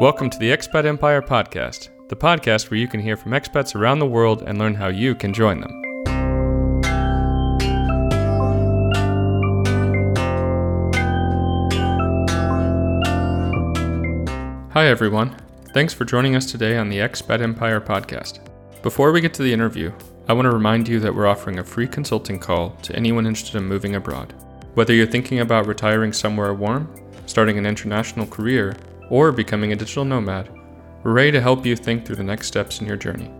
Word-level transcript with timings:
Welcome 0.00 0.30
to 0.30 0.38
the 0.38 0.50
Expat 0.52 0.84
Empire 0.84 1.20
Podcast, 1.20 1.88
the 2.08 2.14
podcast 2.14 2.70
where 2.70 2.78
you 2.78 2.86
can 2.86 3.00
hear 3.00 3.16
from 3.16 3.32
expats 3.32 3.74
around 3.74 3.98
the 3.98 4.06
world 4.06 4.44
and 4.46 4.56
learn 4.56 4.76
how 4.76 4.86
you 4.86 5.16
can 5.16 5.32
join 5.32 5.60
them. 5.60 5.82
Hi, 14.70 14.86
everyone. 14.86 15.34
Thanks 15.74 15.92
for 15.92 16.04
joining 16.04 16.36
us 16.36 16.46
today 16.48 16.78
on 16.78 16.88
the 16.88 16.98
Expat 16.98 17.40
Empire 17.40 17.80
Podcast. 17.80 18.38
Before 18.82 19.10
we 19.10 19.20
get 19.20 19.34
to 19.34 19.42
the 19.42 19.52
interview, 19.52 19.92
I 20.28 20.32
want 20.32 20.46
to 20.46 20.52
remind 20.52 20.86
you 20.86 21.00
that 21.00 21.12
we're 21.12 21.26
offering 21.26 21.58
a 21.58 21.64
free 21.64 21.88
consulting 21.88 22.38
call 22.38 22.70
to 22.82 22.94
anyone 22.94 23.26
interested 23.26 23.58
in 23.58 23.64
moving 23.64 23.96
abroad. 23.96 24.32
Whether 24.74 24.94
you're 24.94 25.08
thinking 25.08 25.40
about 25.40 25.66
retiring 25.66 26.12
somewhere 26.12 26.54
warm, 26.54 26.88
starting 27.26 27.58
an 27.58 27.66
international 27.66 28.28
career, 28.28 28.76
or 29.10 29.32
becoming 29.32 29.72
a 29.72 29.76
digital 29.76 30.04
nomad, 30.04 30.50
we're 31.02 31.12
ready 31.12 31.32
to 31.32 31.40
help 31.40 31.64
you 31.64 31.76
think 31.76 32.04
through 32.04 32.16
the 32.16 32.24
next 32.24 32.48
steps 32.48 32.80
in 32.80 32.86
your 32.86 32.96
journey. 32.96 33.30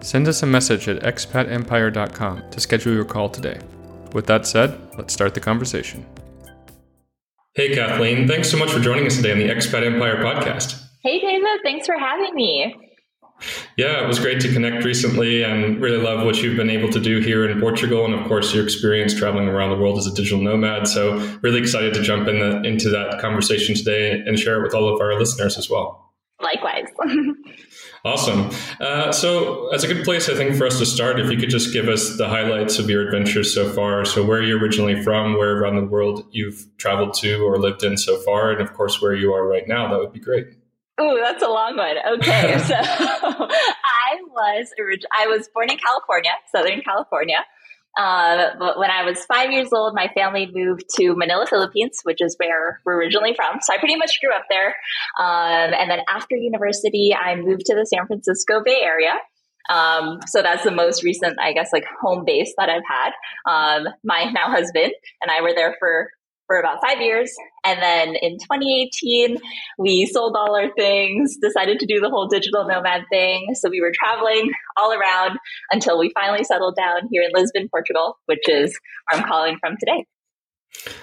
Send 0.00 0.28
us 0.28 0.42
a 0.42 0.46
message 0.46 0.88
at 0.88 1.02
expatempire.com 1.02 2.50
to 2.50 2.60
schedule 2.60 2.94
your 2.94 3.04
call 3.04 3.28
today. 3.28 3.58
With 4.12 4.26
that 4.26 4.46
said, 4.46 4.78
let's 4.96 5.12
start 5.12 5.34
the 5.34 5.40
conversation. 5.40 6.06
Hey, 7.54 7.74
Kathleen, 7.74 8.28
thanks 8.28 8.48
so 8.50 8.56
much 8.56 8.70
for 8.70 8.78
joining 8.78 9.06
us 9.06 9.16
today 9.16 9.32
on 9.32 9.38
the 9.38 9.48
Expat 9.48 9.84
Empire 9.84 10.16
podcast. 10.22 10.80
Hey, 11.02 11.18
David, 11.20 11.60
thanks 11.64 11.86
for 11.86 11.98
having 11.98 12.34
me. 12.34 12.87
Yeah, 13.78 14.02
it 14.02 14.08
was 14.08 14.18
great 14.18 14.40
to 14.40 14.52
connect 14.52 14.84
recently 14.84 15.44
and 15.44 15.80
really 15.80 15.98
love 15.98 16.24
what 16.24 16.42
you've 16.42 16.56
been 16.56 16.68
able 16.68 16.90
to 16.90 16.98
do 16.98 17.20
here 17.20 17.48
in 17.48 17.60
Portugal 17.60 18.04
and, 18.04 18.12
of 18.12 18.26
course, 18.26 18.52
your 18.52 18.64
experience 18.64 19.14
traveling 19.14 19.46
around 19.46 19.70
the 19.70 19.76
world 19.76 19.98
as 19.98 20.06
a 20.08 20.12
digital 20.12 20.40
nomad. 20.40 20.88
So, 20.88 21.18
really 21.42 21.60
excited 21.60 21.94
to 21.94 22.02
jump 22.02 22.26
in 22.26 22.40
the, 22.40 22.60
into 22.68 22.90
that 22.90 23.20
conversation 23.20 23.76
today 23.76 24.10
and 24.10 24.36
share 24.36 24.58
it 24.58 24.64
with 24.64 24.74
all 24.74 24.92
of 24.92 25.00
our 25.00 25.16
listeners 25.16 25.56
as 25.56 25.70
well. 25.70 26.12
Likewise. 26.42 26.86
awesome. 28.04 28.50
Uh, 28.80 29.12
so, 29.12 29.68
as 29.72 29.84
a 29.84 29.86
good 29.86 30.04
place, 30.04 30.28
I 30.28 30.34
think, 30.34 30.56
for 30.56 30.66
us 30.66 30.80
to 30.80 30.86
start, 30.86 31.20
if 31.20 31.30
you 31.30 31.38
could 31.38 31.50
just 31.50 31.72
give 31.72 31.86
us 31.86 32.16
the 32.16 32.28
highlights 32.28 32.80
of 32.80 32.90
your 32.90 33.06
adventures 33.06 33.54
so 33.54 33.72
far. 33.72 34.04
So, 34.04 34.24
where 34.24 34.42
you're 34.42 34.58
originally 34.58 35.04
from, 35.04 35.34
where 35.34 35.56
around 35.56 35.76
the 35.76 35.86
world 35.86 36.26
you've 36.32 36.66
traveled 36.78 37.14
to 37.18 37.44
or 37.44 37.60
lived 37.60 37.84
in 37.84 37.96
so 37.96 38.16
far, 38.22 38.50
and 38.50 38.60
of 38.60 38.74
course, 38.74 39.00
where 39.00 39.14
you 39.14 39.32
are 39.34 39.46
right 39.46 39.68
now, 39.68 39.88
that 39.88 40.00
would 40.00 40.12
be 40.12 40.18
great. 40.18 40.57
Oh, 40.98 41.18
that's 41.22 41.42
a 41.42 41.48
long 41.48 41.76
one. 41.76 41.96
Okay, 42.14 42.58
so 42.66 42.74
I 42.78 44.18
was 44.28 44.72
I 45.16 45.26
was 45.26 45.48
born 45.54 45.70
in 45.70 45.78
California, 45.78 46.32
Southern 46.54 46.80
California. 46.82 47.44
Uh, 47.98 48.50
but 48.58 48.78
when 48.78 48.90
I 48.90 49.02
was 49.04 49.24
five 49.24 49.50
years 49.50 49.72
old, 49.72 49.94
my 49.94 50.08
family 50.14 50.48
moved 50.52 50.84
to 50.96 51.14
Manila, 51.16 51.46
Philippines, 51.46 52.00
which 52.04 52.20
is 52.20 52.36
where 52.38 52.80
we're 52.84 52.96
originally 52.96 53.34
from. 53.34 53.58
So 53.60 53.74
I 53.74 53.78
pretty 53.78 53.96
much 53.96 54.20
grew 54.20 54.32
up 54.32 54.44
there. 54.48 54.68
Um, 55.18 55.74
and 55.74 55.90
then 55.90 56.00
after 56.08 56.36
university, 56.36 57.12
I 57.14 57.34
moved 57.34 57.66
to 57.66 57.74
the 57.74 57.84
San 57.86 58.06
Francisco 58.06 58.62
Bay 58.64 58.80
Area. 58.82 59.14
Um, 59.68 60.20
so 60.26 60.42
that's 60.42 60.64
the 60.64 60.70
most 60.70 61.02
recent, 61.02 61.38
I 61.40 61.52
guess, 61.52 61.70
like 61.72 61.84
home 62.00 62.24
base 62.24 62.54
that 62.56 62.68
I've 62.68 62.82
had. 62.88 63.12
Um, 63.50 63.92
my 64.04 64.24
now 64.32 64.48
husband 64.48 64.92
and 65.20 65.30
I 65.30 65.42
were 65.42 65.54
there 65.54 65.76
for 65.78 66.10
for 66.48 66.58
about 66.58 66.80
five 66.84 67.00
years. 67.00 67.32
And 67.64 67.80
then 67.80 68.16
in 68.16 68.38
2018, 68.38 69.36
we 69.78 70.06
sold 70.06 70.34
all 70.36 70.56
our 70.56 70.72
things, 70.74 71.36
decided 71.40 71.78
to 71.78 71.86
do 71.86 72.00
the 72.00 72.10
whole 72.10 72.26
digital 72.26 72.66
nomad 72.66 73.02
thing. 73.10 73.54
So 73.54 73.70
we 73.70 73.80
were 73.80 73.92
traveling 73.94 74.50
all 74.76 74.92
around 74.92 75.38
until 75.70 75.98
we 75.98 76.10
finally 76.12 76.42
settled 76.42 76.74
down 76.74 77.08
here 77.12 77.22
in 77.22 77.30
Lisbon, 77.32 77.68
Portugal, 77.70 78.18
which 78.26 78.48
is 78.48 78.76
where 79.10 79.20
I'm 79.20 79.28
calling 79.28 79.58
from 79.60 79.76
today. 79.78 80.06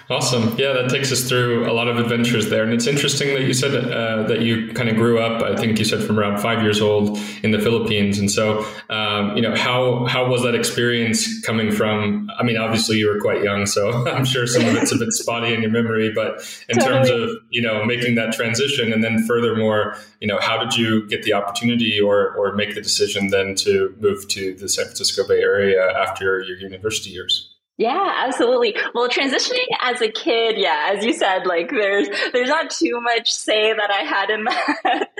Awesome. 0.09 0.55
Yeah, 0.57 0.73
that 0.73 0.89
takes 0.89 1.11
us 1.11 1.27
through 1.27 1.69
a 1.69 1.73
lot 1.73 1.87
of 1.87 1.97
adventures 1.97 2.49
there. 2.49 2.63
And 2.63 2.71
it's 2.71 2.85
interesting 2.85 3.33
that 3.33 3.41
you 3.41 3.53
said 3.53 3.73
uh, 3.73 4.23
that 4.27 4.41
you 4.41 4.71
kind 4.73 4.87
of 4.87 4.95
grew 4.95 5.19
up, 5.19 5.41
I 5.41 5.55
think 5.55 5.79
you 5.79 5.85
said 5.85 6.03
from 6.03 6.19
around 6.19 6.39
five 6.39 6.61
years 6.61 6.79
old 6.79 7.17
in 7.41 7.49
the 7.49 7.59
Philippines. 7.59 8.19
And 8.19 8.29
so, 8.29 8.65
um, 8.89 9.35
you 9.35 9.41
know, 9.41 9.55
how, 9.55 10.05
how 10.05 10.29
was 10.29 10.43
that 10.43 10.53
experience 10.53 11.41
coming 11.41 11.71
from? 11.71 12.29
I 12.37 12.43
mean, 12.43 12.55
obviously 12.55 12.97
you 12.97 13.07
were 13.07 13.19
quite 13.19 13.43
young, 13.43 13.65
so 13.65 14.07
I'm 14.11 14.25
sure 14.25 14.45
some 14.45 14.65
of 14.65 14.75
it's 14.75 14.91
a 14.91 14.97
bit 14.97 15.11
spotty 15.11 15.53
in 15.53 15.61
your 15.61 15.71
memory, 15.71 16.11
but 16.13 16.35
in 16.69 16.77
totally. 16.77 17.09
terms 17.09 17.09
of, 17.09 17.29
you 17.49 17.61
know, 17.61 17.83
making 17.83 18.13
that 18.15 18.33
transition 18.33 18.93
and 18.93 19.03
then 19.03 19.25
furthermore, 19.25 19.97
you 20.19 20.27
know, 20.27 20.37
how 20.39 20.63
did 20.63 20.75
you 20.75 21.07
get 21.07 21.23
the 21.23 21.33
opportunity 21.33 21.99
or, 21.99 22.35
or 22.35 22.53
make 22.53 22.75
the 22.75 22.81
decision 22.81 23.29
then 23.29 23.55
to 23.55 23.95
move 23.99 24.27
to 24.27 24.53
the 24.53 24.69
San 24.69 24.85
Francisco 24.85 25.27
Bay 25.27 25.41
Area 25.41 25.91
after 25.97 26.41
your 26.41 26.57
university 26.57 27.09
years? 27.09 27.54
Yeah, 27.77 28.23
absolutely. 28.25 28.73
Well, 28.93 29.09
transitioning 29.09 29.67
as 29.81 30.01
a 30.01 30.09
kid, 30.09 30.57
yeah, 30.57 30.93
as 30.93 31.03
you 31.03 31.11
said, 31.11 31.45
like 31.45 31.69
there's 31.69 32.07
there's 32.31 32.47
not 32.47 32.69
too 32.69 33.01
much 33.01 33.29
say 33.31 33.73
that 33.73 33.91
I 33.91 34.03
had 34.03 34.29
in 34.29 34.45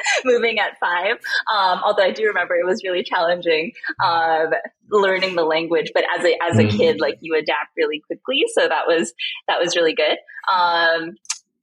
moving 0.26 0.60
at 0.60 0.80
five. 0.80 1.18
Um, 1.54 1.82
although 1.84 2.04
I 2.04 2.12
do 2.12 2.28
remember 2.28 2.56
it 2.56 2.66
was 2.66 2.82
really 2.82 3.04
challenging 3.04 3.74
um, 4.04 4.52
learning 4.90 5.36
the 5.36 5.44
language, 5.44 5.92
but 5.94 6.06
as 6.18 6.24
a 6.24 6.38
as 6.42 6.58
a 6.58 6.64
mm-hmm. 6.64 6.78
kid, 6.78 7.02
like 7.02 7.18
you 7.20 7.36
adapt 7.36 7.76
really 7.76 8.02
quickly, 8.08 8.44
so 8.54 8.66
that 8.66 8.88
was 8.88 9.14
that 9.50 9.60
was 9.60 9.76
really 9.76 9.94
good. 9.94 10.18
Um, 10.50 11.18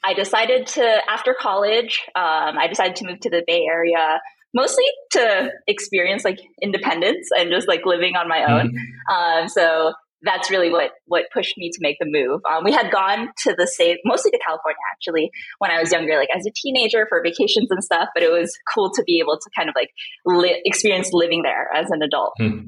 I 0.04 0.12
decided 0.14 0.66
to 0.68 1.10
after 1.10 1.34
college, 1.38 2.02
um, 2.14 2.58
I 2.58 2.66
decided 2.68 2.96
to 2.96 3.06
move 3.06 3.20
to 3.20 3.30
the 3.30 3.42
Bay 3.46 3.64
Area 3.64 4.20
mostly 4.54 4.84
to 5.12 5.50
experience 5.66 6.24
like 6.24 6.38
independence 6.60 7.30
and 7.34 7.50
just 7.50 7.66
like 7.66 7.86
living 7.86 8.16
on 8.16 8.28
my 8.28 8.44
own. 8.44 8.68
Mm-hmm. 8.68 9.42
Um, 9.42 9.48
so 9.48 9.94
that's 10.22 10.50
really 10.50 10.70
what 10.70 10.92
what 11.06 11.24
pushed 11.32 11.56
me 11.58 11.70
to 11.70 11.78
make 11.80 11.96
the 11.98 12.06
move. 12.08 12.40
Um, 12.50 12.64
we 12.64 12.72
had 12.72 12.90
gone 12.90 13.28
to 13.44 13.54
the 13.56 13.66
state, 13.66 13.98
mostly 14.04 14.30
to 14.30 14.38
California 14.38 14.78
actually, 14.94 15.30
when 15.58 15.70
I 15.70 15.80
was 15.80 15.92
younger, 15.92 16.16
like 16.16 16.28
as 16.34 16.46
a 16.46 16.50
teenager 16.54 17.06
for 17.08 17.22
vacations 17.22 17.70
and 17.70 17.82
stuff. 17.82 18.08
But 18.14 18.22
it 18.22 18.30
was 18.30 18.56
cool 18.72 18.90
to 18.94 19.02
be 19.04 19.20
able 19.20 19.38
to 19.38 19.50
kind 19.56 19.68
of 19.68 19.74
like 19.74 19.90
li- 20.24 20.60
experience 20.64 21.10
living 21.12 21.42
there 21.42 21.68
as 21.74 21.90
an 21.90 22.02
adult. 22.02 22.34
Hmm. 22.38 22.60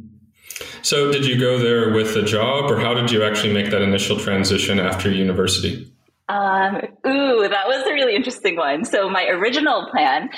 So, 0.82 1.10
did 1.10 1.26
you 1.26 1.38
go 1.38 1.58
there 1.58 1.92
with 1.92 2.14
a 2.16 2.22
job, 2.22 2.70
or 2.70 2.78
how 2.78 2.94
did 2.94 3.10
you 3.10 3.24
actually 3.24 3.52
make 3.52 3.70
that 3.70 3.82
initial 3.82 4.18
transition 4.18 4.78
after 4.78 5.10
university? 5.10 5.93
Um, 6.28 6.76
ooh, 7.06 7.48
that 7.48 7.68
was 7.68 7.86
a 7.86 7.92
really 7.92 8.16
interesting 8.16 8.56
one. 8.56 8.84
So 8.84 9.10
my 9.10 9.26
original 9.26 9.88
plan 9.90 10.30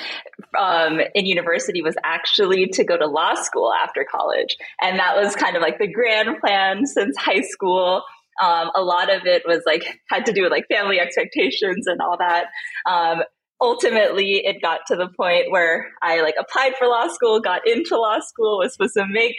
um, 0.57 0.99
in 1.15 1.25
university 1.25 1.81
was 1.81 1.95
actually 2.03 2.67
to 2.73 2.83
go 2.83 2.97
to 2.97 3.07
law 3.07 3.35
school 3.35 3.71
after 3.73 4.05
college, 4.09 4.57
and 4.81 4.99
that 4.99 5.15
was 5.15 5.35
kind 5.35 5.55
of 5.55 5.61
like 5.61 5.79
the 5.79 5.87
grand 5.87 6.39
plan 6.39 6.85
since 6.85 7.15
high 7.17 7.41
school. 7.41 8.03
Um, 8.43 8.69
a 8.75 8.81
lot 8.81 9.11
of 9.13 9.25
it 9.25 9.43
was 9.47 9.63
like 9.65 9.99
had 10.09 10.25
to 10.27 10.33
do 10.33 10.43
with 10.43 10.51
like 10.51 10.65
family 10.69 10.99
expectations 10.99 11.87
and 11.87 12.01
all 12.01 12.17
that. 12.19 12.47
Ultimately 13.61 14.41
it 14.43 14.61
got 14.61 14.81
to 14.87 14.95
the 14.95 15.07
point 15.07 15.45
where 15.49 15.87
I 16.01 16.21
like 16.21 16.35
applied 16.39 16.73
for 16.77 16.87
law 16.87 17.07
school, 17.07 17.39
got 17.39 17.67
into 17.67 17.97
law 17.97 18.19
school, 18.19 18.59
was 18.59 18.73
supposed 18.73 18.93
to 18.95 19.05
make 19.09 19.35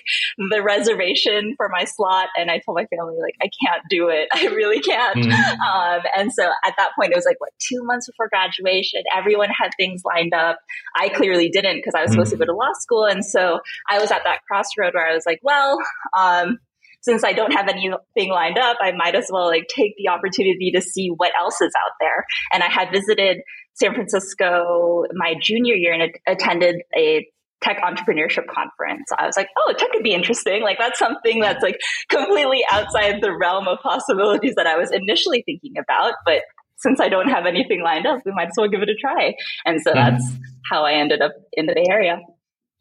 the 0.51 0.63
reservation 0.63 1.55
for 1.57 1.69
my 1.69 1.85
slot. 1.85 2.29
And 2.37 2.51
I 2.51 2.61
told 2.65 2.77
my 2.77 2.87
family, 2.87 3.17
like, 3.21 3.35
I 3.41 3.51
can't 3.65 3.83
do 3.89 4.09
it. 4.09 4.29
I 4.35 4.47
really 4.55 4.81
can't. 4.81 5.19
Mm-hmm. 5.19 5.61
Um, 5.61 6.01
and 6.17 6.33
so 6.33 6.45
at 6.65 6.75
that 6.79 6.91
point, 6.99 7.13
it 7.13 7.17
was 7.17 7.25
like, 7.25 7.41
what, 7.41 7.51
two 7.59 7.83
months 7.85 8.07
before 8.07 8.29
graduation, 8.29 9.03
everyone 9.17 9.51
had 9.51 9.71
things 9.79 10.03
lined 10.05 10.35
up. 10.35 10.59
I 10.97 11.09
clearly 11.09 11.49
didn't 11.49 11.77
because 11.77 11.95
I 11.95 12.03
was 12.03 12.11
supposed 12.11 12.33
mm-hmm. 12.33 12.41
to 12.41 12.47
go 12.47 12.53
to 12.53 12.57
law 12.57 12.73
school. 12.81 13.05
And 13.05 13.25
so 13.25 13.61
I 13.89 13.99
was 13.99 14.11
at 14.11 14.23
that 14.25 14.41
crossroad 14.47 14.95
where 14.95 15.09
I 15.09 15.15
was 15.15 15.25
like, 15.27 15.41
well, 15.43 15.79
um, 16.17 16.59
since 17.01 17.25
I 17.25 17.33
don't 17.33 17.53
have 17.53 17.69
anything 17.69 18.31
lined 18.31 18.59
up, 18.59 18.79
I 18.81 18.93
might 18.93 19.15
as 19.15 19.29
well 19.31 19.47
like 19.47 19.67
take 19.69 19.95
the 19.97 20.09
opportunity 20.09 20.73
to 20.75 20.83
see 20.83 21.09
what 21.17 21.33
else 21.39 21.61
is 21.61 21.73
out 21.77 21.93
there. 22.01 22.25
And 22.53 22.63
I 22.63 22.69
had 22.69 22.91
visited 22.91 23.39
San 23.81 23.95
Francisco 23.95 25.05
my 25.13 25.35
junior 25.41 25.75
year 25.75 25.93
and 25.93 26.13
attended 26.27 26.83
a 26.97 27.27
tech 27.63 27.81
entrepreneurship 27.83 28.47
conference. 28.47 29.11
I 29.17 29.27
was 29.27 29.37
like, 29.37 29.49
oh, 29.59 29.75
tech 29.77 29.91
could 29.91 30.03
be 30.03 30.13
interesting. 30.13 30.63
Like 30.63 30.79
that's 30.79 30.99
something 30.99 31.41
that's 31.41 31.63
like 31.63 31.79
completely 32.09 32.63
outside 32.71 33.21
the 33.21 33.37
realm 33.37 33.67
of 33.67 33.79
possibilities 33.83 34.55
that 34.57 34.67
I 34.67 34.77
was 34.77 34.91
initially 34.93 35.43
thinking 35.45 35.75
about. 35.79 36.15
But 36.25 36.43
since 36.77 37.01
I 37.01 37.09
don't 37.09 37.29
have 37.29 37.47
anything 37.47 37.83
lined 37.83 38.07
up, 38.07 38.21
we 38.25 38.33
might 38.33 38.49
as 38.49 38.55
well 38.57 38.69
give 38.69 38.83
it 38.83 38.89
a 38.89 38.95
try. 38.95 39.35
And 39.65 39.81
so 39.83 39.91
mm. 39.91 39.95
that's 39.95 40.25
how 40.71 40.85
I 40.85 40.93
ended 40.93 41.21
up 41.21 41.33
in 41.53 41.67
the 41.67 41.75
Bay 41.75 41.85
Area. 41.91 42.21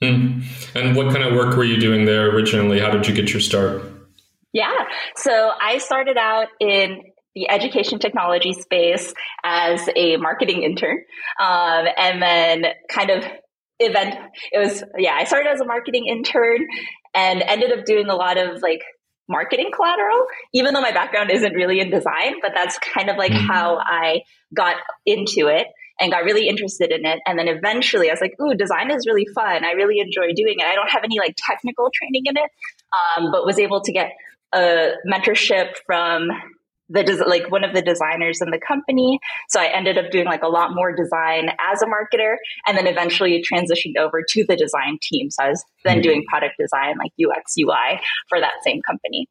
Mm. 0.03 0.43
And 0.75 0.95
what 0.95 1.11
kind 1.11 1.23
of 1.23 1.33
work 1.33 1.55
were 1.57 1.63
you 1.63 1.79
doing 1.79 2.05
there 2.05 2.29
originally? 2.29 2.79
How 2.79 2.91
did 2.91 3.07
you 3.07 3.15
get 3.15 3.33
your 3.33 3.41
start? 3.41 3.81
Yeah. 4.53 4.85
So 5.15 5.51
I 5.59 5.79
started 5.79 6.17
out 6.17 6.47
in 6.59 7.01
the 7.37 7.49
education 7.49 7.99
technology 7.99 8.53
space 8.53 9.13
as 9.43 9.87
a 9.95 10.17
marketing 10.17 10.63
intern. 10.63 10.97
Um, 11.39 11.85
and 11.95 12.21
then 12.21 12.65
kind 12.89 13.11
of 13.11 13.23
event, 13.79 14.15
it 14.51 14.57
was, 14.57 14.83
yeah, 14.97 15.13
I 15.13 15.25
started 15.25 15.49
as 15.53 15.61
a 15.61 15.65
marketing 15.65 16.07
intern 16.07 16.65
and 17.13 17.43
ended 17.43 17.77
up 17.77 17.85
doing 17.85 18.09
a 18.09 18.15
lot 18.15 18.37
of 18.37 18.61
like 18.63 18.81
marketing 19.29 19.69
collateral, 19.75 20.25
even 20.53 20.73
though 20.73 20.81
my 20.81 20.91
background 20.91 21.29
isn't 21.31 21.53
really 21.53 21.79
in 21.79 21.91
design, 21.91 22.35
but 22.41 22.53
that's 22.55 22.79
kind 22.79 23.09
of 23.09 23.17
like 23.17 23.31
mm-hmm. 23.31 23.45
how 23.45 23.77
I 23.77 24.21
got 24.55 24.77
into 25.05 25.47
it 25.47 25.67
and 25.99 26.11
got 26.11 26.23
really 26.23 26.47
interested 26.47 26.91
in 26.91 27.05
it. 27.05 27.19
And 27.27 27.37
then 27.37 27.47
eventually 27.47 28.09
I 28.09 28.13
was 28.13 28.21
like, 28.21 28.33
ooh, 28.41 28.55
design 28.55 28.89
is 28.89 29.05
really 29.05 29.27
fun. 29.35 29.63
I 29.63 29.71
really 29.71 29.99
enjoy 29.99 30.33
doing 30.35 30.55
it. 30.57 30.65
I 30.65 30.73
don't 30.73 30.89
have 30.89 31.03
any 31.03 31.19
like 31.19 31.35
technical 31.37 31.89
training 31.93 32.23
in 32.25 32.37
it, 32.37 32.49
um, 32.97 33.31
but 33.31 33.45
was 33.45 33.59
able 33.59 33.81
to 33.81 33.91
get 33.91 34.11
a 34.53 34.93
mentorship 35.07 35.73
from 35.85 36.29
the 36.89 37.03
des- 37.03 37.25
like 37.25 37.51
one 37.51 37.63
of 37.63 37.73
the 37.73 37.81
designers 37.81 38.41
in 38.41 38.49
the 38.49 38.59
company. 38.59 39.19
So 39.49 39.59
I 39.59 39.65
ended 39.65 39.97
up 39.97 40.11
doing 40.11 40.25
like 40.25 40.43
a 40.43 40.47
lot 40.47 40.73
more 40.73 40.95
design 40.95 41.49
as 41.59 41.81
a 41.81 41.85
marketer 41.85 42.35
and 42.65 42.77
then 42.77 42.87
eventually 42.87 43.43
transitioned 43.43 43.97
over 43.99 44.23
to 44.27 44.45
the 44.47 44.55
design 44.55 44.97
team. 45.01 45.29
So 45.29 45.43
I 45.43 45.49
was 45.49 45.63
then 45.83 45.95
mm-hmm. 45.95 46.01
doing 46.03 46.23
product 46.27 46.55
design 46.59 46.95
like 46.97 47.11
UX 47.19 47.55
UI 47.59 48.01
for 48.29 48.39
that 48.39 48.53
same 48.63 48.81
company. 48.81 49.27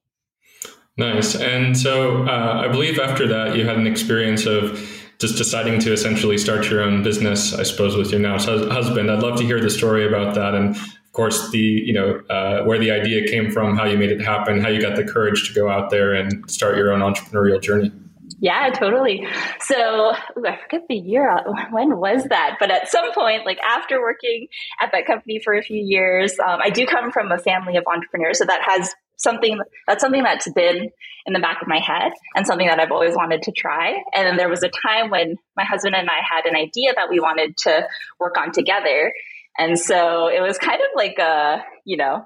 Nice. 0.99 1.35
And 1.35 1.77
so 1.77 2.25
uh, 2.25 2.63
I 2.65 2.69
believe 2.69 2.99
after 2.99 3.29
that 3.29 3.57
you 3.57 3.67
had 3.67 3.77
an 3.77 3.87
experience 3.87 4.47
of 4.47 4.81
just 5.19 5.37
deciding 5.37 5.81
to 5.81 5.93
essentially 5.93 6.37
start 6.37 6.69
your 6.71 6.83
own 6.83 7.03
business, 7.03 7.55
I 7.55 7.63
suppose, 7.63 7.97
with 7.97 8.11
your 8.11 8.21
now 8.21 8.39
husband. 8.39 9.11
I'd 9.11 9.23
love 9.23 9.39
to 9.39 9.45
hear 9.45 9.61
the 9.61 9.71
story 9.71 10.07
about 10.07 10.35
that 10.35 10.55
and 10.55 10.77
course, 11.17 11.51
the 11.51 11.59
you 11.59 11.93
know 11.93 12.21
uh, 12.31 12.63
where 12.65 12.79
the 12.79 12.91
idea 12.91 13.27
came 13.27 13.51
from, 13.51 13.77
how 13.77 13.85
you 13.85 13.99
made 13.99 14.11
it 14.11 14.21
happen, 14.21 14.61
how 14.61 14.69
you 14.69 14.81
got 14.81 14.97
the 14.97 15.05
courage 15.05 15.49
to 15.49 15.55
go 15.55 15.69
out 15.69 15.91
there 15.91 16.15
and 16.15 16.49
start 16.51 16.77
your 16.77 16.93
own 16.93 17.01
entrepreneurial 17.01 17.61
journey. 17.61 17.91
Yeah, 18.39 18.71
totally. 18.71 19.27
So 19.61 20.13
ooh, 20.39 20.47
I 20.47 20.59
forget 20.63 20.83
the 20.89 20.97
year. 20.97 21.31
Uh, 21.31 21.43
when 21.71 21.97
was 21.97 22.25
that? 22.25 22.57
But 22.61 22.71
at 22.71 22.89
some 22.89 23.13
point, 23.13 23.47
like 23.47 23.59
after 23.61 24.01
working 24.01 24.49
at 24.81 24.93
that 24.93 25.07
company 25.07 25.41
for 25.43 25.55
a 25.55 25.63
few 25.63 25.83
years, 25.83 26.39
um, 26.39 26.61
I 26.63 26.71
do 26.71 26.87
come 26.87 27.11
from 27.11 27.33
a 27.33 27.39
family 27.39 27.77
of 27.77 27.85
entrepreneurs, 27.87 28.39
so 28.39 28.45
that 28.45 28.61
has 28.63 28.95
something 29.17 29.59
that's 29.87 30.03
something 30.03 30.23
that's 30.23 30.51
been 30.53 30.91
in 31.27 31.33
the 31.33 31.41
back 31.41 31.61
of 31.63 31.69
my 31.69 31.81
head 31.81 32.13
and 32.35 32.47
something 32.47 32.67
that 32.67 32.79
I've 32.79 32.93
always 32.93 33.15
wanted 33.15 33.43
to 33.43 33.53
try. 33.53 33.97
And 34.15 34.27
then 34.27 34.37
there 34.37 34.49
was 34.49 34.63
a 34.63 34.71
time 34.87 35.11
when 35.11 35.37
my 35.57 35.65
husband 35.65 35.95
and 35.95 36.09
I 36.09 36.21
had 36.23 36.47
an 36.47 36.55
idea 36.55 36.93
that 36.95 37.09
we 37.11 37.19
wanted 37.19 37.57
to 37.59 37.89
work 38.21 38.37
on 38.39 38.53
together. 38.53 39.13
And 39.59 39.79
so 39.79 40.29
it 40.29 40.41
was 40.41 40.59
kind 40.59 40.81
of 40.81 40.89
like 40.95 41.19
a, 41.19 41.63
you 41.85 41.97
know, 41.97 42.25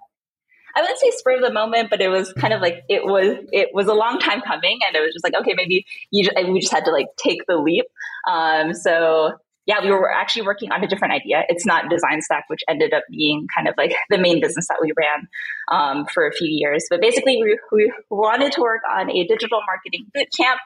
I 0.74 0.80
wouldn't 0.82 0.98
say 0.98 1.10
spur 1.10 1.36
of 1.36 1.42
the 1.42 1.52
moment, 1.52 1.90
but 1.90 2.00
it 2.00 2.08
was 2.08 2.32
kind 2.32 2.52
of 2.52 2.60
like 2.60 2.82
it 2.88 3.04
was 3.04 3.38
it 3.52 3.70
was 3.72 3.88
a 3.88 3.94
long 3.94 4.18
time 4.18 4.40
coming, 4.40 4.78
and 4.86 4.96
it 4.96 5.00
was 5.00 5.12
just 5.12 5.24
like 5.24 5.34
okay, 5.34 5.54
maybe 5.56 5.84
you 6.10 6.28
we 6.52 6.60
just 6.60 6.72
had 6.72 6.84
to 6.84 6.92
like 6.92 7.06
take 7.16 7.40
the 7.48 7.56
leap. 7.56 7.86
Um, 8.30 8.72
so 8.72 9.32
yeah, 9.66 9.82
we 9.82 9.90
were 9.90 10.10
actually 10.10 10.42
working 10.42 10.72
on 10.72 10.82
a 10.82 10.88
different 10.88 11.14
idea. 11.14 11.44
It's 11.48 11.66
not 11.66 11.90
Design 11.90 12.22
Stack, 12.22 12.44
which 12.48 12.62
ended 12.68 12.94
up 12.94 13.04
being 13.10 13.46
kind 13.54 13.68
of 13.68 13.74
like 13.76 13.94
the 14.08 14.18
main 14.18 14.40
business 14.40 14.66
that 14.68 14.78
we 14.80 14.92
ran 14.96 15.28
um, 15.70 16.06
for 16.06 16.26
a 16.26 16.32
few 16.32 16.48
years. 16.48 16.86
But 16.88 17.00
basically, 17.00 17.38
we, 17.42 17.58
we 17.70 17.92
wanted 18.08 18.52
to 18.52 18.60
work 18.60 18.80
on 18.90 19.10
a 19.10 19.26
digital 19.26 19.60
marketing 19.66 20.06
boot 20.14 20.28
camp. 20.36 20.60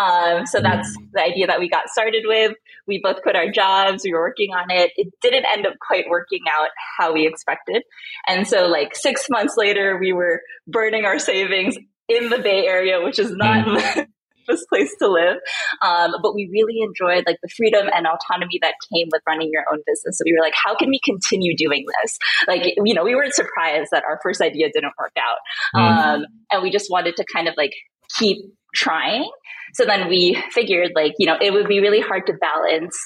Um, 0.00 0.46
so 0.46 0.60
that's 0.60 0.96
the 1.12 1.22
idea 1.22 1.48
that 1.48 1.58
we 1.58 1.68
got 1.68 1.88
started 1.88 2.24
with. 2.26 2.52
We 2.86 3.00
both 3.02 3.22
quit 3.22 3.34
our 3.34 3.50
jobs. 3.50 4.04
We 4.04 4.12
were 4.12 4.20
working 4.20 4.52
on 4.52 4.70
it. 4.70 4.92
It 4.96 5.12
didn't 5.20 5.44
end 5.52 5.66
up 5.66 5.74
quite 5.80 6.04
working 6.08 6.42
out 6.48 6.68
how 6.98 7.12
we 7.12 7.26
expected. 7.26 7.82
And 8.28 8.46
so, 8.46 8.66
like 8.66 8.94
six 8.94 9.26
months 9.28 9.56
later, 9.56 9.98
we 9.98 10.12
were 10.12 10.40
burning 10.68 11.04
our 11.04 11.18
savings 11.18 11.76
in 12.08 12.30
the 12.30 12.38
Bay 12.38 12.66
Area, 12.66 13.02
which 13.02 13.18
is 13.18 13.32
not 13.32 13.66
safest 14.46 14.68
place 14.68 14.94
to 14.98 15.08
live. 15.08 15.36
Um, 15.82 16.12
but 16.22 16.34
we 16.34 16.48
really 16.52 16.80
enjoyed 16.82 17.24
like 17.26 17.38
the 17.42 17.48
freedom 17.56 17.88
and 17.94 18.06
autonomy 18.06 18.58
that 18.62 18.74
came 18.92 19.08
with 19.10 19.22
running 19.26 19.50
your 19.52 19.64
own 19.70 19.80
business. 19.86 20.18
So 20.18 20.22
we 20.24 20.34
were 20.36 20.44
like, 20.44 20.54
how 20.54 20.74
can 20.74 20.88
we 20.88 21.00
continue 21.04 21.56
doing 21.56 21.84
this? 22.02 22.18
Like, 22.46 22.62
you 22.84 22.94
know, 22.94 23.04
we 23.04 23.14
weren't 23.14 23.34
surprised 23.34 23.88
that 23.92 24.04
our 24.08 24.18
first 24.22 24.40
idea 24.40 24.68
didn't 24.72 24.92
work 24.98 25.12
out. 25.18 25.38
Mm-hmm. 25.74 26.08
Um, 26.08 26.26
and 26.52 26.62
we 26.62 26.70
just 26.70 26.90
wanted 26.90 27.16
to 27.16 27.24
kind 27.32 27.48
of 27.48 27.54
like 27.56 27.72
keep 28.18 28.38
trying. 28.76 29.28
So 29.74 29.84
then 29.84 30.08
we 30.08 30.42
figured 30.52 30.92
like, 30.94 31.14
you 31.18 31.26
know, 31.26 31.36
it 31.40 31.52
would 31.52 31.68
be 31.68 31.80
really 31.80 32.00
hard 32.00 32.26
to 32.26 32.32
balance 32.34 32.96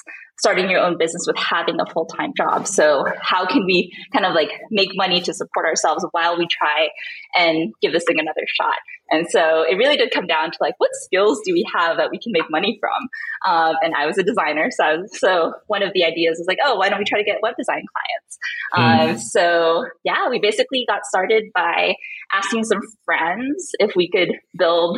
starting 0.41 0.71
your 0.71 0.79
own 0.79 0.97
business 0.97 1.23
with 1.27 1.37
having 1.37 1.79
a 1.79 1.85
full 1.93 2.05
time 2.05 2.33
job. 2.35 2.65
So, 2.67 3.05
how 3.21 3.45
can 3.45 3.63
we 3.65 3.91
kind 4.11 4.25
of 4.25 4.33
like 4.33 4.49
make 4.71 4.89
money 4.95 5.21
to 5.21 5.33
support 5.33 5.67
ourselves 5.67 6.03
while 6.11 6.37
we 6.37 6.47
try 6.47 6.89
and 7.37 7.71
give 7.81 7.93
this 7.93 8.03
thing 8.07 8.19
another 8.19 8.41
shot? 8.47 8.75
And 9.11 9.27
so, 9.29 9.63
it 9.69 9.75
really 9.75 9.97
did 9.97 10.11
come 10.11 10.25
down 10.25 10.51
to 10.51 10.57
like, 10.59 10.73
what 10.79 10.89
skills 10.93 11.41
do 11.45 11.53
we 11.53 11.65
have 11.75 11.97
that 11.97 12.09
we 12.09 12.17
can 12.17 12.31
make 12.31 12.49
money 12.49 12.79
from? 12.79 13.53
Um, 13.53 13.75
and 13.83 13.93
I 13.93 14.07
was 14.07 14.17
a 14.17 14.23
designer, 14.23 14.69
so 14.71 14.97
was, 14.97 15.19
so 15.19 15.53
one 15.67 15.83
of 15.83 15.91
the 15.93 16.03
ideas 16.03 16.37
was 16.39 16.47
like, 16.47 16.59
oh, 16.63 16.75
why 16.75 16.89
don't 16.89 16.99
we 16.99 17.05
try 17.05 17.19
to 17.19 17.25
get 17.25 17.37
web 17.43 17.55
design 17.57 17.83
clients? 17.93 18.37
Mm. 18.73 19.11
Um, 19.11 19.17
so, 19.19 19.85
yeah, 20.03 20.27
we 20.29 20.39
basically 20.39 20.85
got 20.87 21.05
started 21.05 21.45
by 21.53 21.93
asking 22.33 22.63
some 22.63 22.79
friends 23.05 23.69
if 23.79 23.95
we 23.95 24.09
could 24.09 24.31
build 24.57 24.97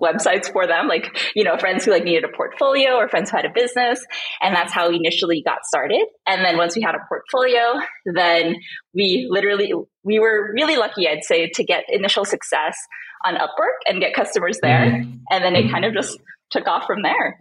websites 0.00 0.50
for 0.52 0.66
them, 0.66 0.88
like, 0.88 1.16
you 1.34 1.44
know, 1.44 1.56
friends 1.58 1.84
who 1.84 1.90
like 1.90 2.04
needed 2.04 2.24
a 2.24 2.36
portfolio 2.36 2.94
or 2.94 3.08
friends 3.08 3.30
who 3.30 3.36
had 3.36 3.46
a 3.46 3.52
business. 3.54 4.04
And 4.40 4.54
that's 4.54 4.72
how 4.72 4.88
we 4.88 4.96
initially 4.96 5.42
got 5.44 5.64
started. 5.64 6.04
And 6.26 6.44
then 6.44 6.56
once 6.56 6.76
we 6.76 6.82
had 6.82 6.94
a 6.94 7.04
portfolio, 7.08 7.80
then 8.06 8.56
we 8.94 9.26
literally, 9.30 9.72
we 10.02 10.18
were 10.18 10.52
really 10.54 10.76
lucky, 10.76 11.08
I'd 11.08 11.24
say, 11.24 11.50
to 11.54 11.64
get 11.64 11.84
initial 11.88 12.24
success 12.24 12.76
on 13.24 13.34
Upwork 13.34 13.80
and 13.86 14.00
get 14.00 14.14
customers 14.14 14.58
there. 14.62 14.86
Mm-hmm. 14.86 15.18
And 15.30 15.44
then 15.44 15.54
it 15.54 15.70
kind 15.70 15.84
of 15.84 15.92
just 15.92 16.18
took 16.50 16.66
off 16.66 16.84
from 16.86 17.02
there. 17.02 17.38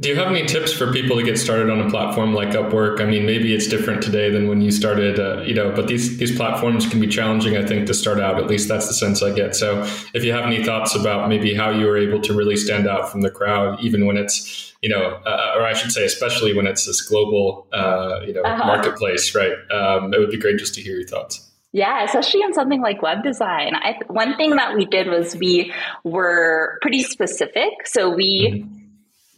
Do 0.00 0.08
you 0.08 0.16
have 0.16 0.28
any 0.28 0.46
tips 0.46 0.72
for 0.72 0.90
people 0.90 1.18
to 1.18 1.22
get 1.22 1.38
started 1.38 1.68
on 1.68 1.80
a 1.80 1.90
platform 1.90 2.32
like 2.32 2.50
Upwork? 2.50 3.00
I 3.00 3.04
mean, 3.04 3.26
maybe 3.26 3.54
it's 3.54 3.68
different 3.68 4.02
today 4.02 4.30
than 4.30 4.48
when 4.48 4.62
you 4.62 4.70
started, 4.70 5.20
uh, 5.20 5.42
you 5.42 5.54
know, 5.54 5.70
but 5.70 5.86
these 5.86 6.16
these 6.16 6.34
platforms 6.34 6.88
can 6.88 6.98
be 6.98 7.06
challenging, 7.06 7.58
I 7.58 7.66
think, 7.66 7.86
to 7.88 7.94
start 7.94 8.18
out. 8.18 8.38
At 8.38 8.46
least 8.46 8.68
that's 8.68 8.88
the 8.88 8.94
sense 8.94 9.22
I 9.22 9.32
get. 9.32 9.54
So, 9.54 9.82
if 10.14 10.24
you 10.24 10.32
have 10.32 10.46
any 10.46 10.64
thoughts 10.64 10.94
about 10.94 11.28
maybe 11.28 11.54
how 11.54 11.70
you 11.70 11.86
were 11.86 11.98
able 11.98 12.22
to 12.22 12.32
really 12.32 12.56
stand 12.56 12.88
out 12.88 13.12
from 13.12 13.20
the 13.20 13.30
crowd, 13.30 13.80
even 13.80 14.06
when 14.06 14.16
it's, 14.16 14.74
you 14.80 14.88
know, 14.88 15.20
uh, 15.26 15.54
or 15.56 15.62
I 15.62 15.74
should 15.74 15.92
say, 15.92 16.06
especially 16.06 16.54
when 16.54 16.66
it's 16.66 16.86
this 16.86 17.02
global, 17.02 17.66
uh, 17.72 18.20
you 18.26 18.32
know, 18.32 18.42
uh-huh. 18.42 18.66
marketplace, 18.66 19.34
right? 19.34 19.52
Um, 19.70 20.14
it 20.14 20.18
would 20.18 20.30
be 20.30 20.38
great 20.38 20.58
just 20.58 20.74
to 20.76 20.80
hear 20.80 20.96
your 20.96 21.06
thoughts. 21.06 21.50
Yeah, 21.72 22.02
especially 22.04 22.40
on 22.40 22.54
something 22.54 22.80
like 22.80 23.02
web 23.02 23.22
design. 23.22 23.74
I, 23.74 23.96
one 24.06 24.36
thing 24.36 24.56
that 24.56 24.74
we 24.74 24.84
did 24.84 25.06
was 25.08 25.36
we 25.36 25.72
were 26.02 26.78
pretty 26.80 27.02
specific. 27.02 27.86
So 27.86 28.08
we 28.08 28.64
mm-hmm 28.64 28.81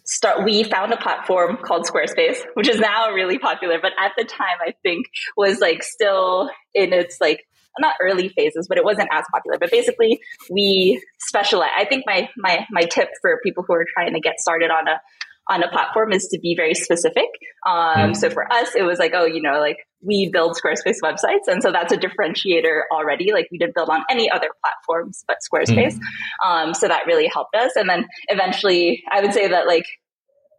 start 0.05 0.45
we 0.45 0.63
found 0.63 0.93
a 0.93 0.97
platform 0.97 1.59
called 1.63 1.87
Squarespace, 1.87 2.39
which 2.55 2.69
is 2.69 2.79
now 2.79 3.11
really 3.11 3.39
popular, 3.39 3.79
but 3.81 3.93
at 3.99 4.13
the 4.17 4.25
time 4.25 4.59
I 4.61 4.75
think 4.83 5.07
was 5.37 5.61
like 5.61 5.83
still 5.83 6.51
in 6.75 6.93
its 6.93 7.19
like 7.21 7.47
not 7.79 7.97
early 8.01 8.29
phases, 8.29 8.69
but 8.69 8.79
it 8.79 8.85
wasn't 8.85 9.09
as 9.13 9.25
popular. 9.33 9.59
But 9.59 9.71
basically, 9.71 10.21
we 10.51 11.03
specialize. 11.19 11.71
I 11.77 11.85
think 11.85 12.05
my 12.07 12.29
my 12.37 12.67
my 12.71 12.83
tip 12.83 13.09
for 13.21 13.41
people 13.43 13.65
who 13.67 13.75
are 13.75 13.87
trying 13.95 14.15
to 14.15 14.21
get 14.21 14.39
started 14.41 14.71
on 14.71 14.89
a 14.89 15.01
on 15.49 15.63
a 15.63 15.69
platform 15.69 16.13
is 16.13 16.29
to 16.29 16.39
be 16.41 16.55
very 16.57 16.75
specific. 16.75 17.29
Um, 17.67 18.13
mm 18.13 18.17
So 18.17 18.31
for 18.31 18.51
us, 18.53 18.75
it 18.75 18.83
was 18.83 18.99
like, 18.99 19.13
oh, 19.15 19.27
you 19.27 19.43
know, 19.43 19.61
like 19.61 19.79
we 20.03 20.31
build 20.33 20.57
Squarespace 20.57 20.99
websites, 21.03 21.47
and 21.47 21.63
so 21.63 21.73
that's 21.73 21.93
a 21.93 21.97
differentiator 21.97 22.83
already. 22.93 23.33
Like 23.33 23.49
we 23.51 23.59
didn't 23.59 23.75
build 23.75 23.89
on 23.89 24.03
any 24.11 24.31
other 24.31 24.49
platforms 24.63 25.25
but 25.27 25.39
Squarespace. 25.47 25.95
mm 25.95 26.49
Um, 26.49 26.75
so 26.75 26.89
that 26.89 27.07
really 27.07 27.29
helped 27.33 27.55
us. 27.55 27.73
And 27.77 27.89
then 27.89 28.07
eventually, 28.29 29.03
I 29.11 29.21
would 29.23 29.33
say 29.33 29.49
that 29.49 29.67
like 29.67 29.87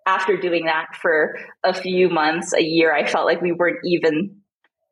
after 0.06 0.38
doing 0.38 0.65
that 0.65 0.96
for 1.01 1.36
a 1.63 1.74
few 1.74 2.10
months, 2.10 2.54
a 2.54 2.62
year, 2.62 2.94
I 2.94 3.06
felt 3.06 3.25
like 3.25 3.42
we 3.42 3.51
weren't 3.51 3.80
even 3.84 4.42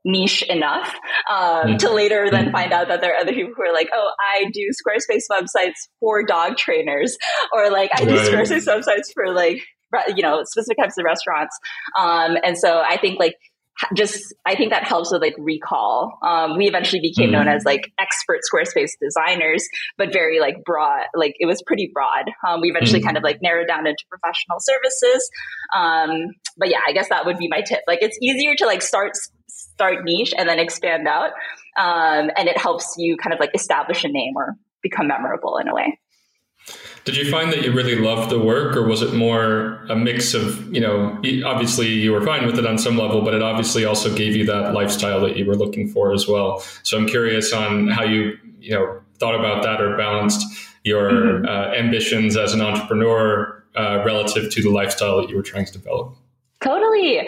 niche 0.06 0.44
enough 0.44 0.94
um, 1.30 1.38
mm-hmm. 1.38 1.78
to 1.78 1.94
later 1.94 2.30
then 2.30 2.46
mm-hmm. 2.46 2.52
find 2.52 2.74
out 2.74 2.88
that 2.90 3.02
there 3.02 3.14
are 3.14 3.22
other 3.22 3.32
people 3.32 3.54
who 3.56 3.64
are 3.64 3.74
like, 3.74 3.90
oh, 3.94 4.12
I 4.20 4.50
do 4.52 4.70
Squarespace 4.72 5.24
websites 5.32 5.88
for 6.00 6.24
dog 6.26 6.58
trainers, 6.58 7.18
or 7.54 7.72
like 7.72 7.92
I 7.96 8.04
do 8.04 8.18
Squarespace 8.18 8.68
websites 8.68 9.14
for 9.14 9.34
like 9.34 9.62
you 10.16 10.24
know 10.24 10.44
specific 10.44 10.78
types 10.78 10.98
of 10.98 11.06
restaurants. 11.06 11.58
Um, 11.98 12.38
and 12.44 12.58
so 12.58 12.82
I 12.82 12.98
think 12.98 13.20
like 13.20 13.36
just 13.96 14.34
I 14.46 14.56
think 14.56 14.72
that 14.72 14.84
helps 14.84 15.12
with 15.12 15.22
like 15.22 15.36
recall. 15.38 16.18
Um, 16.22 16.58
we 16.58 16.68
eventually 16.68 17.02
became 17.02 17.32
mm-hmm. 17.32 17.46
known 17.46 17.48
as 17.48 17.66
like 17.66 17.92
expert 18.00 18.40
Squarespace 18.52 18.92
designers, 19.02 19.68
but 19.98 20.14
very 20.14 20.40
like 20.40 20.64
broad. 20.64 21.06
Like 21.16 21.36
it 21.40 21.46
was 21.46 21.62
pretty 21.66 21.90
broad. 21.94 22.30
Um, 22.48 22.62
we 22.62 22.70
eventually 22.70 23.00
mm-hmm. 23.00 23.08
kind 23.08 23.18
of 23.18 23.24
like 23.24 23.42
narrowed 23.42 23.68
down 23.68 23.88
into 23.88 24.04
professional 24.10 24.60
services. 24.60 25.30
Um, 25.76 26.34
but 26.58 26.70
yeah, 26.70 26.82
I 26.86 26.94
guess 26.94 27.10
that 27.10 27.26
would 27.26 27.38
be 27.38 27.48
my 27.48 27.62
tip. 27.62 27.82
Like 27.88 28.00
it's 28.02 28.18
easier 28.22 28.56
to 28.56 28.66
like 28.66 28.82
start 28.82 29.14
start 29.48 30.04
niche 30.04 30.34
and 30.38 30.48
then 30.48 30.60
expand 30.60 31.08
out, 31.08 31.32
um, 31.78 32.30
and 32.38 32.48
it 32.48 32.58
helps 32.58 32.96
you 32.98 33.18
kind 33.18 33.34
of 33.34 33.40
like 33.40 33.52
establish 33.56 34.04
a 34.04 34.08
name 34.08 34.34
or 34.36 34.56
become 34.84 35.08
memorable 35.08 35.58
in 35.58 35.68
a 35.68 35.74
way. 35.74 36.00
Did 37.06 37.18
you 37.18 37.30
find 37.30 37.52
that 37.52 37.64
you 37.64 37.74
really 37.74 37.96
loved 37.96 38.30
the 38.30 38.40
work, 38.40 38.78
or 38.78 38.88
was 38.88 39.02
it 39.02 39.14
more 39.14 39.84
a 39.90 39.96
mix 39.96 40.34
of, 40.34 40.74
you 40.74 40.80
know, 40.80 41.20
obviously 41.46 41.88
you 41.88 42.14
were 42.14 42.26
fine 42.26 42.46
with 42.46 42.58
it 42.58 42.66
on 42.66 42.78
some 42.78 42.98
level, 42.98 43.22
but 43.22 43.34
it 43.34 43.42
obviously 43.42 43.84
also 43.84 44.16
gave 44.16 44.38
you 44.38 44.46
that 44.46 44.74
lifestyle 44.74 45.20
that 45.22 45.36
you 45.36 45.46
were 45.46 45.56
looking 45.56 45.90
for 45.90 46.14
as 46.14 46.28
well? 46.28 46.60
So 46.84 46.98
I'm 46.98 47.06
curious 47.06 47.52
on 47.52 47.90
how 47.90 48.04
you, 48.04 48.38
you 48.60 48.72
know, 48.72 49.02
thought 49.20 49.36
about 49.36 49.64
that 49.64 49.82
or 49.82 49.98
balanced 49.98 50.46
your 50.86 51.12
mm-hmm. 51.12 51.46
uh, 51.46 51.76
ambitions 51.76 52.38
as 52.38 52.54
an 52.54 52.62
entrepreneur 52.62 53.64
uh, 53.76 54.02
relative 54.06 54.50
to 54.52 54.62
the 54.62 54.70
lifestyle 54.70 55.20
that 55.20 55.30
you 55.30 55.36
were 55.36 55.44
trying 55.44 55.66
to 55.66 55.74
develop. 55.74 56.16
Totally. 56.62 57.28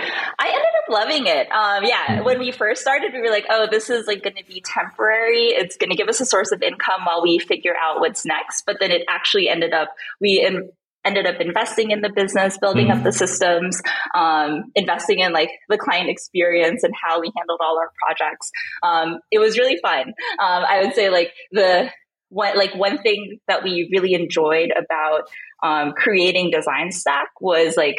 I 0.95 1.03
ended 1.03 1.23
up 1.23 1.25
loving 1.25 1.27
it. 1.27 1.51
Um, 1.51 1.83
yeah, 1.83 2.05
mm-hmm. 2.07 2.25
when 2.25 2.39
we 2.39 2.51
first 2.51 2.81
started, 2.81 3.13
we 3.13 3.21
were 3.21 3.29
like, 3.29 3.45
oh, 3.49 3.67
this 3.69 3.89
is 3.89 4.07
like 4.07 4.23
going 4.23 4.35
to 4.35 4.45
be 4.45 4.61
temporary. 4.61 5.47
It's 5.47 5.77
going 5.77 5.89
to 5.89 5.95
give 5.95 6.07
us 6.07 6.21
a 6.21 6.25
source 6.25 6.51
of 6.51 6.61
income 6.61 7.05
while 7.05 7.21
we 7.21 7.39
figure 7.39 7.75
out 7.79 7.99
what's 7.99 8.25
next. 8.25 8.63
But 8.65 8.77
then 8.79 8.91
it 8.91 9.03
actually 9.09 9.49
ended 9.49 9.73
up, 9.73 9.89
we 10.19 10.43
in, 10.45 10.69
ended 11.03 11.25
up 11.27 11.39
investing 11.39 11.91
in 11.91 12.01
the 12.01 12.09
business, 12.09 12.57
building 12.57 12.87
mm-hmm. 12.87 12.99
up 12.99 13.03
the 13.03 13.11
systems, 13.11 13.81
um, 14.15 14.71
investing 14.75 15.19
in 15.19 15.33
like 15.33 15.51
the 15.69 15.77
client 15.77 16.09
experience 16.09 16.83
and 16.83 16.93
how 17.01 17.21
we 17.21 17.31
handled 17.37 17.59
all 17.63 17.77
our 17.77 17.91
projects. 18.05 18.51
Um, 18.83 19.19
it 19.31 19.39
was 19.39 19.57
really 19.57 19.77
fun. 19.81 20.07
Um, 20.07 20.13
I 20.39 20.81
would 20.83 20.95
say 20.95 21.09
like 21.09 21.31
the, 21.51 21.91
what 22.29 22.57
like 22.57 22.75
one 22.75 22.97
thing 22.97 23.37
that 23.47 23.63
we 23.63 23.89
really 23.91 24.13
enjoyed 24.13 24.71
about 24.75 25.29
um, 25.63 25.93
creating 25.93 26.51
Design 26.51 26.91
Stack 26.91 27.29
was 27.39 27.77
like 27.77 27.97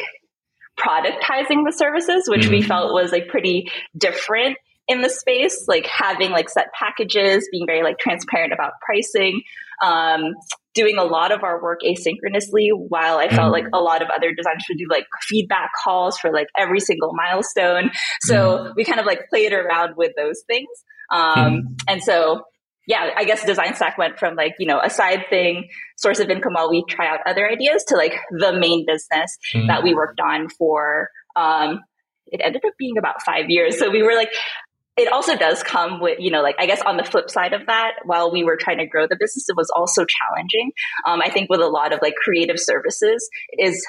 productizing 0.79 1.65
the 1.65 1.73
services, 1.75 2.25
which 2.27 2.41
mm-hmm. 2.41 2.51
we 2.51 2.61
felt 2.61 2.93
was 2.93 3.11
like 3.11 3.27
pretty 3.27 3.69
different 3.97 4.57
in 4.87 5.01
the 5.01 5.09
space, 5.09 5.65
like 5.67 5.85
having 5.85 6.31
like 6.31 6.49
set 6.49 6.67
packages, 6.73 7.47
being 7.51 7.65
very 7.65 7.83
like 7.83 7.97
transparent 7.99 8.53
about 8.53 8.73
pricing, 8.85 9.41
um, 9.83 10.33
doing 10.73 10.97
a 10.97 11.03
lot 11.03 11.31
of 11.31 11.43
our 11.43 11.61
work 11.61 11.81
asynchronously 11.83 12.69
while 12.71 13.17
I 13.17 13.27
felt 13.29 13.49
mm. 13.49 13.53
like 13.53 13.65
a 13.73 13.79
lot 13.79 14.01
of 14.01 14.09
other 14.09 14.33
designers 14.33 14.63
would 14.69 14.77
do 14.77 14.85
like 14.89 15.05
feedback 15.21 15.71
calls 15.83 16.17
for 16.17 16.31
like 16.31 16.47
every 16.57 16.79
single 16.79 17.13
milestone. 17.13 17.91
So 18.21 18.35
mm. 18.35 18.75
we 18.75 18.85
kind 18.85 18.99
of 18.99 19.05
like 19.05 19.27
played 19.29 19.53
around 19.53 19.95
with 19.97 20.11
those 20.15 20.43
things. 20.47 20.69
Um, 21.11 21.21
mm. 21.21 21.63
and 21.87 22.03
so 22.03 22.43
yeah, 22.87 23.09
I 23.15 23.25
guess 23.25 23.45
design 23.45 23.75
stack 23.75 23.97
went 23.97 24.17
from 24.17 24.35
like, 24.35 24.55
you 24.59 24.65
know, 24.65 24.79
a 24.83 24.89
side 24.89 25.25
thing, 25.29 25.67
source 25.97 26.19
of 26.19 26.29
income 26.29 26.53
while 26.53 26.69
we 26.69 26.83
try 26.89 27.07
out 27.07 27.19
other 27.25 27.47
ideas 27.47 27.83
to 27.89 27.97
like 27.97 28.13
the 28.31 28.57
main 28.57 28.85
business 28.87 29.37
mm. 29.53 29.67
that 29.67 29.83
we 29.83 29.93
worked 29.93 30.21
on 30.21 30.47
for, 30.49 31.09
um, 31.35 31.81
it 32.27 32.41
ended 32.43 32.63
up 32.65 32.73
being 32.79 32.97
about 32.97 33.21
five 33.21 33.49
years. 33.49 33.77
So 33.77 33.89
we 33.89 34.03
were 34.03 34.15
like, 34.15 34.29
it 34.95 35.11
also 35.11 35.35
does 35.35 35.61
come 35.63 35.99
with, 35.99 36.17
you 36.19 36.31
know, 36.31 36.41
like 36.41 36.55
I 36.59 36.65
guess 36.65 36.81
on 36.81 36.97
the 36.97 37.03
flip 37.03 37.29
side 37.29 37.53
of 37.53 37.67
that, 37.67 37.91
while 38.05 38.31
we 38.31 38.43
were 38.43 38.57
trying 38.57 38.79
to 38.79 38.87
grow 38.87 39.05
the 39.05 39.17
business, 39.19 39.47
it 39.49 39.55
was 39.55 39.69
also 39.75 40.05
challenging. 40.05 40.71
Um, 41.05 41.21
I 41.21 41.29
think 41.29 41.49
with 41.49 41.59
a 41.59 41.67
lot 41.67 41.93
of 41.93 41.99
like 42.01 42.15
creative 42.15 42.57
services 42.57 43.29
is 43.59 43.85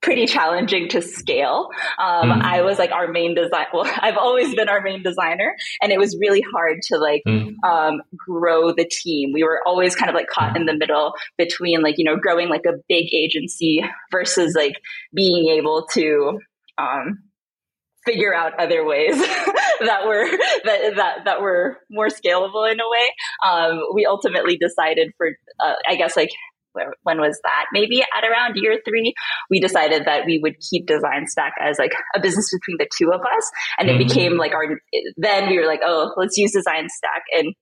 pretty 0.00 0.26
challenging 0.26 0.88
to 0.88 1.02
scale. 1.02 1.68
Um, 1.98 2.30
mm. 2.30 2.42
I 2.42 2.62
was 2.62 2.78
like 2.78 2.92
our 2.92 3.08
main 3.08 3.34
design. 3.34 3.66
Well, 3.72 3.90
I've 4.00 4.16
always 4.16 4.54
been 4.54 4.68
our 4.68 4.80
main 4.80 5.02
designer, 5.02 5.54
and 5.82 5.92
it 5.92 5.98
was 5.98 6.16
really 6.20 6.42
hard 6.52 6.78
to 6.84 6.98
like 6.98 7.22
mm. 7.26 7.54
um, 7.64 8.00
grow 8.16 8.72
the 8.72 8.88
team. 8.88 9.32
We 9.32 9.42
were 9.42 9.60
always 9.66 9.94
kind 9.94 10.08
of 10.08 10.14
like 10.14 10.28
caught 10.28 10.56
in 10.56 10.64
the 10.64 10.74
middle 10.74 11.14
between 11.36 11.82
like 11.82 11.96
you 11.98 12.04
know 12.04 12.16
growing 12.16 12.48
like 12.48 12.64
a 12.66 12.78
big 12.88 13.12
agency 13.12 13.82
versus 14.10 14.54
like 14.56 14.74
being 15.14 15.48
able 15.48 15.86
to 15.92 16.38
um, 16.78 17.18
figure 18.04 18.34
out 18.34 18.58
other 18.58 18.84
ways 18.86 19.16
that 19.80 20.06
were 20.06 20.24
that, 20.64 20.94
that 20.96 21.24
that 21.24 21.40
were 21.40 21.78
more 21.90 22.08
scalable 22.08 22.70
in 22.70 22.80
a 22.80 22.88
way. 22.88 23.14
Um, 23.44 23.80
we 23.94 24.06
ultimately 24.06 24.56
decided 24.56 25.12
for 25.16 25.28
uh, 25.60 25.74
I 25.86 25.96
guess 25.96 26.16
like 26.16 26.30
when 27.02 27.18
was 27.18 27.38
that? 27.44 27.66
Maybe 27.72 28.02
at 28.02 28.24
around 28.24 28.56
year 28.56 28.78
three, 28.86 29.14
we 29.50 29.60
decided 29.60 30.04
that 30.06 30.26
we 30.26 30.38
would 30.42 30.54
keep 30.70 30.86
Design 30.86 31.26
Stack 31.26 31.54
as 31.60 31.78
like 31.78 31.92
a 32.14 32.20
business 32.20 32.50
between 32.52 32.76
the 32.78 32.88
two 32.96 33.12
of 33.12 33.20
us, 33.20 33.50
and 33.78 33.88
mm-hmm. 33.88 34.00
it 34.00 34.08
became 34.08 34.36
like 34.36 34.52
our. 34.52 34.80
Then 35.16 35.48
we 35.48 35.58
were 35.58 35.66
like, 35.66 35.80
oh, 35.84 36.12
let's 36.16 36.36
use 36.36 36.52
Design 36.52 36.88
Stack 36.88 37.22
and 37.32 37.54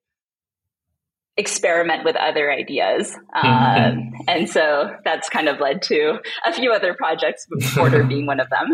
experiment 1.37 2.05
with 2.05 2.17
other 2.17 2.51
ideas. 2.51 3.15
Mm-hmm. 3.35 3.47
Um, 3.47 4.13
and 4.27 4.49
so 4.49 4.91
that's 5.05 5.29
kind 5.29 5.49
of 5.49 5.61
led 5.61 5.83
to 5.83 6.19
a 6.47 6.53
few 6.53 6.73
other 6.73 6.95
projects, 6.95 7.47
Border 7.75 8.05
being 8.05 8.27
one 8.27 8.41
of 8.41 8.49
them. 8.49 8.73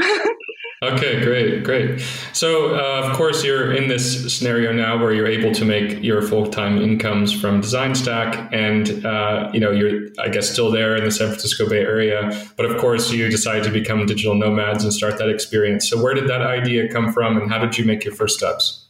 okay, 0.82 1.22
great, 1.24 1.64
great. 1.64 2.00
So, 2.32 2.76
uh, 2.76 3.08
of 3.08 3.16
course, 3.16 3.44
you're 3.44 3.72
in 3.72 3.88
this 3.88 4.32
scenario 4.36 4.72
now 4.72 4.96
where 4.96 5.12
you're 5.12 5.26
able 5.26 5.52
to 5.54 5.64
make 5.64 6.02
your 6.02 6.22
full 6.22 6.46
time 6.46 6.80
incomes 6.80 7.32
from 7.32 7.60
Design 7.60 7.94
Stack, 7.94 8.52
and 8.52 9.04
uh, 9.04 9.50
you 9.52 9.60
know 9.60 9.72
you're, 9.72 10.08
I 10.20 10.28
guess, 10.28 10.48
still 10.48 10.70
there 10.70 10.96
in 10.96 11.04
the 11.04 11.10
San 11.10 11.28
Francisco 11.28 11.68
Bay 11.68 11.80
Area. 11.80 12.48
But 12.56 12.66
of 12.66 12.80
course, 12.80 13.10
you 13.10 13.28
decided 13.28 13.64
to 13.64 13.70
become 13.70 14.06
digital 14.06 14.34
nomads 14.34 14.84
and 14.84 14.92
start 14.92 15.18
that 15.18 15.28
experience. 15.28 15.90
So, 15.90 16.00
where 16.00 16.14
did 16.14 16.28
that 16.28 16.42
idea 16.42 16.88
come 16.88 17.12
from, 17.12 17.36
and 17.36 17.50
how 17.50 17.58
did 17.58 17.76
you 17.76 17.84
make 17.84 18.04
your 18.04 18.14
first 18.14 18.38
steps? 18.38 18.81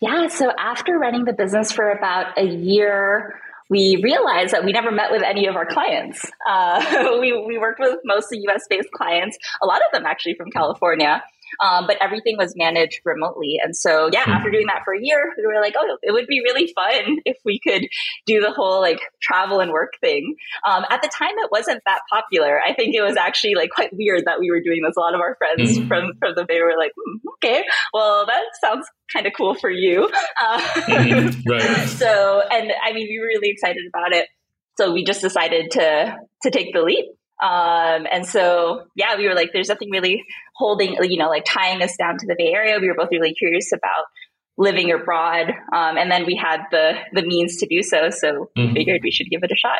Yeah. 0.00 0.28
So 0.28 0.50
after 0.56 0.98
running 0.98 1.24
the 1.24 1.32
business 1.32 1.72
for 1.72 1.90
about 1.90 2.38
a 2.38 2.44
year, 2.44 3.40
we 3.68 4.00
realized 4.02 4.52
that 4.52 4.64
we 4.64 4.72
never 4.72 4.90
met 4.90 5.10
with 5.10 5.22
any 5.22 5.46
of 5.46 5.56
our 5.56 5.66
clients. 5.66 6.24
Uh, 6.48 7.16
we, 7.20 7.32
we 7.46 7.58
worked 7.58 7.80
with 7.80 7.98
mostly 8.04 8.38
US 8.48 8.62
based 8.68 8.90
clients, 8.92 9.36
a 9.62 9.66
lot 9.66 9.80
of 9.86 9.92
them 9.92 10.06
actually 10.06 10.34
from 10.34 10.50
California. 10.50 11.22
Um, 11.62 11.86
but 11.86 11.96
everything 12.00 12.36
was 12.36 12.54
managed 12.56 13.00
remotely. 13.04 13.58
And 13.62 13.76
so, 13.76 14.08
yeah, 14.12 14.22
mm-hmm. 14.22 14.32
after 14.32 14.50
doing 14.50 14.66
that 14.66 14.82
for 14.84 14.94
a 14.94 15.00
year, 15.00 15.32
we 15.36 15.46
were 15.46 15.60
like, 15.60 15.74
oh, 15.76 15.98
it 16.02 16.12
would 16.12 16.26
be 16.26 16.40
really 16.42 16.72
fun 16.74 17.18
if 17.24 17.36
we 17.44 17.58
could 17.58 17.86
do 18.26 18.40
the 18.40 18.52
whole 18.52 18.80
like 18.80 19.00
travel 19.20 19.60
and 19.60 19.72
work 19.72 19.94
thing. 20.00 20.36
Um, 20.66 20.84
at 20.90 21.02
the 21.02 21.08
time, 21.08 21.32
it 21.36 21.50
wasn't 21.50 21.82
that 21.86 22.00
popular. 22.10 22.60
I 22.60 22.74
think 22.74 22.94
it 22.94 23.02
was 23.02 23.16
actually 23.16 23.54
like 23.54 23.70
quite 23.70 23.90
weird 23.92 24.24
that 24.26 24.40
we 24.40 24.50
were 24.50 24.60
doing 24.60 24.82
this. 24.84 24.96
A 24.96 25.00
lot 25.00 25.14
of 25.14 25.20
our 25.20 25.36
friends 25.36 25.78
mm-hmm. 25.78 25.88
from, 25.88 26.12
from 26.18 26.34
the 26.34 26.44
Bay 26.44 26.60
were 26.60 26.76
like, 26.78 26.92
mm, 26.92 27.30
okay, 27.34 27.64
well, 27.92 28.26
that 28.26 28.42
sounds 28.60 28.86
kind 29.12 29.26
of 29.26 29.32
cool 29.36 29.54
for 29.54 29.70
you. 29.70 30.10
Uh, 30.40 30.60
mm-hmm. 30.60 31.50
right. 31.50 31.88
So, 31.98 32.42
and 32.50 32.70
I 32.82 32.92
mean, 32.92 33.08
we 33.08 33.18
were 33.18 33.26
really 33.26 33.50
excited 33.50 33.82
about 33.88 34.12
it. 34.12 34.28
So 34.76 34.92
we 34.92 35.04
just 35.04 35.20
decided 35.20 35.72
to 35.72 36.16
to 36.42 36.50
take 36.50 36.72
the 36.72 36.82
leap. 36.82 37.06
Um, 37.42 38.06
and 38.10 38.26
so, 38.26 38.84
yeah, 38.94 39.16
we 39.16 39.28
were 39.28 39.34
like, 39.34 39.50
there's 39.52 39.68
nothing 39.68 39.90
really 39.90 40.24
holding, 40.56 40.96
you 41.02 41.18
know, 41.18 41.28
like 41.28 41.44
tying 41.44 41.82
us 41.82 41.96
down 41.96 42.18
to 42.18 42.26
the 42.26 42.34
Bay 42.36 42.52
Area. 42.52 42.78
We 42.80 42.88
were 42.88 42.96
both 42.96 43.10
really 43.12 43.34
curious 43.34 43.72
about 43.72 44.06
living 44.56 44.90
abroad. 44.90 45.50
Um, 45.72 45.96
and 45.96 46.10
then 46.10 46.26
we 46.26 46.34
had 46.34 46.62
the, 46.70 46.94
the 47.12 47.22
means 47.22 47.58
to 47.58 47.66
do 47.66 47.82
so. 47.82 48.10
So 48.10 48.50
mm-hmm. 48.56 48.68
we 48.68 48.74
figured 48.74 49.00
we 49.04 49.12
should 49.12 49.30
give 49.30 49.42
it 49.44 49.52
a 49.52 49.56
shot. 49.56 49.78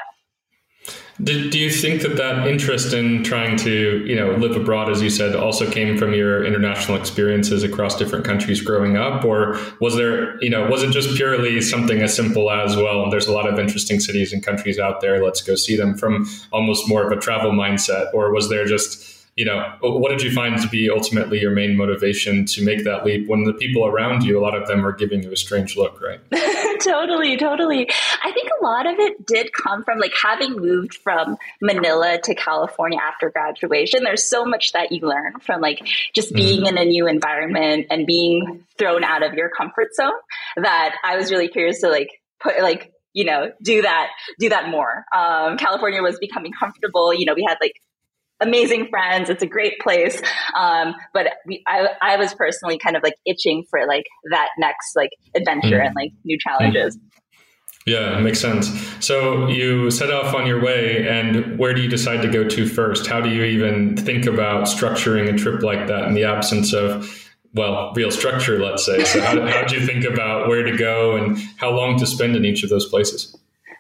Do, 1.23 1.50
do 1.50 1.59
you 1.59 1.68
think 1.68 2.02
that 2.02 2.16
that 2.16 2.47
interest 2.47 2.95
in 2.95 3.25
trying 3.25 3.57
to, 3.59 4.04
you 4.07 4.14
know, 4.14 4.37
live 4.37 4.54
abroad, 4.54 4.88
as 4.88 5.02
you 5.02 5.11
said, 5.11 5.35
also 5.35 5.68
came 5.68 5.99
from 5.99 6.14
your 6.14 6.45
international 6.45 6.97
experiences 6.97 7.64
across 7.64 7.97
different 7.97 8.25
countries 8.25 8.61
growing 8.61 8.97
up, 8.97 9.25
or 9.25 9.59
was 9.80 9.97
there, 9.97 10.40
you 10.40 10.49
know, 10.49 10.68
was 10.68 10.85
it 10.85 10.92
just 10.92 11.16
purely 11.16 11.61
something 11.61 12.02
as 12.02 12.14
simple 12.14 12.49
as 12.52 12.76
well? 12.76 13.11
There's 13.11 13.26
a 13.26 13.33
lot 13.33 13.49
of 13.49 13.59
interesting 13.59 13.99
cities 13.99 14.33
and 14.33 14.45
countries 14.45 14.78
out 14.78 15.00
there. 15.00 15.25
Let's 15.25 15.42
go 15.42 15.57
see 15.57 15.76
them 15.76 15.99
from 15.99 16.28
almost 16.52 16.88
more 16.88 17.04
of 17.04 17.11
a 17.11 17.21
travel 17.21 17.50
mindset, 17.50 18.14
or 18.14 18.33
was 18.33 18.49
there 18.49 18.64
just 18.64 19.18
you 19.38 19.45
know, 19.45 19.73
what 19.80 20.11
did 20.11 20.21
you 20.21 20.33
find 20.33 20.61
to 20.61 20.66
be 20.66 20.90
ultimately 20.90 21.40
your 21.40 21.52
main 21.52 21.76
motivation 21.76 22.45
to 22.45 22.64
make 22.64 22.83
that 22.83 23.04
leap 23.04 23.28
when 23.28 23.45
the 23.45 23.52
people 23.52 23.87
around 23.87 24.25
you, 24.25 24.37
a 24.37 24.42
lot 24.42 24.57
of 24.57 24.66
them 24.66 24.85
are 24.85 24.90
giving 24.90 25.23
you 25.23 25.30
a 25.30 25.37
strange 25.37 25.76
look, 25.76 26.02
right? 26.02 26.18
totally, 26.83 27.37
totally. 27.37 27.88
I 28.25 28.33
think 28.33 28.49
a 28.61 28.64
lot 28.64 28.87
of 28.87 28.99
it 28.99 29.25
did 29.25 29.52
come 29.52 29.85
from 29.85 30.00
like 30.00 30.12
having 30.21 30.57
moved 30.57 30.97
from 30.97 31.37
Manila 31.62 32.18
to 32.25 32.35
California 32.35 32.99
after 33.00 33.30
graduation. 33.30 34.02
There's 34.02 34.25
so 34.25 34.45
much 34.45 34.73
that 34.73 34.90
you 34.90 35.07
learn 35.07 35.38
from 35.38 35.61
like 35.61 35.87
just 36.12 36.35
being 36.35 36.64
mm. 36.64 36.71
in 36.71 36.76
a 36.76 36.85
new 36.85 37.07
environment 37.07 37.87
and 37.90 38.09
being 38.09 38.64
thrown 38.76 39.04
out 39.04 39.23
of 39.23 39.35
your 39.35 39.50
comfort 39.50 39.95
zone 39.95 40.11
that 40.57 40.97
I 41.04 41.16
was 41.16 41.30
really 41.30 41.47
curious 41.47 41.80
to 41.83 41.88
like 41.90 42.11
put 42.40 42.61
like 42.61 42.92
you 43.12 43.25
know 43.25 43.52
do 43.62 43.83
that 43.83 44.09
do 44.38 44.49
that 44.50 44.68
more 44.68 45.04
um, 45.16 45.57
california 45.57 46.02
was 46.02 46.18
becoming 46.18 46.52
comfortable 46.52 47.12
you 47.14 47.25
know 47.25 47.35
we 47.35 47.45
had 47.49 47.57
like 47.61 47.73
amazing 48.40 48.88
friends. 48.88 49.30
It's 49.30 49.42
a 49.42 49.47
great 49.47 49.78
place. 49.80 50.21
Um, 50.59 50.95
but 51.12 51.26
we, 51.47 51.62
I, 51.66 51.88
I 52.00 52.16
was 52.16 52.35
personally 52.35 52.78
kind 52.78 52.97
of 52.97 53.02
like 53.02 53.14
itching 53.26 53.64
for 53.71 53.87
like 53.87 54.04
that 54.30 54.49
next 54.59 54.95
like 54.97 55.11
adventure 55.35 55.78
mm. 55.78 55.87
and 55.87 55.95
like 55.95 56.12
new 56.25 56.38
challenges. 56.38 56.97
Mm. 56.97 57.00
Yeah, 57.87 58.18
makes 58.18 58.38
sense. 58.38 58.68
So 59.00 59.49
you 59.49 59.90
set 59.90 60.11
off 60.11 60.35
on 60.35 60.47
your 60.47 60.62
way, 60.62 61.09
and 61.09 61.59
where 61.59 61.73
do 61.73 61.80
you 61.80 61.88
decide 61.88 62.21
to 62.21 62.28
go 62.28 62.47
to 62.47 62.66
first? 62.66 63.07
How 63.07 63.23
do 63.23 63.30
you 63.30 63.45
even 63.45 63.97
think 63.97 64.26
about 64.26 64.64
structuring 64.64 65.33
a 65.33 65.38
trip 65.38 65.62
like 65.62 65.87
that 65.87 66.04
in 66.04 66.12
the 66.12 66.25
absence 66.25 66.75
of, 66.75 67.26
well, 67.54 67.95
real 67.97 68.11
structure, 68.11 68.62
let's 68.62 68.85
say? 68.85 69.04
So 69.04 69.23
how, 69.23 69.40
how 69.47 69.62
did 69.62 69.73
you 69.73 69.87
think 69.87 70.04
about 70.04 70.49
where 70.49 70.64
to 70.64 70.76
go 70.76 71.16
and 71.16 71.38
how 71.57 71.71
long 71.71 71.99
to 72.00 72.07
spend 72.07 72.37
in 72.37 72.45
each 72.45 72.62
of 72.62 72.68
those 72.68 72.87
places? 72.87 73.35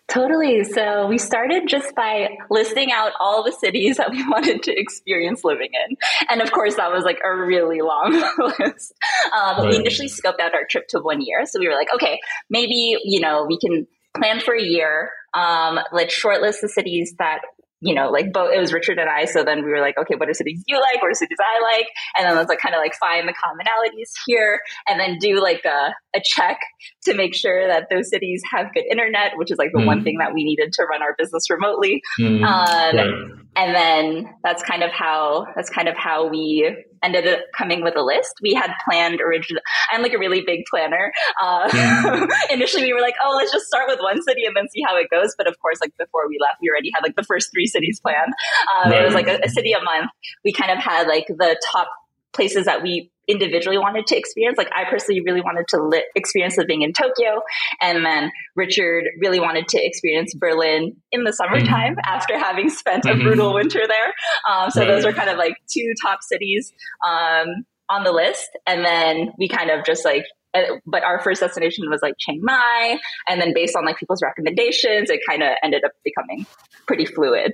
Totally. 0.08 0.64
So 0.64 1.06
we 1.06 1.18
started 1.18 1.68
just 1.68 1.94
by 1.94 2.30
listing 2.48 2.90
out 2.90 3.12
all 3.20 3.44
the 3.44 3.52
cities 3.52 3.98
that 3.98 4.10
we 4.10 4.26
wanted 4.28 4.62
to 4.64 4.72
experience 4.72 5.44
living 5.44 5.68
in. 5.72 5.96
And 6.30 6.40
of 6.40 6.50
course, 6.50 6.76
that 6.76 6.90
was 6.90 7.04
like 7.04 7.18
a 7.24 7.34
really 7.34 7.82
long 7.82 8.12
list. 8.58 8.94
Um, 9.36 9.58
right. 9.58 9.68
We 9.68 9.76
initially 9.76 10.08
scoped 10.08 10.40
out 10.40 10.54
our 10.54 10.64
trip 10.68 10.88
to 10.88 11.00
one 11.00 11.20
year. 11.20 11.44
So 11.44 11.60
we 11.60 11.68
were 11.68 11.74
like, 11.74 11.88
okay, 11.94 12.20
maybe, 12.48 12.96
you 13.04 13.20
know, 13.20 13.44
we 13.46 13.58
can 13.58 13.86
plan 14.16 14.40
for 14.40 14.54
a 14.54 14.62
year. 14.62 15.10
Um, 15.34 15.78
let's 15.92 16.18
shortlist 16.18 16.62
the 16.62 16.70
cities 16.70 17.14
that 17.18 17.40
you 17.80 17.94
know, 17.94 18.10
like 18.10 18.32
both, 18.32 18.52
it 18.52 18.58
was 18.58 18.72
Richard 18.72 18.98
and 18.98 19.08
I. 19.08 19.24
So 19.24 19.44
then 19.44 19.64
we 19.64 19.70
were 19.70 19.80
like, 19.80 19.96
okay, 19.98 20.14
what 20.16 20.28
are 20.28 20.34
cities 20.34 20.62
you 20.66 20.80
like? 20.80 21.00
What 21.00 21.10
are 21.10 21.14
cities 21.14 21.38
I 21.40 21.62
like? 21.62 21.86
And 22.16 22.28
then 22.28 22.36
let's 22.36 22.48
like 22.48 22.58
kind 22.58 22.74
of 22.74 22.80
like 22.80 22.94
find 22.94 23.28
the 23.28 23.34
commonalities 23.34 24.10
here 24.26 24.60
and 24.88 24.98
then 24.98 25.18
do 25.18 25.40
like 25.40 25.64
a, 25.64 25.94
a 26.16 26.20
check 26.22 26.58
to 27.04 27.14
make 27.14 27.34
sure 27.34 27.68
that 27.68 27.86
those 27.90 28.10
cities 28.10 28.42
have 28.50 28.74
good 28.74 28.84
internet, 28.90 29.32
which 29.36 29.52
is 29.52 29.58
like 29.58 29.70
the 29.72 29.80
mm. 29.80 29.86
one 29.86 30.02
thing 30.02 30.18
that 30.18 30.34
we 30.34 30.44
needed 30.44 30.72
to 30.72 30.84
run 30.90 31.02
our 31.02 31.14
business 31.16 31.50
remotely. 31.50 32.02
Mm. 32.20 32.44
Um, 32.44 32.96
right. 32.96 33.44
And 33.56 33.74
then 33.74 34.34
that's 34.42 34.62
kind 34.62 34.82
of 34.82 34.90
how, 34.90 35.46
that's 35.54 35.70
kind 35.70 35.88
of 35.88 35.96
how 35.96 36.28
we 36.28 36.76
ended 37.02 37.26
up 37.26 37.40
coming 37.56 37.82
with 37.82 37.96
a 37.96 38.02
list. 38.02 38.34
We 38.42 38.54
had 38.54 38.72
planned 38.84 39.20
originally. 39.20 39.62
I'm 39.90 40.02
like 40.02 40.12
a 40.12 40.18
really 40.18 40.42
big 40.42 40.64
planner. 40.70 41.12
Uh, 41.42 41.68
yeah. 41.72 42.26
initially, 42.50 42.84
we 42.84 42.92
were 42.92 43.00
like, 43.00 43.16
"Oh, 43.24 43.34
let's 43.36 43.52
just 43.52 43.66
start 43.66 43.88
with 43.88 44.00
one 44.00 44.22
city 44.22 44.44
and 44.44 44.56
then 44.56 44.68
see 44.68 44.82
how 44.86 44.96
it 44.96 45.08
goes." 45.10 45.34
But 45.36 45.46
of 45.46 45.58
course, 45.60 45.78
like 45.80 45.92
before 45.98 46.28
we 46.28 46.38
left, 46.40 46.58
we 46.60 46.68
already 46.70 46.90
had 46.94 47.02
like 47.02 47.16
the 47.16 47.24
first 47.24 47.50
three 47.52 47.66
cities 47.66 48.00
planned. 48.00 48.32
Um, 48.76 48.90
right. 48.90 49.02
It 49.02 49.04
was 49.04 49.14
like 49.14 49.28
a, 49.28 49.38
a 49.44 49.48
city 49.48 49.72
a 49.72 49.82
month. 49.82 50.10
We 50.44 50.52
kind 50.52 50.70
of 50.70 50.78
had 50.78 51.06
like 51.06 51.26
the 51.28 51.60
top 51.72 51.88
places 52.32 52.66
that 52.66 52.82
we 52.82 53.10
individually 53.28 53.78
wanted 53.78 54.06
to 54.08 54.16
experience. 54.16 54.56
Like 54.58 54.70
I 54.74 54.84
personally 54.88 55.20
really 55.20 55.40
wanted 55.40 55.68
to 55.68 55.82
li- 55.82 56.04
experience 56.16 56.56
living 56.56 56.82
in 56.82 56.92
Tokyo, 56.92 57.42
and 57.80 58.04
then 58.04 58.30
Richard 58.56 59.04
really 59.20 59.40
wanted 59.40 59.68
to 59.68 59.84
experience 59.84 60.34
Berlin 60.34 60.96
in 61.12 61.24
the 61.24 61.32
summertime 61.32 61.92
mm-hmm. 61.92 62.14
after 62.14 62.38
having 62.38 62.70
spent 62.70 63.04
a 63.04 63.08
mm-hmm. 63.08 63.22
brutal 63.22 63.54
winter 63.54 63.82
there. 63.86 64.14
Um, 64.50 64.70
so 64.70 64.80
right. 64.80 64.88
those 64.88 65.04
are 65.04 65.12
kind 65.12 65.30
of 65.30 65.36
like 65.36 65.54
two 65.70 65.92
top 66.02 66.20
cities 66.22 66.72
um, 67.06 67.64
on 67.90 68.04
the 68.04 68.12
list, 68.12 68.48
and 68.66 68.84
then 68.84 69.32
we 69.38 69.48
kind 69.48 69.70
of 69.70 69.84
just 69.84 70.04
like 70.04 70.24
uh, 70.54 70.62
but 70.86 71.04
our 71.04 71.20
first 71.20 71.40
destination 71.40 71.84
was 71.90 72.00
like 72.02 72.14
Chiang 72.18 72.40
Mai. 72.42 72.98
And 73.28 73.40
then 73.40 73.52
based 73.54 73.76
on 73.76 73.84
like 73.84 73.98
people's 73.98 74.22
recommendations, 74.22 75.10
it 75.10 75.20
kind 75.28 75.42
of 75.42 75.50
ended 75.62 75.84
up 75.84 75.92
becoming 76.04 76.46
pretty 76.86 77.04
fluid. 77.04 77.52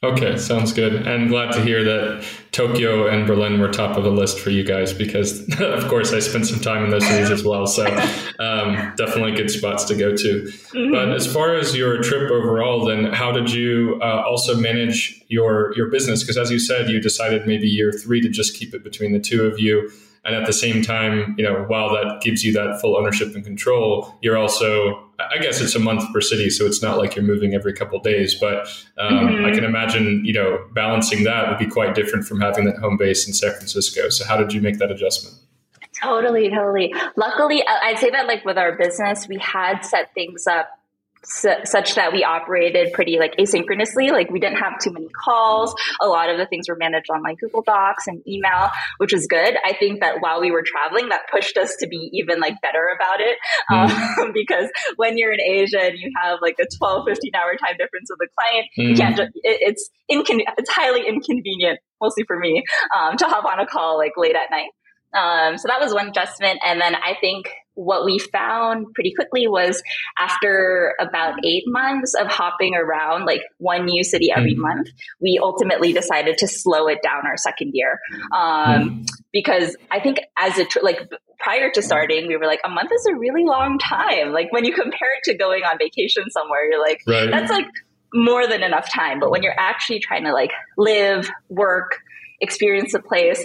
Okay, 0.00 0.36
sounds 0.36 0.72
good. 0.72 1.08
And 1.08 1.28
glad 1.28 1.52
to 1.54 1.60
hear 1.60 1.82
that 1.82 2.24
Tokyo 2.52 3.08
and 3.08 3.26
Berlin 3.26 3.58
were 3.58 3.68
top 3.68 3.96
of 3.96 4.04
the 4.04 4.12
list 4.12 4.38
for 4.38 4.50
you 4.50 4.62
guys 4.62 4.92
because, 4.92 5.40
of 5.60 5.88
course, 5.88 6.12
I 6.12 6.20
spent 6.20 6.46
some 6.46 6.60
time 6.60 6.84
in 6.84 6.90
those 6.90 7.04
cities 7.04 7.30
as 7.30 7.42
well. 7.42 7.66
So, 7.66 7.84
um, 8.38 8.94
definitely 8.96 9.32
good 9.32 9.50
spots 9.50 9.82
to 9.86 9.96
go 9.96 10.14
to. 10.14 10.42
Mm-hmm. 10.42 10.92
But 10.92 11.10
as 11.10 11.26
far 11.26 11.56
as 11.56 11.74
your 11.74 12.00
trip 12.00 12.30
overall, 12.30 12.84
then 12.84 13.12
how 13.12 13.32
did 13.32 13.50
you 13.50 13.98
uh, 14.00 14.22
also 14.24 14.56
manage 14.56 15.20
your 15.26 15.74
your 15.76 15.88
business? 15.88 16.22
Because 16.22 16.38
as 16.38 16.52
you 16.52 16.60
said, 16.60 16.88
you 16.88 17.00
decided 17.00 17.48
maybe 17.48 17.66
year 17.66 17.90
three 17.90 18.20
to 18.20 18.28
just 18.28 18.56
keep 18.56 18.74
it 18.74 18.84
between 18.84 19.12
the 19.12 19.20
two 19.20 19.46
of 19.46 19.58
you 19.58 19.90
and 20.24 20.36
at 20.36 20.46
the 20.46 20.52
same 20.52 20.82
time 20.82 21.34
you 21.38 21.44
know 21.44 21.64
while 21.68 21.90
that 21.90 22.20
gives 22.20 22.44
you 22.44 22.52
that 22.52 22.80
full 22.80 22.96
ownership 22.96 23.34
and 23.36 23.44
control 23.44 24.14
you're 24.20 24.36
also 24.36 25.07
i 25.18 25.38
guess 25.38 25.60
it's 25.60 25.74
a 25.74 25.78
month 25.78 26.12
per 26.12 26.20
city 26.20 26.50
so 26.50 26.66
it's 26.66 26.82
not 26.82 26.98
like 26.98 27.14
you're 27.14 27.24
moving 27.24 27.54
every 27.54 27.72
couple 27.72 27.98
days 28.00 28.34
but 28.34 28.68
um, 28.98 29.28
mm-hmm. 29.28 29.44
i 29.44 29.50
can 29.50 29.64
imagine 29.64 30.24
you 30.24 30.32
know 30.32 30.64
balancing 30.72 31.24
that 31.24 31.48
would 31.48 31.58
be 31.58 31.66
quite 31.66 31.94
different 31.94 32.26
from 32.26 32.40
having 32.40 32.64
that 32.64 32.76
home 32.78 32.96
base 32.96 33.26
in 33.26 33.32
san 33.32 33.50
francisco 33.52 34.08
so 34.08 34.24
how 34.24 34.36
did 34.36 34.52
you 34.52 34.60
make 34.60 34.78
that 34.78 34.90
adjustment 34.90 35.36
Totally, 36.00 36.48
totally. 36.48 36.94
Luckily, 37.16 37.64
I'd 37.66 37.98
say 37.98 38.10
that 38.10 38.28
like 38.28 38.44
with 38.44 38.56
our 38.56 38.76
business, 38.76 39.26
we 39.26 39.36
had 39.38 39.80
set 39.80 40.14
things 40.14 40.46
up 40.46 40.77
such 41.24 41.94
that 41.96 42.12
we 42.12 42.24
operated 42.24 42.92
pretty 42.92 43.18
like 43.18 43.36
asynchronously 43.36 44.10
like 44.10 44.30
we 44.30 44.40
didn't 44.40 44.58
have 44.58 44.78
too 44.78 44.92
many 44.92 45.08
calls 45.08 45.74
a 46.00 46.06
lot 46.06 46.30
of 46.30 46.38
the 46.38 46.46
things 46.46 46.68
were 46.68 46.76
managed 46.76 47.10
on 47.10 47.22
like 47.22 47.38
google 47.38 47.62
docs 47.62 48.06
and 48.06 48.22
email 48.26 48.70
which 48.98 49.12
was 49.12 49.26
good 49.26 49.54
i 49.64 49.72
think 49.74 50.00
that 50.00 50.16
while 50.20 50.40
we 50.40 50.50
were 50.50 50.62
traveling 50.62 51.08
that 51.08 51.22
pushed 51.30 51.56
us 51.56 51.74
to 51.78 51.86
be 51.88 52.10
even 52.12 52.40
like 52.40 52.54
better 52.62 52.88
about 52.94 53.20
it 53.20 53.36
mm. 53.70 54.18
um, 54.18 54.32
because 54.34 54.70
when 54.96 55.18
you're 55.18 55.32
in 55.32 55.40
asia 55.40 55.80
and 55.80 55.98
you 55.98 56.10
have 56.22 56.38
like 56.40 56.56
a 56.60 56.66
12 56.78 57.04
15 57.06 57.32
hour 57.34 57.56
time 57.56 57.76
difference 57.76 58.08
with 58.10 58.28
a 58.28 58.32
client 58.38 58.66
mm. 58.78 58.90
you 58.90 58.96
can't 58.96 59.16
just 59.16 59.30
it, 59.36 59.58
it's 59.60 59.90
incon- 60.10 60.44
it's 60.56 60.70
highly 60.70 61.06
inconvenient 61.06 61.78
mostly 62.00 62.24
for 62.24 62.38
me 62.38 62.62
um, 62.96 63.16
to 63.16 63.24
hop 63.26 63.44
on 63.44 63.60
a 63.60 63.66
call 63.66 63.98
like 63.98 64.12
late 64.16 64.36
at 64.36 64.50
night 64.50 64.70
um, 65.12 65.56
so 65.56 65.68
that 65.68 65.80
was 65.80 65.94
one 65.94 66.08
adjustment. 66.08 66.60
And 66.64 66.80
then 66.80 66.94
I 66.94 67.14
think 67.20 67.48
what 67.78 68.04
we 68.04 68.18
found 68.18 68.92
pretty 68.92 69.14
quickly 69.14 69.46
was 69.46 69.80
after 70.18 70.96
about 71.00 71.34
eight 71.46 71.62
months 71.66 72.14
of 72.14 72.26
hopping 72.26 72.74
around 72.74 73.24
like 73.24 73.40
one 73.58 73.84
new 73.84 74.02
city 74.02 74.30
every 74.34 74.56
mm. 74.56 74.58
month, 74.58 74.88
we 75.20 75.38
ultimately 75.40 75.92
decided 75.92 76.36
to 76.38 76.48
slow 76.48 76.88
it 76.88 76.98
down 77.04 77.24
our 77.24 77.36
second 77.36 77.70
year. 77.74 78.00
Um, 78.34 79.04
mm. 79.04 79.08
Because 79.32 79.76
I 79.92 80.00
think 80.00 80.18
as 80.36 80.58
a, 80.58 80.64
tr- 80.64 80.80
like, 80.82 81.08
prior 81.38 81.70
to 81.70 81.80
starting, 81.80 82.26
we 82.26 82.36
were 82.36 82.46
like, 82.46 82.60
a 82.64 82.68
month 82.68 82.90
is 82.92 83.06
a 83.06 83.14
really 83.14 83.44
long 83.44 83.78
time. 83.78 84.32
Like, 84.32 84.52
when 84.52 84.64
you 84.64 84.72
compare 84.72 85.14
it 85.16 85.30
to 85.30 85.36
going 85.36 85.62
on 85.62 85.78
vacation 85.78 86.28
somewhere, 86.30 86.68
you're 86.68 86.82
like, 86.82 87.00
right. 87.06 87.30
that's 87.30 87.50
like 87.50 87.66
more 88.12 88.48
than 88.48 88.64
enough 88.64 88.92
time. 88.92 89.20
But 89.20 89.30
when 89.30 89.44
you're 89.44 89.54
actually 89.56 90.00
trying 90.00 90.24
to 90.24 90.32
like 90.32 90.50
live, 90.76 91.30
work, 91.48 92.00
experience 92.40 92.92
a 92.94 93.00
place, 93.00 93.44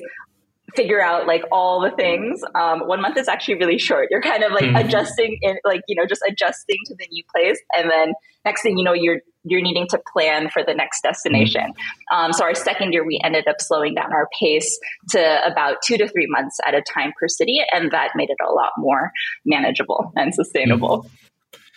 figure 0.75 1.01
out 1.01 1.27
like 1.27 1.43
all 1.51 1.81
the 1.81 1.91
things. 1.91 2.41
Um, 2.55 2.81
one 2.87 3.01
month 3.01 3.17
is 3.17 3.27
actually 3.27 3.55
really 3.55 3.77
short. 3.77 4.07
You're 4.11 4.21
kind 4.21 4.43
of 4.43 4.51
like 4.51 4.65
mm-hmm. 4.65 4.75
adjusting 4.75 5.37
in 5.41 5.57
like, 5.63 5.81
you 5.87 5.95
know, 5.95 6.05
just 6.05 6.21
adjusting 6.27 6.77
to 6.87 6.95
the 6.95 7.07
new 7.11 7.23
place. 7.35 7.59
And 7.77 7.89
then 7.89 8.13
next 8.45 8.63
thing 8.63 8.77
you 8.77 8.83
know, 8.83 8.93
you're, 8.93 9.19
you're 9.43 9.61
needing 9.61 9.87
to 9.89 10.01
plan 10.13 10.49
for 10.49 10.63
the 10.63 10.73
next 10.73 11.01
destination. 11.01 11.61
Mm-hmm. 11.61 12.15
Um, 12.15 12.33
so 12.33 12.43
our 12.43 12.55
second 12.55 12.93
year, 12.93 13.05
we 13.05 13.19
ended 13.23 13.47
up 13.47 13.57
slowing 13.59 13.95
down 13.95 14.13
our 14.13 14.27
pace 14.39 14.79
to 15.09 15.39
about 15.45 15.77
two 15.83 15.97
to 15.97 16.07
three 16.07 16.27
months 16.27 16.59
at 16.65 16.73
a 16.73 16.81
time 16.81 17.13
per 17.19 17.27
city. 17.27 17.59
And 17.73 17.91
that 17.91 18.11
made 18.15 18.29
it 18.29 18.37
a 18.45 18.51
lot 18.51 18.71
more 18.77 19.11
manageable 19.45 20.11
and 20.15 20.33
sustainable. 20.33 20.99
Mm-hmm. 20.99 21.15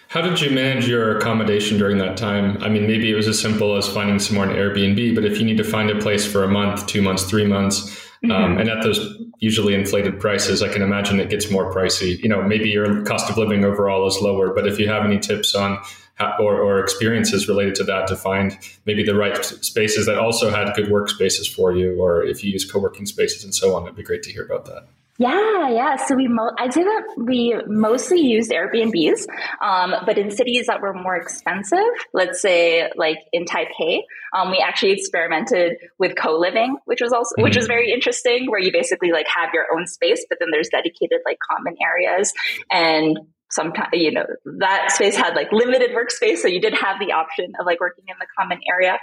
How 0.09 0.23
did 0.23 0.41
you 0.41 0.51
manage 0.51 0.87
your 0.89 1.19
accommodation 1.19 1.79
during 1.79 1.99
that 1.99 2.17
time? 2.17 2.63
I 2.63 2.69
mean, 2.69 2.87
maybe 2.87 3.11
it 3.11 3.17
was 3.17 3.27
as 3.27 3.41
simple 3.41 3.77
as 3.77 3.89
finding 3.89 4.21
somewhere 4.21 4.49
on 4.49 4.55
Airbnb, 4.55 5.17
but 5.17 5.25
if 5.25 5.39
you 5.39 5.45
need 5.45 5.57
to 5.57 5.65
find 5.65 5.91
a 5.91 5.99
place 5.99 6.25
for 6.25 6.45
a 6.45 6.49
month, 6.49 6.87
two 6.87 7.03
months, 7.03 7.25
three 7.25 7.45
months, 7.45 8.06
mm-hmm. 8.25 8.31
Um, 8.31 8.59
and 8.59 8.69
at 8.69 8.83
those 8.83 9.21
usually 9.39 9.75
inflated 9.75 10.19
prices, 10.19 10.63
I 10.63 10.73
can 10.73 10.83
imagine 10.83 11.21
it 11.21 11.31
gets 11.31 11.51
more 11.51 11.73
pricey. 11.73 12.19
You 12.19 12.29
know, 12.29 12.43
maybe 12.43 12.69
your 12.69 13.05
cost 13.05 13.31
of 13.31 13.37
living 13.37 13.65
overall 13.65 14.07
is 14.07 14.19
lower, 14.21 14.55
but 14.55 14.67
if 14.67 14.79
you 14.79 14.89
have 14.89 15.05
any 15.05 15.19
tips 15.19 15.55
on 15.55 15.79
how, 16.15 16.35
or, 16.41 16.59
or 16.61 16.81
experiences 16.81 17.47
related 17.47 17.75
to 17.77 17.85
that 17.85 18.07
to 18.09 18.17
find 18.17 18.59
maybe 18.87 19.03
the 19.05 19.15
right 19.15 19.45
spaces 19.45 20.07
that 20.07 20.19
also 20.19 20.51
had 20.51 20.75
good 20.75 20.87
workspaces 20.87 21.53
for 21.53 21.73
you, 21.77 22.01
or 22.01 22.25
if 22.25 22.43
you 22.43 22.51
use 22.51 22.71
co-working 22.71 23.07
spaces 23.07 23.45
and 23.45 23.55
so 23.55 23.75
on, 23.75 23.83
it'd 23.83 23.97
be 23.97 24.03
great 24.03 24.23
to 24.23 24.33
hear 24.33 24.45
about 24.45 24.65
that. 24.65 24.89
Yeah, 25.19 25.69
yeah. 25.71 25.97
So 25.97 26.15
we, 26.15 26.29
mo- 26.29 26.53
I'd 26.59 26.73
say 26.73 26.85
that 26.85 27.03
we 27.17 27.55
mostly 27.67 28.21
used 28.21 28.51
Airbnbs, 28.51 29.27
um, 29.63 29.95
but 30.05 30.19
in 30.19 30.31
cities 30.31 30.67
that 30.67 30.83
were 30.83 30.93
more 30.93 31.17
expensive, 31.17 31.79
let's 32.13 32.41
say 32.41 32.91
like 32.97 33.19
in 33.33 33.45
Taipei, 33.45 34.01
um, 34.37 34.51
we 34.51 34.59
actually 34.59 34.93
experimented 34.93 35.77
with 35.99 36.17
co-living, 36.17 36.77
which 36.85 37.01
was 37.01 37.13
also, 37.13 37.35
mm-hmm. 37.35 37.45
which 37.45 37.57
was 37.57 37.67
very 37.67 37.93
interesting, 37.93 38.47
where 38.51 38.61
you 38.61 38.73
basically 38.73 39.11
like 39.11 39.27
have 39.35 39.51
your 39.55 39.67
own 39.75 39.87
space, 39.87 40.25
but 40.29 40.39
then 40.39 40.49
there's 40.53 40.69
dedicated 40.69 41.21
like 41.25 41.39
common 41.51 41.77
areas 41.83 42.33
and 42.71 43.19
sometimes 43.49 43.89
you 43.93 44.11
know 44.11 44.27
that 44.59 44.91
space 44.91 45.15
had 45.15 45.35
like 45.35 45.53
limited 45.53 45.91
workspace 45.91 46.39
so 46.39 46.49
you 46.49 46.61
did 46.61 46.75
have 46.75 46.99
the 46.99 47.13
option 47.13 47.53
of 47.61 47.65
like 47.65 47.79
working 47.79 48.05
in 48.09 48.17
the 48.19 48.27
common 48.37 48.59
area 48.69 48.99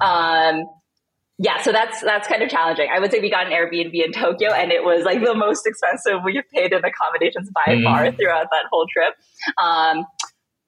um, 0.00 0.64
yeah, 1.42 1.60
so 1.60 1.72
that's 1.72 2.00
that's 2.00 2.28
kind 2.28 2.40
of 2.42 2.48
challenging. 2.48 2.88
I 2.94 3.00
would 3.00 3.10
say 3.10 3.18
we 3.18 3.28
got 3.28 3.46
an 3.46 3.52
Airbnb 3.52 3.92
in 3.92 4.12
Tokyo, 4.12 4.52
and 4.52 4.70
it 4.70 4.84
was 4.84 5.04
like 5.04 5.24
the 5.24 5.34
most 5.34 5.66
expensive 5.66 6.20
we've 6.24 6.44
paid 6.54 6.72
in 6.72 6.82
accommodations 6.84 7.50
by 7.50 7.74
mm-hmm. 7.74 7.84
far 7.84 8.12
throughout 8.12 8.46
that 8.52 8.66
whole 8.70 8.86
trip. 8.92 9.14
Um, 9.60 10.06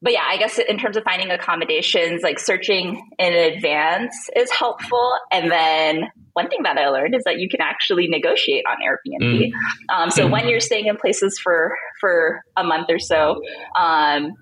but 0.02 0.12
yeah, 0.12 0.24
I 0.28 0.36
guess 0.36 0.58
in 0.58 0.76
terms 0.78 0.96
of 0.96 1.04
finding 1.04 1.30
accommodations, 1.30 2.22
like 2.22 2.40
searching 2.40 3.08
in 3.18 3.32
advance 3.32 4.14
is 4.34 4.50
helpful. 4.50 5.12
And 5.32 5.50
then 5.50 6.08
one 6.32 6.48
thing 6.48 6.64
that 6.64 6.76
I 6.76 6.88
learned 6.88 7.14
is 7.14 7.22
that 7.24 7.38
you 7.38 7.48
can 7.48 7.60
actually 7.60 8.08
negotiate 8.08 8.64
on 8.68 8.76
Airbnb. 8.84 9.22
mm 9.22 9.52
Um, 9.94 10.10
so 10.10 10.26
mm 10.26 10.30
when 10.32 10.48
you're 10.48 10.60
staying 10.60 10.86
in 10.86 10.96
places 10.96 11.38
for 11.38 11.76
for 12.00 12.42
a 12.56 12.64
month 12.64 12.86
or 12.90 12.98
so, 12.98 13.40
um, 13.78 14.32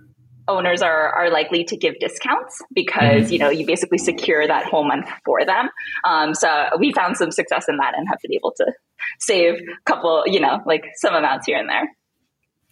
owners 0.53 0.83
are 0.83 1.12
are 1.12 1.31
likely 1.31 1.65
to 1.65 1.77
give 1.77 1.99
discounts 1.99 2.62
because 2.73 3.25
mm-hmm. 3.25 3.33
you 3.33 3.38
know 3.38 3.51
you 3.51 3.67
basically 3.67 3.99
secure 3.99 4.47
that 4.47 4.65
whole 4.67 4.87
month 4.87 5.09
for 5.25 5.45
them. 5.45 5.69
Um, 6.05 6.35
so 6.35 6.69
we 6.79 6.93
found 6.93 7.17
some 7.17 7.31
success 7.31 7.67
in 7.69 7.77
that 7.79 7.95
and 7.97 8.09
have 8.09 8.19
been 8.23 8.35
able 8.35 8.53
to 8.57 8.73
save 9.19 9.55
a 9.55 9.83
couple, 9.85 10.25
you 10.27 10.41
know, 10.41 10.61
like 10.67 10.85
some 10.97 11.15
amounts 11.15 11.47
here 11.47 11.59
and 11.59 11.69
there. 11.69 11.88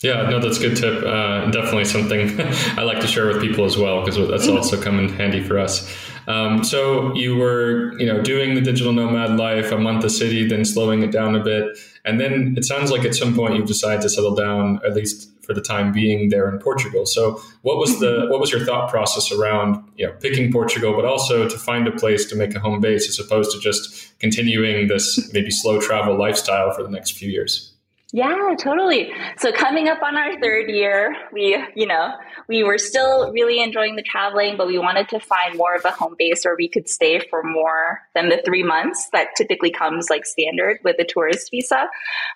Yeah, 0.03 0.31
no, 0.31 0.41
that's 0.41 0.57
a 0.57 0.61
good 0.61 0.77
tip. 0.77 1.05
Uh, 1.05 1.51
definitely 1.51 1.85
something 1.85 2.41
I 2.79 2.83
like 2.83 3.01
to 3.01 3.07
share 3.07 3.27
with 3.27 3.43
people 3.43 3.67
as 3.67 3.77
well 3.77 4.01
because 4.01 4.17
that's 4.17 4.47
mm-hmm. 4.47 4.57
also 4.57 4.81
come 4.81 4.99
in 4.99 5.11
handy 5.11 5.43
for 5.43 5.59
us. 5.59 5.95
Um, 6.27 6.65
so 6.65 7.15
you 7.15 7.37
were, 7.37 7.99
you 7.99 8.07
know, 8.07 8.23
doing 8.23 8.55
the 8.55 8.61
digital 8.61 8.93
nomad 8.93 9.37
life, 9.37 9.73
a 9.73 9.79
month 9.79 10.05
a 10.05 10.11
city, 10.11 10.47
then 10.47 10.65
slowing 10.65 11.03
it 11.03 11.11
down 11.11 11.35
a 11.35 11.43
bit, 11.43 11.77
and 12.05 12.21
then 12.21 12.55
it 12.57 12.65
sounds 12.65 12.91
like 12.91 13.05
at 13.05 13.15
some 13.15 13.35
point 13.35 13.57
you've 13.57 13.67
decided 13.67 14.01
to 14.03 14.09
settle 14.09 14.35
down, 14.35 14.81
at 14.87 14.95
least 14.95 15.31
for 15.51 15.55
the 15.55 15.61
time 15.61 15.91
being, 15.91 16.29
there 16.29 16.49
in 16.49 16.61
Portugal. 16.61 17.05
So 17.07 17.43
what 17.63 17.77
was 17.77 17.99
the 17.99 18.27
what 18.31 18.39
was 18.39 18.53
your 18.53 18.65
thought 18.65 18.89
process 18.89 19.33
around, 19.33 19.83
you 19.97 20.07
know, 20.07 20.13
picking 20.21 20.53
Portugal, 20.53 20.95
but 20.95 21.05
also 21.05 21.49
to 21.49 21.59
find 21.59 21.89
a 21.89 21.91
place 21.91 22.25
to 22.27 22.37
make 22.37 22.55
a 22.55 22.61
home 22.61 22.81
base 22.81 23.09
as 23.09 23.19
opposed 23.19 23.51
to 23.51 23.59
just 23.59 24.17
continuing 24.21 24.87
this 24.87 25.33
maybe 25.33 25.51
slow 25.51 25.81
travel 25.81 26.17
lifestyle 26.17 26.71
for 26.73 26.85
the 26.85 26.89
next 26.89 27.19
few 27.19 27.29
years? 27.29 27.70
Yeah, 28.13 28.57
totally. 28.59 29.13
So 29.39 29.53
coming 29.53 29.89
up 29.89 30.03
on 30.03 30.17
our 30.17 30.41
third 30.41 30.69
year, 30.69 31.15
we, 31.33 31.57
you 31.77 31.87
know, 31.87 32.15
we 32.49 32.65
were 32.65 32.77
still 32.77 33.31
really 33.31 33.63
enjoying 33.63 33.95
the 33.95 34.03
traveling, 34.03 34.57
but 34.57 34.67
we 34.67 34.79
wanted 34.79 35.09
to 35.11 35.21
find 35.21 35.57
more 35.57 35.77
of 35.77 35.85
a 35.85 35.93
home 35.93 36.17
base 36.19 36.45
where 36.45 36.57
we 36.57 36.69
could 36.69 36.89
stay 36.89 37.21
for 37.31 37.45
more 37.45 38.01
than 38.17 38.29
the 38.29 38.43
three 38.45 38.65
months 38.65 39.09
that 39.13 39.29
typically 39.37 39.71
comes 39.71 40.11
like 40.11 40.27
standard 40.27 40.79
with 40.83 40.97
a 40.99 41.05
tourist 41.05 41.53
visa. 41.53 41.87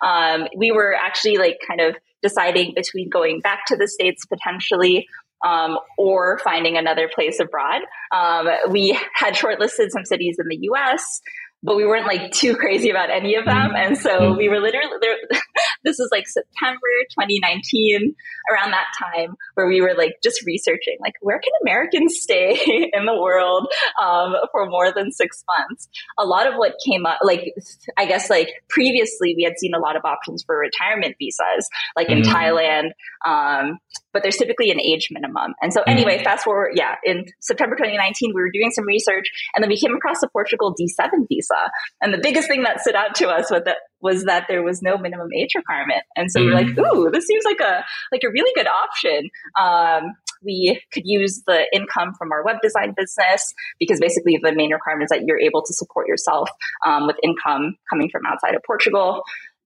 Um, 0.01 0.47
we 0.55 0.71
were 0.71 0.95
actually 0.95 1.35
like 1.37 1.59
kind 1.67 1.81
of 1.81 1.97
deciding 2.23 2.73
between 2.73 3.09
going 3.09 3.41
back 3.41 3.65
to 3.67 3.75
the 3.75 3.89
States 3.89 4.25
potentially 4.25 5.07
um, 5.45 5.77
or 5.97 6.39
finding 6.39 6.77
another 6.77 7.09
place 7.13 7.39
abroad. 7.39 7.81
Um, 8.11 8.47
we 8.69 8.97
had 9.13 9.33
shortlisted 9.35 9.89
some 9.89 10.05
cities 10.05 10.37
in 10.39 10.47
the 10.47 10.69
US 10.71 11.21
but 11.65 11.75
we 11.75 11.85
weren't 11.85 12.05
like 12.05 12.31
too 12.31 12.55
crazy 12.55 12.89
about 12.89 13.09
any 13.09 13.35
of 13.35 13.45
them. 13.45 13.71
And 13.75 13.97
so 13.97 14.09
mm-hmm. 14.09 14.37
we 14.37 14.49
were 14.49 14.59
literally, 14.59 14.89
This 15.85 15.99
is 15.99 16.09
like 16.11 16.27
September 16.27 16.79
2019, 17.11 18.15
around 18.51 18.71
that 18.71 18.87
time, 18.99 19.35
where 19.53 19.67
we 19.67 19.81
were 19.81 19.93
like 19.95 20.13
just 20.23 20.43
researching, 20.45 20.97
like, 20.99 21.13
where 21.21 21.39
can 21.39 21.51
Americans 21.61 22.17
stay 22.21 22.89
in 22.91 23.05
the 23.05 23.15
world 23.15 23.67
um, 24.01 24.33
for 24.51 24.67
more 24.67 24.91
than 24.91 25.11
six 25.11 25.43
months? 25.47 25.87
A 26.17 26.25
lot 26.25 26.47
of 26.47 26.55
what 26.55 26.73
came 26.85 27.05
up, 27.05 27.19
like, 27.23 27.53
I 27.97 28.07
guess, 28.07 28.31
like 28.31 28.49
previously 28.67 29.35
we 29.37 29.43
had 29.43 29.53
seen 29.59 29.73
a 29.75 29.79
lot 29.79 29.95
of 29.95 30.03
options 30.03 30.43
for 30.43 30.57
retirement 30.57 31.15
visas, 31.19 31.69
like 31.95 32.07
mm-hmm. 32.07 32.23
in 32.23 32.33
Thailand. 32.33 32.89
Um, 33.25 33.77
but 34.15 34.23
there's 34.23 34.37
typically 34.37 34.71
an 34.71 34.79
age 34.79 35.09
minimum. 35.11 35.53
And 35.61 35.73
so, 35.73 35.81
anyway, 35.85 36.15
mm-hmm. 36.15 36.23
fast 36.23 36.45
forward, 36.45 36.71
yeah, 36.75 36.95
in 37.03 37.25
September 37.41 37.75
2019, 37.75 38.31
we 38.33 38.41
were 38.41 38.49
doing 38.49 38.71
some 38.71 38.85
research 38.85 39.29
and 39.53 39.61
then 39.61 39.67
we 39.67 39.77
came 39.77 39.93
across 39.93 40.21
the 40.21 40.29
Portugal 40.29 40.73
D7 40.73 41.27
visa. 41.27 41.53
And 41.99 42.13
the 42.13 42.19
biggest 42.23 42.47
thing 42.47 42.63
that 42.63 42.79
stood 42.79 42.95
out 42.95 43.13
to 43.15 43.27
us 43.27 43.51
was 43.51 43.63
that, 43.65 43.75
was 43.99 44.23
that 44.23 44.45
there 44.47 44.63
was 44.63 44.81
no 44.81 44.97
minimum 44.97 45.27
age 45.35 45.49
requirement. 45.53 46.03
And 46.15 46.31
so 46.31 46.39
mm-hmm. 46.39 46.47
we 46.47 46.53
were 46.53 46.61
like, 46.61 46.75
mm-hmm. 46.77 46.97
ooh, 46.97 47.11
this 47.11 47.25
seems 47.25 47.43
like 47.43 47.59
a, 47.59 47.83
like 48.13 48.23
a 48.23 48.31
really 48.31 48.51
good 48.55 48.67
option. 48.67 49.29
Um, 49.59 50.13
we 50.41 50.79
could 50.93 51.03
use 51.05 51.43
the 51.45 51.67
income 51.73 52.13
from 52.17 52.31
our 52.31 52.45
web 52.45 52.57
design 52.63 52.93
business 52.95 53.53
because 53.79 53.99
basically 53.99 54.39
the 54.41 54.53
main 54.55 54.71
requirement 54.71 55.09
is 55.11 55.17
that 55.17 55.25
you're 55.25 55.39
able 55.39 55.61
to 55.61 55.73
support 55.73 56.07
yourself 56.07 56.49
um, 56.85 57.05
with 57.05 57.17
income 57.21 57.75
coming 57.89 58.09
from 58.09 58.21
outside 58.25 58.55
of 58.55 58.61
Portugal 58.65 59.23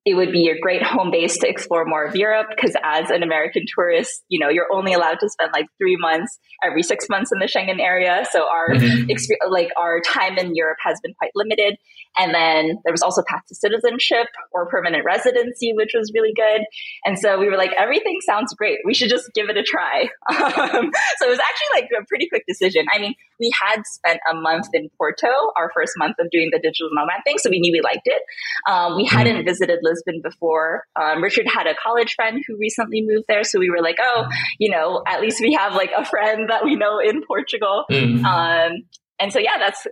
it 0.10 0.16
would 0.16 0.32
be 0.32 0.50
a 0.50 0.60
great 0.60 0.82
home 0.82 1.12
base 1.12 1.38
to 1.38 1.48
explore 1.48 1.86
more 1.86 2.04
of 2.04 2.16
Europe 2.16 2.48
because 2.50 2.74
as 2.84 3.12
an 3.12 3.22
American 3.22 3.64
tourist, 3.76 4.24
you 4.28 4.40
know, 4.40 4.50
you're 4.50 4.66
only 4.74 4.94
allowed 4.94 5.20
to 5.20 5.30
spend 5.30 5.52
like 5.54 5.68
three 5.78 5.98
months 5.98 6.40
every 6.66 6.82
six 6.82 7.06
months 7.10 7.32
in 7.32 7.38
the 7.38 7.46
Schengen 7.46 7.80
area. 7.80 8.26
So 8.32 8.48
our 8.50 8.70
mm-hmm. 8.70 9.52
like 9.52 9.70
our 9.78 10.02
time 10.02 10.40
in 10.40 10.56
Europe 10.56 10.78
has 10.84 11.00
been 11.04 11.14
quite 11.14 11.30
limited. 11.36 11.78
And 12.18 12.34
then 12.34 12.80
there 12.84 12.92
was 12.92 13.04
also 13.04 13.22
path 13.28 13.44
to 13.50 13.56
citizenship 13.56 14.26
or 14.52 14.68
permanent 14.68 15.06
residency, 15.06 15.74
which 15.74 15.92
was 15.94 16.12
really 16.14 16.34
good. 16.36 16.66
And 17.06 17.20
so 17.20 17.40
we 17.40 17.48
were 17.48 17.58
like, 17.58 17.72
everything 17.78 18.18
sounds 18.26 18.54
great. 18.56 18.80
We 18.86 18.96
should 18.96 19.10
just 19.10 19.30
give 19.36 19.48
it 19.50 19.58
a 19.58 19.64
try. 19.64 20.10
Um, 20.60 20.92
so 21.18 21.28
it 21.28 21.30
was 21.30 21.40
actually 21.40 21.82
like 21.82 21.90
a 22.02 22.06
pretty 22.06 22.28
quick 22.28 22.44
decision. 22.48 22.86
I 22.94 23.00
mean, 23.00 23.14
we 23.40 23.52
had 23.62 23.82
spent 23.86 24.20
a 24.32 24.36
month 24.36 24.68
in 24.74 24.90
Porto, 24.98 25.28
our 25.58 25.72
first 25.74 25.94
month 25.98 26.16
of 26.20 26.30
doing 26.32 26.50
the 26.52 26.60
digital 26.60 26.90
nomad 26.92 27.22
thing. 27.24 27.38
So 27.38 27.50
we 27.50 27.60
knew 27.60 27.72
we 27.72 27.82
liked 27.82 28.06
it. 28.06 28.22
Um, 28.70 28.96
we 28.96 29.06
mm-hmm. 29.06 29.18
hadn't 29.18 29.46
visited 29.46 29.80
Lisbon 29.82 29.99
before. 30.24 30.84
Um, 31.00 31.22
Richard 31.24 31.46
had 31.48 31.68
a 31.68 31.76
college 31.82 32.14
friend 32.16 32.42
who 32.48 32.58
recently 32.58 33.02
moved 33.06 33.26
there. 33.28 33.44
So 33.44 33.60
we 33.60 33.70
were 33.70 33.82
like, 33.82 33.98
oh, 34.02 34.28
you 34.60 34.70
know, 34.70 35.04
at 35.08 35.22
least 35.22 35.42
we 35.42 35.54
have 35.54 35.74
like 35.74 35.92
a 35.96 36.06
friend 36.06 36.50
that 36.50 36.64
we 36.64 36.76
know 36.76 37.00
in 37.00 37.24
Portugal. 37.26 37.86
Mm-hmm. 37.90 38.26
Um, 38.26 38.84
and 39.20 39.34
so, 39.34 39.40
yeah, 39.40 39.58
that's 39.58 39.86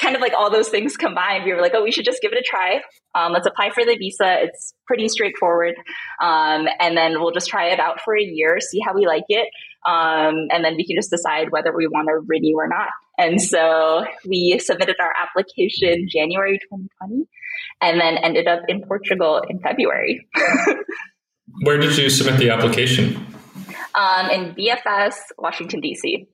kind 0.00 0.16
of 0.16 0.20
like 0.20 0.32
all 0.32 0.50
those 0.50 0.68
things 0.68 0.96
combined. 0.96 1.44
We 1.44 1.52
were 1.52 1.60
like, 1.60 1.72
oh, 1.74 1.84
we 1.84 1.92
should 1.92 2.04
just 2.04 2.20
give 2.20 2.32
it 2.32 2.38
a 2.38 2.42
try. 2.44 2.80
Um, 3.14 3.32
let's 3.32 3.46
apply 3.46 3.70
for 3.70 3.84
the 3.84 3.96
visa. 3.96 4.42
It's 4.42 4.74
pretty 4.86 5.08
straightforward. 5.08 5.74
Um, 6.20 6.66
and 6.80 6.96
then 6.96 7.20
we'll 7.20 7.32
just 7.32 7.48
try 7.48 7.68
it 7.68 7.78
out 7.78 8.00
for 8.00 8.16
a 8.16 8.22
year, 8.22 8.58
see 8.60 8.80
how 8.84 8.94
we 8.94 9.06
like 9.06 9.24
it. 9.28 9.48
Um, 9.86 10.48
and 10.50 10.64
then 10.64 10.74
we 10.76 10.86
can 10.86 10.96
just 10.96 11.10
decide 11.10 11.50
whether 11.50 11.74
we 11.74 11.86
want 11.86 12.08
to 12.08 12.24
renew 12.26 12.56
or 12.56 12.68
not. 12.68 12.88
And 13.18 13.40
so 13.40 14.04
we 14.26 14.58
submitted 14.58 14.96
our 15.00 15.12
application 15.20 16.08
January 16.08 16.58
2020 16.58 17.26
and 17.80 18.00
then 18.00 18.18
ended 18.18 18.46
up 18.46 18.62
in 18.68 18.82
Portugal 18.82 19.42
in 19.48 19.58
February. 19.60 20.26
Where 21.62 21.78
did 21.78 21.96
you 21.96 22.08
submit 22.08 22.38
the 22.38 22.50
application? 22.50 23.26
Um, 23.94 24.30
in 24.30 24.54
VFS, 24.54 25.14
Washington, 25.38 25.80
D.C. 25.80 26.26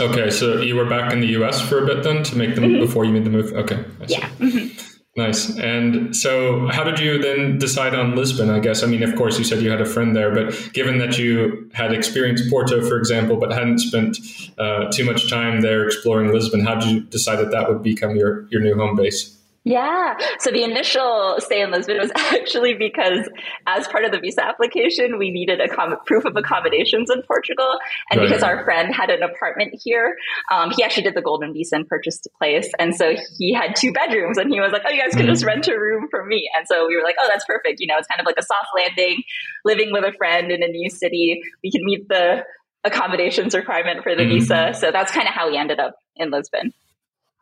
Okay, 0.00 0.30
so 0.30 0.60
you 0.60 0.74
were 0.74 0.84
back 0.84 1.12
in 1.12 1.20
the 1.20 1.28
US 1.38 1.60
for 1.60 1.82
a 1.82 1.86
bit 1.86 2.02
then 2.02 2.24
to 2.24 2.36
make 2.36 2.54
them 2.56 2.64
mm-hmm. 2.64 2.80
before 2.80 3.04
you 3.04 3.12
made 3.12 3.24
the 3.24 3.30
move? 3.30 3.52
Okay. 3.52 3.84
Yeah. 4.08 4.28
Mm-hmm. 4.40 4.76
Nice. 5.16 5.56
And 5.58 6.16
so, 6.16 6.66
how 6.72 6.82
did 6.82 6.98
you 6.98 7.18
then 7.18 7.58
decide 7.58 7.94
on 7.94 8.16
Lisbon? 8.16 8.50
I 8.50 8.58
guess. 8.58 8.82
I 8.82 8.86
mean, 8.86 9.04
of 9.04 9.14
course, 9.14 9.38
you 9.38 9.44
said 9.44 9.62
you 9.62 9.70
had 9.70 9.80
a 9.80 9.86
friend 9.86 10.16
there, 10.16 10.34
but 10.34 10.72
given 10.72 10.98
that 10.98 11.18
you 11.18 11.70
had 11.72 11.92
experienced 11.92 12.50
Porto, 12.50 12.84
for 12.84 12.98
example, 12.98 13.36
but 13.36 13.52
hadn't 13.52 13.78
spent 13.78 14.18
uh, 14.58 14.90
too 14.90 15.04
much 15.04 15.30
time 15.30 15.60
there 15.60 15.84
exploring 15.86 16.32
Lisbon, 16.32 16.64
how 16.64 16.74
did 16.74 16.90
you 16.90 17.00
decide 17.02 17.36
that 17.36 17.52
that 17.52 17.68
would 17.68 17.80
become 17.80 18.16
your, 18.16 18.48
your 18.48 18.60
new 18.60 18.74
home 18.74 18.96
base? 18.96 19.38
Yeah. 19.64 20.18
So 20.40 20.50
the 20.50 20.62
initial 20.62 21.36
stay 21.38 21.62
in 21.62 21.70
Lisbon 21.70 21.96
was 21.98 22.12
actually 22.16 22.74
because 22.74 23.28
as 23.66 23.88
part 23.88 24.04
of 24.04 24.12
the 24.12 24.20
visa 24.20 24.44
application, 24.44 25.18
we 25.18 25.30
needed 25.30 25.58
a 25.58 25.68
com- 25.68 25.96
proof 26.04 26.26
of 26.26 26.36
accommodations 26.36 27.10
in 27.10 27.22
Portugal. 27.22 27.78
And 28.10 28.20
right. 28.20 28.28
because 28.28 28.42
our 28.42 28.62
friend 28.64 28.94
had 28.94 29.08
an 29.08 29.22
apartment 29.22 29.74
here, 29.82 30.16
um, 30.52 30.70
he 30.70 30.82
actually 30.82 31.04
did 31.04 31.14
the 31.14 31.22
golden 31.22 31.54
visa 31.54 31.76
and 31.76 31.88
purchased 31.88 32.26
a 32.26 32.38
place. 32.38 32.70
And 32.78 32.94
so 32.94 33.14
he 33.38 33.54
had 33.54 33.74
two 33.74 33.90
bedrooms 33.92 34.36
and 34.36 34.52
he 34.52 34.60
was 34.60 34.70
like, 34.70 34.82
Oh, 34.86 34.90
you 34.90 35.00
guys 35.00 35.14
can 35.14 35.24
mm. 35.24 35.30
just 35.30 35.44
rent 35.44 35.66
a 35.66 35.78
room 35.78 36.08
for 36.10 36.26
me. 36.26 36.50
And 36.54 36.66
so 36.68 36.86
we 36.86 36.96
were 36.96 37.02
like, 37.02 37.16
Oh, 37.18 37.28
that's 37.32 37.46
perfect. 37.46 37.80
You 37.80 37.86
know, 37.86 37.94
it's 37.96 38.08
kind 38.08 38.20
of 38.20 38.26
like 38.26 38.36
a 38.38 38.42
soft 38.42 38.68
landing, 38.76 39.22
living 39.64 39.92
with 39.92 40.04
a 40.04 40.12
friend 40.12 40.52
in 40.52 40.62
a 40.62 40.68
new 40.68 40.90
city. 40.90 41.40
We 41.62 41.70
can 41.70 41.84
meet 41.86 42.06
the 42.08 42.44
accommodations 42.84 43.54
requirement 43.54 44.02
for 44.02 44.14
the 44.14 44.24
mm. 44.24 44.28
visa. 44.28 44.74
So 44.78 44.90
that's 44.92 45.10
kind 45.10 45.26
of 45.26 45.32
how 45.32 45.48
we 45.48 45.56
ended 45.56 45.80
up 45.80 45.94
in 46.16 46.30
Lisbon. 46.30 46.74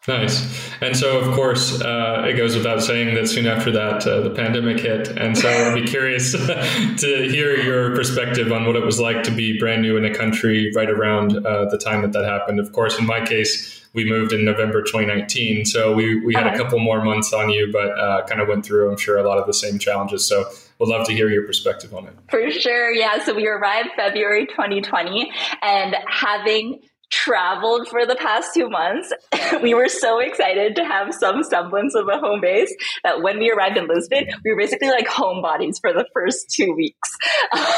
Nice. 0.08 0.70
And 0.80 0.96
so, 0.96 1.20
of 1.20 1.32
course, 1.32 1.80
uh, 1.80 2.26
it 2.26 2.36
goes 2.36 2.56
without 2.56 2.82
saying 2.82 3.14
that 3.14 3.28
soon 3.28 3.46
after 3.46 3.70
that, 3.70 4.04
uh, 4.04 4.20
the 4.20 4.30
pandemic 4.30 4.80
hit. 4.80 5.08
And 5.16 5.38
so 5.38 5.48
I'd 5.48 5.80
be 5.80 5.86
curious 5.86 6.32
to 6.32 7.28
hear 7.30 7.56
your 7.56 7.94
perspective 7.94 8.50
on 8.50 8.66
what 8.66 8.74
it 8.74 8.84
was 8.84 8.98
like 8.98 9.22
to 9.24 9.30
be 9.30 9.60
brand 9.60 9.82
new 9.82 9.96
in 9.96 10.04
a 10.04 10.12
country 10.12 10.72
right 10.74 10.90
around 10.90 11.46
uh, 11.46 11.66
the 11.66 11.78
time 11.78 12.02
that 12.02 12.12
that 12.14 12.24
happened. 12.24 12.58
Of 12.58 12.72
course, 12.72 12.98
in 12.98 13.06
my 13.06 13.24
case, 13.24 13.80
we 13.92 14.04
moved 14.04 14.32
in 14.32 14.44
November 14.44 14.82
2019. 14.82 15.66
So 15.66 15.94
we, 15.94 16.18
we 16.24 16.34
had 16.34 16.48
a 16.48 16.56
couple 16.56 16.80
more 16.80 17.04
months 17.04 17.32
on 17.32 17.50
you, 17.50 17.70
but 17.70 17.96
uh, 17.96 18.26
kind 18.26 18.40
of 18.40 18.48
went 18.48 18.64
through, 18.64 18.90
I'm 18.90 18.96
sure, 18.96 19.18
a 19.18 19.28
lot 19.28 19.38
of 19.38 19.46
the 19.46 19.54
same 19.54 19.78
challenges. 19.78 20.26
So 20.26 20.50
we'd 20.80 20.88
love 20.88 21.06
to 21.06 21.12
hear 21.12 21.28
your 21.30 21.46
perspective 21.46 21.94
on 21.94 22.08
it. 22.08 22.14
For 22.28 22.50
sure. 22.50 22.90
Yeah. 22.90 23.22
So 23.24 23.34
we 23.34 23.46
arrived 23.46 23.90
February 23.94 24.46
2020 24.46 25.30
and 25.62 25.94
having 26.08 26.80
traveled 27.12 27.86
for 27.88 28.06
the 28.06 28.16
past 28.16 28.54
two 28.54 28.68
months. 28.70 29.12
we 29.62 29.74
were 29.74 29.88
so 29.88 30.18
excited 30.18 30.74
to 30.74 30.84
have 30.84 31.14
some 31.14 31.44
semblance 31.44 31.94
of 31.94 32.08
a 32.08 32.18
home 32.18 32.40
base 32.40 32.74
that 33.04 33.22
when 33.22 33.38
we 33.38 33.50
arrived 33.50 33.76
in 33.76 33.86
Lisbon, 33.86 34.24
we 34.44 34.50
were 34.50 34.58
basically 34.58 34.88
like 34.88 35.06
homebodies 35.06 35.78
for 35.80 35.92
the 35.92 36.06
first 36.12 36.50
two 36.50 36.72
weeks. 36.74 37.10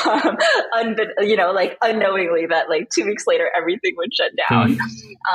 Um, 0.07 0.37
un- 0.77 0.97
you 1.21 1.37
know, 1.37 1.51
like 1.51 1.77
unknowingly 1.83 2.47
that 2.47 2.69
like 2.69 2.89
two 2.91 3.05
weeks 3.05 3.25
later, 3.27 3.51
everything 3.57 3.95
would 3.97 4.15
shut 4.15 4.31
down. 4.49 4.75
Hmm. 4.75 4.85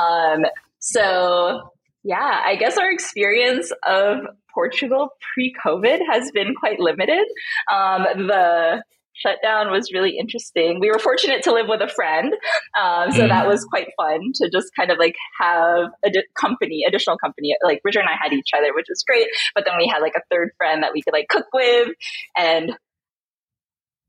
Um, 0.00 0.40
so 0.78 1.72
yeah, 2.02 2.40
I 2.44 2.56
guess 2.56 2.78
our 2.78 2.90
experience 2.90 3.72
of 3.86 4.26
Portugal 4.54 5.10
pre-COVID 5.34 6.00
has 6.10 6.30
been 6.30 6.54
quite 6.54 6.80
limited. 6.80 7.26
Um, 7.70 8.06
the 8.26 8.82
shutdown 9.20 9.70
was 9.70 9.92
really 9.92 10.16
interesting. 10.18 10.80
We 10.80 10.90
were 10.90 10.98
fortunate 10.98 11.42
to 11.44 11.52
live 11.52 11.66
with 11.68 11.80
a 11.80 11.88
friend, 11.88 12.32
um, 12.80 13.12
so 13.12 13.22
mm. 13.22 13.28
that 13.28 13.46
was 13.46 13.64
quite 13.64 13.88
fun 13.96 14.32
to 14.34 14.50
just 14.50 14.68
kind 14.74 14.90
of 14.90 14.98
like 14.98 15.16
have 15.40 15.90
a 16.04 16.10
di- 16.10 16.24
company, 16.38 16.84
additional 16.86 17.18
company. 17.18 17.54
Like 17.62 17.80
Richard 17.84 18.00
and 18.00 18.08
I 18.08 18.16
had 18.20 18.32
each 18.32 18.50
other, 18.56 18.74
which 18.74 18.86
was 18.88 19.02
great. 19.06 19.28
But 19.54 19.64
then 19.66 19.74
we 19.78 19.90
had 19.92 20.00
like 20.00 20.14
a 20.16 20.22
third 20.30 20.50
friend 20.56 20.82
that 20.82 20.92
we 20.92 21.02
could 21.02 21.12
like 21.12 21.28
cook 21.28 21.46
with 21.52 21.88
and 22.36 22.72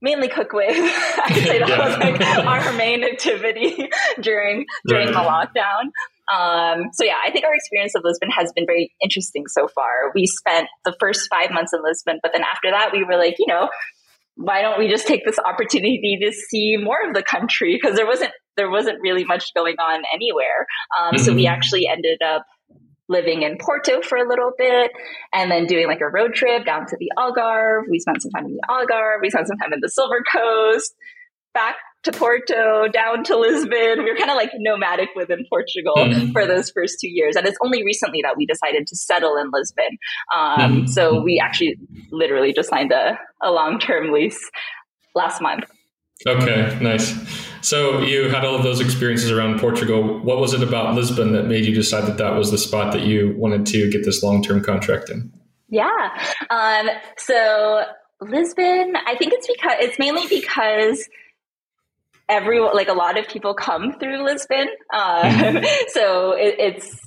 mainly 0.01 0.27
cook 0.27 0.51
with. 0.53 0.75
I'd 0.75 1.33
say 1.33 1.59
that 1.59 1.69
yeah. 1.69 1.87
was 1.87 1.97
like 1.97 2.45
our 2.45 2.73
main 2.73 3.03
activity 3.03 3.89
during 4.21 4.65
during 4.87 5.07
the 5.07 5.19
lockdown. 5.19 5.91
Um, 6.31 6.89
so 6.93 7.03
yeah, 7.03 7.17
I 7.25 7.31
think 7.31 7.45
our 7.45 7.53
experience 7.53 7.93
of 7.95 8.03
Lisbon 8.03 8.29
has 8.31 8.51
been 8.53 8.65
very 8.65 8.93
interesting 9.03 9.43
so 9.47 9.67
far. 9.67 10.11
We 10.15 10.25
spent 10.25 10.67
the 10.85 10.95
first 10.99 11.27
five 11.29 11.51
months 11.51 11.73
in 11.73 11.83
Lisbon, 11.83 12.19
but 12.23 12.31
then 12.33 12.43
after 12.43 12.71
that, 12.71 12.91
we 12.93 13.03
were 13.03 13.17
like, 13.17 13.35
you 13.37 13.47
know, 13.47 13.69
why 14.41 14.61
don't 14.61 14.79
we 14.79 14.89
just 14.89 15.07
take 15.07 15.25
this 15.25 15.39
opportunity 15.39 16.17
to 16.21 16.31
see 16.31 16.77
more 16.77 16.97
of 17.07 17.13
the 17.13 17.23
country? 17.23 17.79
Because 17.79 17.95
there 17.95 18.05
wasn't 18.07 18.31
there 18.57 18.69
wasn't 18.69 18.99
really 19.01 19.23
much 19.23 19.53
going 19.53 19.75
on 19.79 20.03
anywhere. 20.13 20.67
Um, 20.99 21.13
mm-hmm. 21.13 21.23
So 21.23 21.33
we 21.33 21.45
mm-hmm. 21.45 21.53
actually 21.53 21.87
ended 21.87 22.21
up 22.21 22.45
living 23.07 23.43
in 23.43 23.57
Porto 23.59 24.01
for 24.01 24.17
a 24.17 24.27
little 24.27 24.51
bit 24.57 24.91
and 25.33 25.51
then 25.51 25.65
doing 25.65 25.87
like 25.87 26.01
a 26.01 26.07
road 26.07 26.33
trip 26.33 26.65
down 26.65 26.85
to 26.87 26.97
the 26.97 27.11
Algarve. 27.17 27.83
We 27.89 27.99
spent 27.99 28.21
some 28.21 28.31
time 28.31 28.45
in 28.45 28.55
the 28.55 28.63
Algarve. 28.69 29.21
We 29.21 29.29
spent 29.29 29.47
some 29.47 29.57
time 29.57 29.73
in 29.73 29.79
the 29.81 29.89
Silver 29.89 30.23
Coast, 30.31 30.95
back 31.53 31.75
to 32.03 32.11
Porto, 32.11 32.87
down 32.87 33.23
to 33.25 33.37
Lisbon. 33.37 34.03
We 34.03 34.11
were 34.11 34.17
kind 34.17 34.31
of 34.31 34.35
like 34.35 34.51
nomadic 34.57 35.09
within 35.15 35.45
Portugal 35.49 35.95
mm-hmm. 35.97 36.31
for 36.31 36.45
those 36.45 36.71
first 36.71 36.97
two 36.99 37.09
years. 37.09 37.35
And 37.35 37.45
it's 37.45 37.57
only 37.63 37.83
recently 37.83 38.21
that 38.23 38.35
we 38.37 38.45
decided 38.45 38.87
to 38.87 38.95
settle 38.95 39.37
in 39.37 39.51
Lisbon. 39.53 39.97
Um, 40.35 40.59
mm-hmm. 40.59 40.85
So 40.87 41.21
we 41.21 41.41
actually 41.43 41.77
literally 42.11 42.53
just 42.53 42.69
signed 42.69 42.91
a, 42.91 43.19
a 43.41 43.51
long 43.51 43.79
term 43.79 44.11
lease 44.11 44.39
last 45.13 45.41
month. 45.41 45.65
Okay, 46.27 46.77
nice. 46.81 47.15
So 47.61 48.01
you 48.01 48.29
had 48.29 48.45
all 48.45 48.55
of 48.55 48.63
those 48.63 48.79
experiences 48.79 49.31
around 49.31 49.59
Portugal. 49.59 50.19
What 50.19 50.39
was 50.39 50.53
it 50.53 50.61
about 50.61 50.93
Lisbon 50.93 51.33
that 51.33 51.45
made 51.45 51.65
you 51.65 51.73
decide 51.73 52.05
that 52.05 52.17
that 52.17 52.35
was 52.35 52.51
the 52.51 52.57
spot 52.57 52.93
that 52.93 53.03
you 53.03 53.35
wanted 53.37 53.65
to 53.67 53.89
get 53.89 54.05
this 54.05 54.21
long 54.21 54.43
term 54.43 54.63
contract 54.63 55.09
in? 55.09 55.31
Yeah. 55.69 56.09
Um, 56.49 56.89
so 57.17 57.83
Lisbon, 58.21 58.93
I 59.07 59.15
think 59.15 59.33
it's 59.33 59.47
because 59.47 59.77
it's 59.79 59.97
mainly 59.97 60.27
because 60.27 61.07
everyone, 62.31 62.73
like 62.73 62.87
a 62.87 62.93
lot 62.93 63.19
of 63.19 63.27
people 63.27 63.53
come 63.53 63.93
through 63.99 64.23
Lisbon. 64.23 64.67
Uh, 64.91 65.23
mm-hmm. 65.23 65.65
so 65.89 66.31
it, 66.31 66.55
it's 66.57 66.99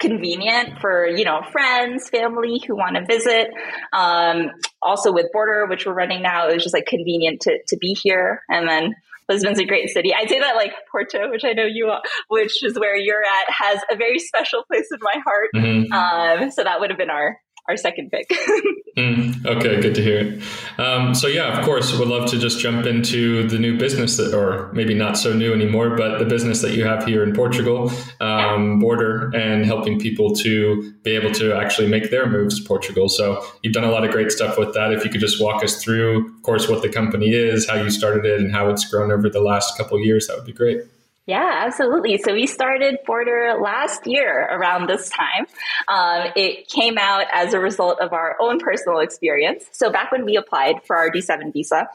convenient 0.00 0.80
for 0.80 1.06
you 1.06 1.24
know 1.24 1.42
friends 1.52 2.08
family 2.08 2.60
who 2.66 2.74
want 2.74 2.96
to 2.96 3.04
visit 3.04 3.48
um, 3.92 4.50
also 4.80 5.12
with 5.12 5.26
border 5.30 5.66
which 5.68 5.84
we're 5.84 5.92
running 5.92 6.22
now 6.22 6.48
it 6.48 6.54
was 6.54 6.62
just 6.62 6.74
like 6.74 6.86
convenient 6.86 7.42
to, 7.42 7.58
to 7.68 7.76
be 7.76 7.92
here 7.92 8.40
and 8.48 8.66
then 8.66 8.94
lisbon's 9.28 9.60
a 9.60 9.64
great 9.66 9.90
city 9.90 10.14
i'd 10.14 10.28
say 10.30 10.40
that 10.40 10.56
like 10.56 10.72
porto 10.90 11.30
which 11.30 11.44
i 11.44 11.52
know 11.52 11.66
you 11.66 11.88
are, 11.88 12.00
which 12.28 12.64
is 12.64 12.78
where 12.78 12.96
you're 12.96 13.22
at 13.22 13.52
has 13.52 13.78
a 13.90 13.96
very 13.96 14.18
special 14.18 14.64
place 14.64 14.88
in 14.90 14.98
my 15.02 15.20
heart 15.22 15.50
mm-hmm. 15.54 15.92
um, 15.92 16.50
so 16.50 16.64
that 16.64 16.80
would 16.80 16.88
have 16.88 16.98
been 16.98 17.10
our 17.10 17.38
our 17.68 17.76
second 17.76 18.10
pick. 18.10 18.28
mm, 18.96 19.46
okay, 19.46 19.80
good 19.80 19.94
to 19.94 20.02
hear 20.02 20.18
it. 20.18 20.42
Um, 20.80 21.14
so 21.14 21.26
yeah, 21.26 21.58
of 21.58 21.64
course, 21.64 21.96
would 21.98 22.08
love 22.08 22.28
to 22.30 22.38
just 22.38 22.58
jump 22.58 22.86
into 22.86 23.46
the 23.48 23.58
new 23.58 23.78
business 23.78 24.16
that, 24.16 24.34
or 24.34 24.72
maybe 24.72 24.94
not 24.94 25.16
so 25.16 25.32
new 25.32 25.52
anymore, 25.52 25.96
but 25.96 26.18
the 26.18 26.24
business 26.24 26.62
that 26.62 26.72
you 26.72 26.84
have 26.84 27.04
here 27.04 27.22
in 27.22 27.34
Portugal, 27.34 27.92
um, 28.20 28.78
border, 28.78 29.30
and 29.34 29.64
helping 29.64 29.98
people 29.98 30.34
to 30.36 30.92
be 31.02 31.12
able 31.12 31.32
to 31.32 31.54
actually 31.54 31.88
make 31.88 32.10
their 32.10 32.28
moves 32.28 32.60
to 32.60 32.66
Portugal. 32.66 33.08
So 33.08 33.44
you've 33.62 33.74
done 33.74 33.84
a 33.84 33.90
lot 33.90 34.04
of 34.04 34.10
great 34.10 34.32
stuff 34.32 34.58
with 34.58 34.74
that. 34.74 34.92
If 34.92 35.04
you 35.04 35.10
could 35.10 35.20
just 35.20 35.40
walk 35.40 35.62
us 35.62 35.82
through, 35.82 36.34
of 36.36 36.42
course, 36.42 36.68
what 36.68 36.82
the 36.82 36.88
company 36.88 37.32
is, 37.32 37.68
how 37.68 37.76
you 37.76 37.90
started 37.90 38.24
it, 38.24 38.40
and 38.40 38.52
how 38.52 38.70
it's 38.70 38.84
grown 38.90 39.12
over 39.12 39.28
the 39.28 39.40
last 39.40 39.76
couple 39.76 39.98
years, 40.00 40.26
that 40.26 40.36
would 40.36 40.46
be 40.46 40.52
great. 40.52 40.82
Yeah, 41.30 41.62
absolutely. 41.64 42.18
So 42.18 42.34
we 42.34 42.48
started 42.48 42.96
Border 43.06 43.60
last 43.62 44.04
year 44.04 44.48
around 44.50 44.88
this 44.88 45.08
time. 45.10 45.46
Um, 45.86 46.32
it 46.34 46.66
came 46.66 46.98
out 46.98 47.26
as 47.32 47.54
a 47.54 47.60
result 47.60 48.00
of 48.00 48.12
our 48.12 48.36
own 48.40 48.58
personal 48.58 48.98
experience. 48.98 49.64
So 49.70 49.92
back 49.92 50.10
when 50.10 50.24
we 50.24 50.34
applied 50.34 50.82
for 50.84 50.96
our 50.96 51.08
D7 51.08 51.52
visa, 51.52 51.86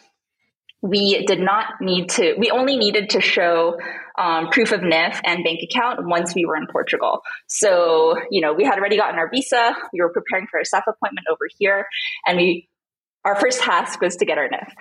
we 0.82 1.26
did 1.26 1.42
not 1.42 1.66
need 1.82 2.12
to, 2.12 2.36
we 2.38 2.50
only 2.50 2.78
needed 2.78 3.10
to 3.10 3.20
show 3.20 3.78
um, 4.18 4.48
proof 4.52 4.72
of 4.72 4.80
NIF 4.80 5.20
and 5.26 5.44
bank 5.44 5.60
account 5.70 6.08
once 6.08 6.34
we 6.34 6.46
were 6.46 6.56
in 6.56 6.68
Portugal. 6.72 7.20
So, 7.48 8.16
you 8.32 8.40
know, 8.40 8.54
we 8.54 8.64
had 8.64 8.80
already 8.80 8.96
gotten 8.96 9.20
our 9.20 9.30
visa, 9.30 9.76
we 9.92 10.00
were 10.00 10.14
preparing 10.14 10.48
for 10.50 10.62
a 10.62 10.66
SEF 10.66 10.86
appointment 10.88 11.28
over 11.30 11.50
here, 11.60 11.88
and 12.26 12.38
we, 12.38 12.70
our 13.26 13.38
first 13.38 13.60
task 13.60 14.00
was 14.00 14.16
to 14.16 14.26
get 14.26 14.38
our 14.38 14.48
NIF. 14.48 14.72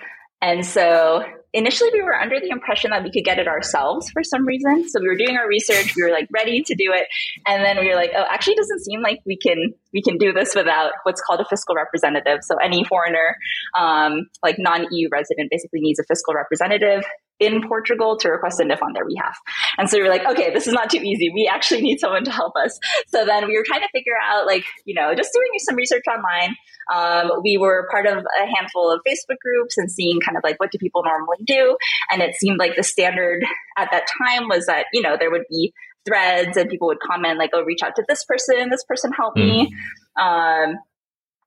And 0.41 0.65
so 0.65 1.23
initially 1.53 1.89
we 1.93 2.03
were 2.03 2.13
under 2.13 2.39
the 2.39 2.49
impression 2.49 2.91
that 2.91 3.03
we 3.03 3.11
could 3.11 3.23
get 3.23 3.39
it 3.39 3.47
ourselves 3.47 4.09
for 4.11 4.23
some 4.23 4.45
reason. 4.45 4.87
So 4.89 4.99
we 4.99 5.07
were 5.07 5.15
doing 5.15 5.37
our 5.37 5.47
research, 5.47 5.95
we 5.95 6.03
were 6.03 6.11
like 6.11 6.27
ready 6.33 6.61
to 6.61 6.75
do 6.75 6.91
it. 6.93 7.07
And 7.47 7.63
then 7.63 7.77
we 7.79 7.87
were 7.89 7.95
like, 7.95 8.11
oh, 8.15 8.25
actually 8.29 8.53
it 8.53 8.57
doesn't 8.57 8.83
seem 8.83 9.01
like 9.01 9.19
we 9.25 9.37
can, 9.37 9.73
we 9.93 10.01
can 10.01 10.17
do 10.17 10.33
this 10.33 10.53
without 10.53 10.91
what's 11.03 11.21
called 11.21 11.39
a 11.39 11.45
fiscal 11.45 11.75
representative. 11.75 12.39
So 12.41 12.57
any 12.57 12.83
foreigner, 12.83 13.37
um, 13.77 14.27
like 14.43 14.57
non-EU 14.59 15.09
resident 15.11 15.49
basically 15.49 15.79
needs 15.79 15.99
a 15.99 16.03
fiscal 16.03 16.33
representative 16.33 17.03
in 17.39 17.67
Portugal 17.67 18.17
to 18.17 18.29
request 18.29 18.59
a 18.59 18.63
NIF 18.63 18.81
on 18.81 18.93
their 18.93 19.05
behalf. 19.05 19.37
And 19.77 19.89
so 19.89 19.97
we 19.97 20.03
were 20.03 20.09
like, 20.09 20.25
okay, 20.25 20.53
this 20.53 20.67
is 20.67 20.73
not 20.73 20.89
too 20.89 20.99
easy. 20.99 21.29
We 21.33 21.49
actually 21.51 21.81
need 21.81 21.99
someone 21.99 22.23
to 22.25 22.31
help 22.31 22.53
us. 22.55 22.79
So 23.07 23.25
then 23.25 23.47
we 23.47 23.57
were 23.57 23.63
trying 23.65 23.81
to 23.81 23.89
figure 23.91 24.13
out, 24.23 24.45
like, 24.45 24.65
you 24.85 24.95
know, 24.95 25.13
just 25.15 25.31
doing 25.33 25.47
some 25.59 25.75
research 25.75 26.03
online. 26.07 26.55
Um, 26.93 27.41
we 27.43 27.57
were 27.57 27.87
part 27.91 28.05
of 28.05 28.17
a 28.17 28.45
handful 28.55 28.91
of 28.91 29.01
Facebook 29.07 29.39
groups 29.41 29.77
and 29.77 29.91
seeing 29.91 30.19
kind 30.21 30.37
of 30.37 30.43
like 30.43 30.59
what 30.59 30.71
do 30.71 30.77
people 30.77 31.03
normally 31.03 31.43
do. 31.45 31.77
And 32.11 32.21
it 32.21 32.35
seemed 32.35 32.59
like 32.59 32.75
the 32.75 32.83
standard 32.83 33.43
at 33.77 33.89
that 33.91 34.05
time 34.21 34.47
was 34.47 34.67
that, 34.67 34.85
you 34.93 35.01
know, 35.01 35.17
there 35.19 35.31
would 35.31 35.45
be 35.49 35.73
threads 36.07 36.55
and 36.55 36.69
people 36.69 36.87
would 36.87 36.99
comment 36.99 37.37
like, 37.37 37.49
oh, 37.53 37.63
reach 37.63 37.81
out 37.83 37.95
to 37.95 38.03
this 38.07 38.23
person, 38.25 38.69
this 38.69 38.83
person 38.83 39.11
helped 39.11 39.37
mm. 39.37 39.45
me. 39.45 39.73
Um, 40.19 40.75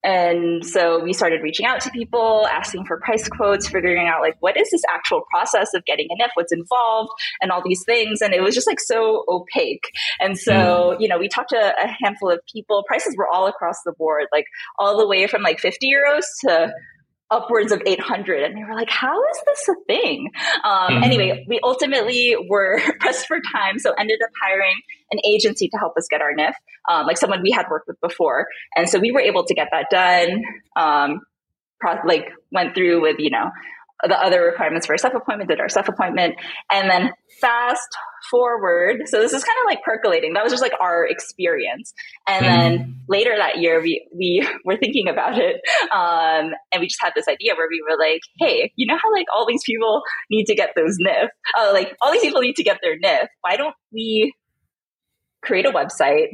and 0.04 0.64
so 0.64 1.02
we 1.02 1.12
started 1.12 1.42
reaching 1.42 1.66
out 1.66 1.80
to 1.80 1.90
people, 1.90 2.46
asking 2.50 2.84
for 2.86 3.00
price 3.00 3.28
quotes, 3.28 3.68
figuring 3.68 4.06
out 4.06 4.20
like 4.20 4.36
what 4.40 4.56
is 4.56 4.70
this 4.70 4.82
actual 4.92 5.22
process 5.30 5.74
of 5.74 5.84
getting 5.84 6.06
a 6.10 6.22
NIF, 6.22 6.30
what's 6.34 6.52
involved, 6.52 7.10
and 7.42 7.50
all 7.50 7.62
these 7.64 7.82
things. 7.84 8.20
And 8.20 8.32
it 8.32 8.42
was 8.42 8.54
just 8.54 8.66
like 8.66 8.80
so 8.80 9.24
opaque. 9.28 9.90
And 10.20 10.38
so, 10.38 10.52
mm. 10.52 11.00
you 11.00 11.08
know, 11.08 11.18
we 11.18 11.28
talked 11.28 11.50
to 11.50 11.56
a 11.56 11.96
handful 12.00 12.30
of 12.30 12.40
people. 12.52 12.84
Prices 12.86 13.16
were 13.16 13.26
all 13.32 13.48
across 13.48 13.76
the 13.84 13.92
board, 13.92 14.26
like 14.32 14.46
all 14.78 14.96
the 14.96 15.06
way 15.06 15.26
from 15.26 15.42
like 15.42 15.58
50 15.58 15.90
euros 15.92 16.24
to 16.46 16.72
upwards 17.30 17.72
of 17.72 17.82
800 17.84 18.42
and 18.42 18.56
they 18.56 18.64
were 18.64 18.74
like 18.74 18.90
how 18.90 19.20
is 19.30 19.40
this 19.46 19.68
a 19.68 19.74
thing? 19.86 20.30
Um, 20.64 20.72
mm-hmm. 20.72 21.04
anyway 21.04 21.44
we 21.48 21.60
ultimately 21.62 22.36
were 22.48 22.80
pressed 23.00 23.26
for 23.26 23.38
time 23.52 23.78
so 23.78 23.92
ended 23.92 24.18
up 24.22 24.30
hiring 24.42 24.76
an 25.10 25.20
agency 25.26 25.68
to 25.68 25.78
help 25.78 25.94
us 25.96 26.06
get 26.10 26.20
our 26.20 26.34
nif 26.34 26.52
um, 26.88 27.06
like 27.06 27.16
someone 27.16 27.42
we 27.42 27.50
had 27.50 27.66
worked 27.70 27.86
with 27.86 28.00
before. 28.00 28.48
And 28.74 28.88
so 28.88 28.98
we 28.98 29.12
were 29.12 29.20
able 29.20 29.44
to 29.44 29.54
get 29.54 29.68
that 29.72 29.86
done 29.90 30.42
um, 30.76 31.20
pro- 31.80 32.06
like 32.06 32.28
went 32.50 32.74
through 32.74 33.02
with 33.02 33.16
you 33.18 33.30
know 33.30 33.50
the 34.06 34.20
other 34.20 34.42
requirements 34.42 34.86
for 34.86 34.94
a 34.94 34.98
SEF 34.98 35.14
appointment, 35.14 35.48
did 35.48 35.60
our 35.60 35.68
SEF 35.68 35.88
appointment, 35.88 36.36
and 36.70 36.88
then 36.88 37.10
fast 37.40 37.88
forward. 38.30 39.02
So 39.06 39.20
this 39.20 39.32
is 39.32 39.42
kind 39.42 39.56
of 39.62 39.66
like 39.66 39.82
percolating. 39.82 40.34
That 40.34 40.44
was 40.44 40.52
just 40.52 40.62
like 40.62 40.72
our 40.80 41.06
experience. 41.06 41.92
And 42.26 42.44
mm 42.44 42.48
then 42.48 42.96
later 43.08 43.34
that 43.36 43.58
year, 43.58 43.80
we, 43.80 44.06
we 44.16 44.46
were 44.64 44.76
thinking 44.76 45.08
about 45.08 45.38
it. 45.38 45.56
Um, 45.92 46.52
and 46.72 46.80
we 46.80 46.86
just 46.86 47.00
had 47.00 47.12
this 47.14 47.28
idea 47.28 47.54
where 47.54 47.68
we 47.70 47.82
were 47.88 47.96
like, 47.98 48.20
Hey, 48.38 48.72
you 48.76 48.86
know 48.86 48.98
how 49.00 49.12
like 49.12 49.26
all 49.34 49.46
these 49.46 49.62
people 49.64 50.02
need 50.30 50.44
to 50.46 50.54
get 50.54 50.70
those 50.74 50.96
NIF, 50.98 51.28
uh, 51.58 51.70
like 51.72 51.96
all 52.02 52.12
these 52.12 52.22
people 52.22 52.40
need 52.40 52.56
to 52.56 52.64
get 52.64 52.78
their 52.82 52.98
NIF. 52.98 53.28
Why 53.42 53.56
don't 53.56 53.74
we 53.92 54.34
create 55.42 55.66
a 55.66 55.70
website 55.70 56.28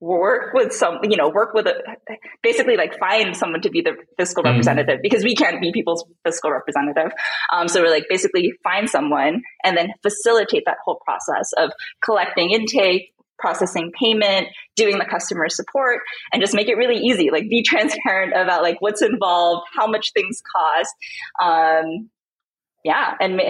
work 0.00 0.52
with 0.54 0.72
some, 0.72 0.98
you 1.02 1.16
know, 1.16 1.28
work 1.28 1.54
with 1.54 1.66
a, 1.66 1.74
basically 2.42 2.76
like 2.76 2.98
find 2.98 3.36
someone 3.36 3.60
to 3.62 3.70
be 3.70 3.80
the 3.80 3.96
fiscal 4.16 4.42
mm 4.42 4.48
representative 4.48 5.00
because 5.02 5.22
we 5.22 5.34
can't 5.34 5.60
be 5.60 5.72
people's 5.72 6.04
fiscal 6.24 6.50
representative. 6.50 7.12
Um, 7.52 7.68
so 7.68 7.82
we're 7.82 7.90
like 7.90 8.06
basically 8.08 8.52
find 8.64 8.88
someone 8.88 9.42
and 9.62 9.76
then 9.76 9.92
facilitate 10.02 10.62
that 10.64 10.78
whole 10.84 11.00
process 11.04 11.50
of 11.58 11.70
collecting 12.02 12.50
intake, 12.50 13.12
processing 13.38 13.92
payment, 13.98 14.48
doing 14.74 14.98
the 14.98 15.04
customer 15.04 15.48
support, 15.48 16.00
and 16.32 16.40
just 16.40 16.54
make 16.54 16.68
it 16.68 16.76
really 16.76 16.96
easy. 16.96 17.30
Like 17.30 17.48
be 17.48 17.62
transparent 17.66 18.32
about 18.34 18.62
like 18.62 18.76
what's 18.80 19.02
involved, 19.02 19.66
how 19.76 19.86
much 19.86 20.12
things 20.14 20.40
cost. 20.56 20.94
Um, 21.42 22.10
yeah, 22.84 23.14
and 23.20 23.40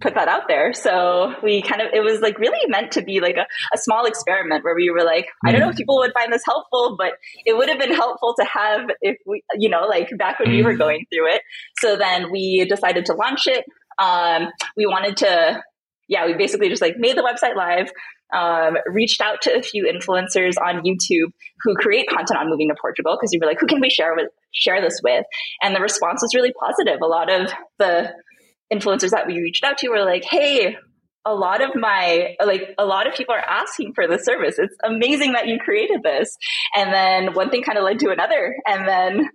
put 0.00 0.14
that 0.14 0.28
out 0.28 0.42
there. 0.48 0.72
So 0.74 1.34
we 1.42 1.62
kind 1.62 1.80
of, 1.80 1.88
it 1.94 2.00
was 2.00 2.20
like 2.20 2.38
really 2.38 2.68
meant 2.68 2.92
to 2.92 3.02
be 3.02 3.20
like 3.20 3.36
a, 3.36 3.46
a 3.72 3.78
small 3.78 4.04
experiment 4.04 4.64
where 4.64 4.74
we 4.74 4.90
were 4.90 5.04
like, 5.04 5.26
I 5.44 5.52
don't 5.52 5.60
know 5.60 5.68
if 5.68 5.74
mm. 5.74 5.78
people 5.78 5.98
would 5.98 6.12
find 6.12 6.32
this 6.32 6.42
helpful, 6.44 6.96
but 6.98 7.12
it 7.46 7.56
would 7.56 7.68
have 7.68 7.78
been 7.78 7.94
helpful 7.94 8.34
to 8.38 8.44
have 8.44 8.90
if 9.00 9.16
we, 9.26 9.42
you 9.58 9.68
know, 9.68 9.86
like 9.88 10.10
back 10.18 10.40
when 10.40 10.50
we 10.50 10.62
were 10.62 10.74
mm. 10.74 10.78
going 10.78 11.06
through 11.12 11.34
it. 11.34 11.42
So 11.78 11.96
then 11.96 12.30
we 12.32 12.66
decided 12.68 13.06
to 13.06 13.14
launch 13.14 13.46
it. 13.46 13.64
Um, 13.98 14.48
we 14.76 14.86
wanted 14.86 15.16
to, 15.18 15.62
yeah, 16.08 16.26
we 16.26 16.34
basically 16.34 16.68
just 16.68 16.82
like 16.82 16.96
made 16.98 17.16
the 17.16 17.22
website 17.22 17.56
live, 17.56 17.90
um, 18.34 18.76
reached 18.86 19.20
out 19.20 19.40
to 19.42 19.56
a 19.56 19.62
few 19.62 19.84
influencers 19.84 20.54
on 20.60 20.82
YouTube 20.82 21.32
who 21.62 21.76
create 21.76 22.08
content 22.08 22.38
on 22.40 22.50
moving 22.50 22.68
to 22.68 22.74
Portugal 22.78 23.16
because 23.16 23.30
we 23.32 23.38
were 23.38 23.46
like, 23.46 23.60
who 23.60 23.66
can 23.66 23.80
we 23.80 23.88
share 23.88 24.14
with, 24.16 24.28
share 24.52 24.82
this 24.82 25.00
with? 25.02 25.24
And 25.62 25.74
the 25.74 25.80
response 25.80 26.20
was 26.20 26.34
really 26.34 26.52
positive. 26.52 27.00
A 27.00 27.06
lot 27.06 27.30
of 27.30 27.52
the 27.78 28.12
influencers 28.72 29.10
that 29.10 29.26
we 29.26 29.40
reached 29.40 29.64
out 29.64 29.78
to 29.78 29.88
were 29.88 30.04
like, 30.04 30.24
hey, 30.24 30.76
a 31.26 31.34
lot 31.34 31.62
of 31.62 31.70
my 31.74 32.36
like 32.44 32.74
a 32.78 32.84
lot 32.84 33.06
of 33.06 33.14
people 33.14 33.34
are 33.34 33.38
asking 33.38 33.94
for 33.94 34.06
the 34.06 34.18
service. 34.18 34.58
It's 34.58 34.76
amazing 34.84 35.32
that 35.32 35.46
you 35.46 35.58
created 35.58 36.02
this. 36.02 36.36
And 36.76 36.92
then 36.92 37.34
one 37.34 37.50
thing 37.50 37.62
kind 37.62 37.78
of 37.78 37.84
led 37.84 37.98
to 38.00 38.10
another. 38.10 38.54
And 38.66 38.86
then 38.86 39.30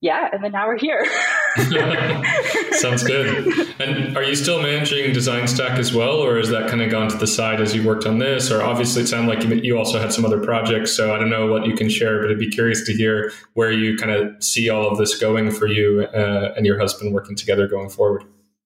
yeah, 0.00 0.28
and 0.32 0.44
then 0.44 0.52
now 0.52 0.66
we're 0.66 0.78
here. 0.78 1.06
Sounds 2.72 3.02
good. 3.02 3.46
And 3.80 4.16
are 4.16 4.22
you 4.22 4.34
still 4.34 4.62
managing 4.62 5.12
Design 5.12 5.46
Stack 5.48 5.78
as 5.78 5.92
well, 5.92 6.16
or 6.16 6.36
has 6.38 6.48
that 6.50 6.68
kind 6.68 6.82
of 6.82 6.90
gone 6.90 7.08
to 7.10 7.16
the 7.16 7.26
side 7.26 7.60
as 7.60 7.74
you 7.74 7.86
worked 7.86 8.06
on 8.06 8.18
this? 8.18 8.50
Or 8.50 8.62
obviously, 8.62 9.02
it 9.02 9.08
sounded 9.08 9.28
like 9.28 9.64
you 9.64 9.78
also 9.78 9.98
had 9.98 10.12
some 10.12 10.24
other 10.24 10.40
projects, 10.40 10.92
so 10.92 11.14
I 11.14 11.18
don't 11.18 11.30
know 11.30 11.46
what 11.46 11.66
you 11.66 11.74
can 11.74 11.88
share, 11.88 12.20
but 12.20 12.30
I'd 12.30 12.38
be 12.38 12.50
curious 12.50 12.84
to 12.86 12.92
hear 12.92 13.32
where 13.54 13.72
you 13.72 13.96
kind 13.96 14.12
of 14.12 14.42
see 14.42 14.68
all 14.68 14.88
of 14.88 14.98
this 14.98 15.18
going 15.18 15.50
for 15.50 15.66
you 15.66 16.06
uh, 16.14 16.54
and 16.56 16.66
your 16.66 16.78
husband 16.78 17.12
working 17.12 17.36
together 17.36 17.66
going 17.66 17.90
forward. 17.90 18.24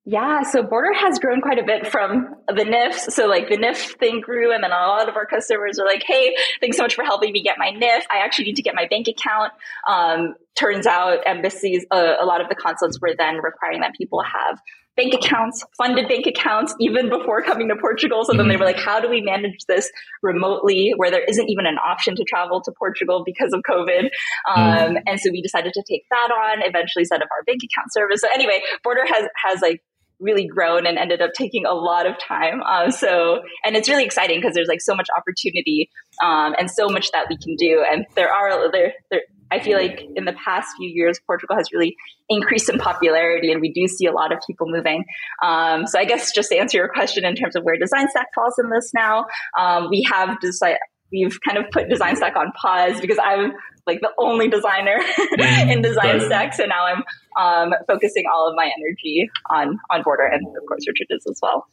Yeah, 0.08 0.42
so 0.44 0.62
Border 0.62 0.92
has 0.92 1.18
grown 1.18 1.40
quite 1.40 1.58
a 1.58 1.64
bit 1.64 1.88
from 1.88 2.36
the 2.46 2.64
NIFs. 2.64 3.12
So 3.12 3.26
like 3.26 3.48
the 3.48 3.56
NIF 3.56 3.98
thing 3.98 4.20
grew 4.20 4.54
and 4.54 4.62
then 4.62 4.70
a 4.70 4.74
lot 4.74 5.08
of 5.08 5.16
our 5.16 5.26
customers 5.26 5.80
are 5.80 5.84
like, 5.84 6.04
hey, 6.06 6.36
thanks 6.60 6.76
so 6.76 6.84
much 6.84 6.94
for 6.94 7.02
helping 7.02 7.32
me 7.32 7.42
get 7.42 7.56
my 7.58 7.72
NIF. 7.72 8.04
I 8.08 8.18
actually 8.24 8.44
need 8.44 8.56
to 8.56 8.62
get 8.62 8.76
my 8.76 8.86
bank 8.88 9.08
account. 9.08 9.52
Um, 9.88 10.34
turns 10.54 10.86
out 10.86 11.18
embassies, 11.26 11.84
uh, 11.90 12.14
a 12.20 12.24
lot 12.24 12.40
of 12.40 12.48
the 12.48 12.54
consulates 12.54 13.00
were 13.00 13.14
then 13.18 13.38
requiring 13.42 13.80
that 13.80 13.94
people 13.98 14.22
have 14.22 14.60
bank 14.96 15.12
accounts, 15.12 15.64
funded 15.76 16.08
bank 16.08 16.26
accounts, 16.26 16.72
even 16.80 17.08
before 17.08 17.42
coming 17.42 17.68
to 17.68 17.76
Portugal. 17.76 18.24
So 18.24 18.30
mm-hmm. 18.30 18.38
then 18.38 18.46
they 18.46 18.54
mm-hmm. 18.54 18.60
were 18.60 18.66
like, 18.66 18.78
how 18.78 19.00
do 19.00 19.10
we 19.10 19.22
manage 19.22 19.58
this 19.66 19.90
remotely 20.22 20.94
where 20.96 21.10
there 21.10 21.24
isn't 21.24 21.48
even 21.48 21.66
an 21.66 21.78
option 21.78 22.14
to 22.14 22.22
travel 22.22 22.62
to 22.62 22.72
Portugal 22.78 23.24
because 23.26 23.52
of 23.52 23.60
COVID? 23.68 24.04
Um, 24.48 24.56
mm-hmm. 24.56 24.96
And 25.04 25.20
so 25.20 25.30
we 25.32 25.42
decided 25.42 25.72
to 25.74 25.82
take 25.90 26.04
that 26.10 26.30
on, 26.30 26.62
eventually 26.62 27.04
set 27.04 27.20
up 27.22 27.28
our 27.36 27.42
bank 27.44 27.62
account 27.64 27.92
service. 27.92 28.20
So 28.20 28.28
anyway, 28.32 28.60
Border 28.84 29.04
has, 29.04 29.26
has 29.44 29.60
like 29.60 29.82
really 30.20 30.46
grown 30.46 30.87
and 30.87 30.98
ended 30.98 31.20
up 31.20 31.31
taking 31.35 31.66
a 31.66 31.74
lot 31.74 32.07
of 32.07 32.18
time. 32.18 32.62
Uh, 32.66 32.90
so, 32.90 33.40
and 33.64 33.76
it's 33.76 33.88
really 33.88 34.05
exciting 34.05 34.38
because 34.40 34.55
there's 34.55 34.68
like 34.68 34.81
so 34.81 34.94
much 34.94 35.09
opportunity 35.16 35.90
um, 36.24 36.55
and 36.59 36.70
so 36.70 36.88
much 36.88 37.11
that 37.12 37.26
we 37.29 37.37
can 37.37 37.55
do. 37.57 37.85
And 37.88 38.07
there 38.14 38.33
are 38.33 38.70
there, 38.70 38.94
there. 39.11 39.22
I 39.50 39.61
feel 39.61 39.79
like 39.79 40.00
in 40.16 40.24
the 40.24 40.33
past 40.33 40.68
few 40.76 40.88
years, 40.88 41.20
Portugal 41.24 41.55
has 41.57 41.70
really 41.72 41.94
increased 42.29 42.68
in 42.68 42.79
popularity, 42.79 43.52
and 43.52 43.61
we 43.61 43.70
do 43.72 43.87
see 43.87 44.07
a 44.07 44.12
lot 44.12 44.33
of 44.33 44.38
people 44.44 44.66
moving. 44.68 45.05
Um, 45.40 45.87
so, 45.87 46.00
I 46.00 46.05
guess 46.05 46.33
just 46.33 46.48
to 46.50 46.57
answer 46.57 46.79
your 46.79 46.88
question 46.88 47.24
in 47.24 47.37
terms 47.37 47.55
of 47.55 47.62
where 47.62 47.76
Design 47.79 48.09
Stack 48.11 48.26
falls 48.35 48.55
in 48.59 48.70
this 48.70 48.90
now, 48.92 49.26
um, 49.57 49.88
we 49.88 50.02
have 50.11 50.40
decided 50.40 50.79
we've 51.12 51.38
kind 51.46 51.59
of 51.59 51.70
put 51.70 51.88
Design 51.88 52.16
Stack 52.16 52.35
on 52.37 52.52
pause 52.61 53.00
because 53.00 53.18
I'm 53.22 53.52
like 53.87 54.01
the 54.01 54.12
only 54.18 54.49
designer 54.49 54.99
mm, 55.18 55.70
in 55.70 55.83
Design 55.83 56.18
right. 56.18 56.22
Stack. 56.22 56.55
So 56.55 56.64
now 56.64 56.87
I'm 56.87 57.05
um, 57.38 57.75
focusing 57.87 58.25
all 58.33 58.49
of 58.49 58.55
my 58.57 58.70
energy 58.79 59.31
on 59.51 59.79
on 59.90 60.03
Border, 60.03 60.27
and 60.27 60.46
of 60.46 60.66
course 60.68 60.87
Richard 60.87 61.07
is 61.11 61.27
as 61.27 61.38
well. 61.42 61.66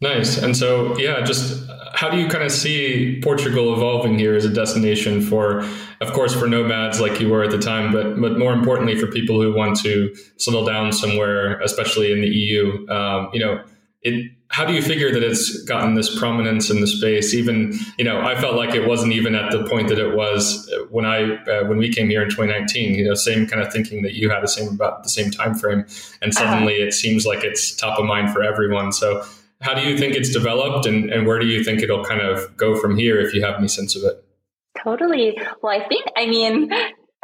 Nice. 0.00 0.36
And 0.36 0.54
so, 0.56 0.98
yeah, 0.98 1.22
just 1.22 1.66
how 1.94 2.10
do 2.10 2.18
you 2.18 2.28
kind 2.28 2.44
of 2.44 2.52
see 2.52 3.20
Portugal 3.22 3.72
evolving 3.72 4.18
here 4.18 4.34
as 4.34 4.44
a 4.44 4.52
destination 4.52 5.22
for, 5.22 5.60
of 6.00 6.12
course, 6.12 6.34
for 6.34 6.46
nomads 6.46 7.00
like 7.00 7.20
you 7.20 7.30
were 7.30 7.42
at 7.42 7.50
the 7.50 7.58
time, 7.58 7.90
but 7.90 8.20
but 8.20 8.38
more 8.38 8.52
importantly 8.52 8.96
for 8.98 9.06
people 9.06 9.40
who 9.40 9.54
want 9.54 9.80
to 9.80 10.14
settle 10.36 10.64
down 10.64 10.92
somewhere, 10.92 11.58
especially 11.60 12.12
in 12.12 12.20
the 12.20 12.28
EU. 12.28 12.86
Um, 12.88 13.30
you 13.32 13.40
know, 13.40 13.64
it. 14.02 14.30
How 14.54 14.64
do 14.64 14.72
you 14.72 14.82
figure 14.82 15.12
that 15.12 15.24
it's 15.24 15.64
gotten 15.64 15.94
this 15.94 16.16
prominence 16.16 16.70
in 16.70 16.80
the 16.80 16.86
space? 16.86 17.34
Even 17.34 17.76
you 17.98 18.04
know, 18.04 18.20
I 18.20 18.40
felt 18.40 18.54
like 18.54 18.72
it 18.72 18.86
wasn't 18.86 19.12
even 19.12 19.34
at 19.34 19.50
the 19.50 19.64
point 19.64 19.88
that 19.88 19.98
it 19.98 20.14
was 20.14 20.72
when 20.90 21.04
I 21.04 21.34
uh, 21.44 21.64
when 21.64 21.76
we 21.76 21.92
came 21.92 22.08
here 22.08 22.22
in 22.22 22.30
2019. 22.30 22.94
You 22.94 23.08
know, 23.08 23.14
same 23.14 23.48
kind 23.48 23.60
of 23.60 23.72
thinking 23.72 24.02
that 24.02 24.14
you 24.14 24.30
had, 24.30 24.44
the 24.44 24.48
same 24.48 24.68
about 24.68 25.02
the 25.02 25.08
same 25.08 25.32
time 25.32 25.56
frame, 25.56 25.80
and 26.22 26.30
uh-huh. 26.30 26.30
suddenly 26.30 26.76
uh-huh. 26.76 26.86
it 26.86 26.92
seems 26.92 27.26
like 27.26 27.42
it's 27.42 27.74
top 27.74 27.98
of 27.98 28.04
mind 28.04 28.32
for 28.32 28.44
everyone. 28.44 28.92
So 28.92 29.24
how 29.60 29.74
do 29.74 29.82
you 29.82 29.98
think 29.98 30.14
it's 30.14 30.30
developed 30.30 30.86
and, 30.86 31.10
and 31.10 31.26
where 31.26 31.40
do 31.40 31.46
you 31.46 31.64
think 31.64 31.82
it'll 31.82 32.04
kind 32.04 32.20
of 32.20 32.56
go 32.56 32.76
from 32.76 32.96
here 32.96 33.18
if 33.18 33.34
you 33.34 33.42
have 33.42 33.56
any 33.56 33.66
sense 33.66 33.96
of 33.96 34.04
it? 34.04 34.24
Totally. 34.84 35.36
Well, 35.62 35.72
I 35.72 35.88
think, 35.88 36.04
I 36.16 36.26
mean, 36.26 36.70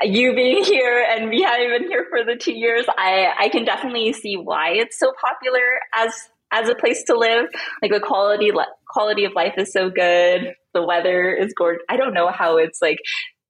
you 0.03 0.35
being 0.35 0.65
here 0.65 1.07
and 1.11 1.29
me 1.29 1.43
having 1.43 1.69
been 1.69 1.89
here 1.89 2.07
for 2.09 2.25
the 2.25 2.37
two 2.37 2.55
years, 2.55 2.87
I, 2.97 3.33
I 3.39 3.49
can 3.51 3.65
definitely 3.65 4.13
see 4.15 4.37
why 4.37 4.71
it's 4.71 4.99
so 4.99 5.13
popular 5.21 5.61
as 5.95 6.13
as 6.53 6.69
a 6.69 6.75
place 6.75 7.05
to 7.05 7.17
live. 7.17 7.47
Like 7.83 7.93
the 7.93 8.01
quality 8.01 8.51
quality 8.89 9.25
of 9.25 9.35
life 9.35 9.55
is 9.57 9.73
so 9.73 9.91
good. 9.91 10.55
The 10.75 10.85
weather 10.85 11.33
is 11.33 11.53
gorgeous. 11.55 11.83
I 11.89 11.97
don't 11.97 12.15
know 12.15 12.31
how 12.31 12.59
it's 12.59 12.81
like 12.81 12.99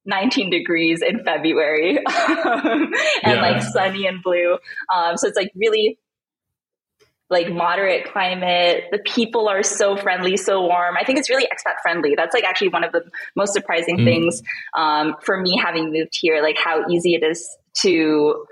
19 0.05 0.49
degrees 0.49 1.01
in 1.01 1.23
February 1.23 1.97
and 2.07 2.93
yeah. 3.23 3.41
like 3.41 3.61
sunny 3.61 4.07
and 4.07 4.21
blue. 4.23 4.57
Um, 4.93 5.17
so 5.17 5.27
it's 5.27 5.37
like 5.37 5.51
really 5.55 5.99
like 7.29 7.49
moderate 7.49 8.11
climate. 8.11 8.85
The 8.91 8.99
people 8.99 9.47
are 9.47 9.63
so 9.63 9.95
friendly, 9.95 10.35
so 10.37 10.61
warm. 10.61 10.95
I 10.99 11.05
think 11.05 11.17
it's 11.17 11.29
really 11.29 11.45
expat 11.45 11.75
friendly. 11.81 12.13
That's 12.15 12.33
like 12.33 12.43
actually 12.43 12.69
one 12.69 12.83
of 12.83 12.91
the 12.91 13.03
most 13.35 13.53
surprising 13.53 13.99
mm. 13.99 14.03
things 14.03 14.41
um, 14.77 15.15
for 15.23 15.39
me 15.39 15.57
having 15.57 15.91
moved 15.91 16.11
here, 16.13 16.41
like 16.41 16.57
how 16.57 16.85
easy 16.89 17.15
it 17.15 17.23
is 17.23 17.49
to 17.83 18.45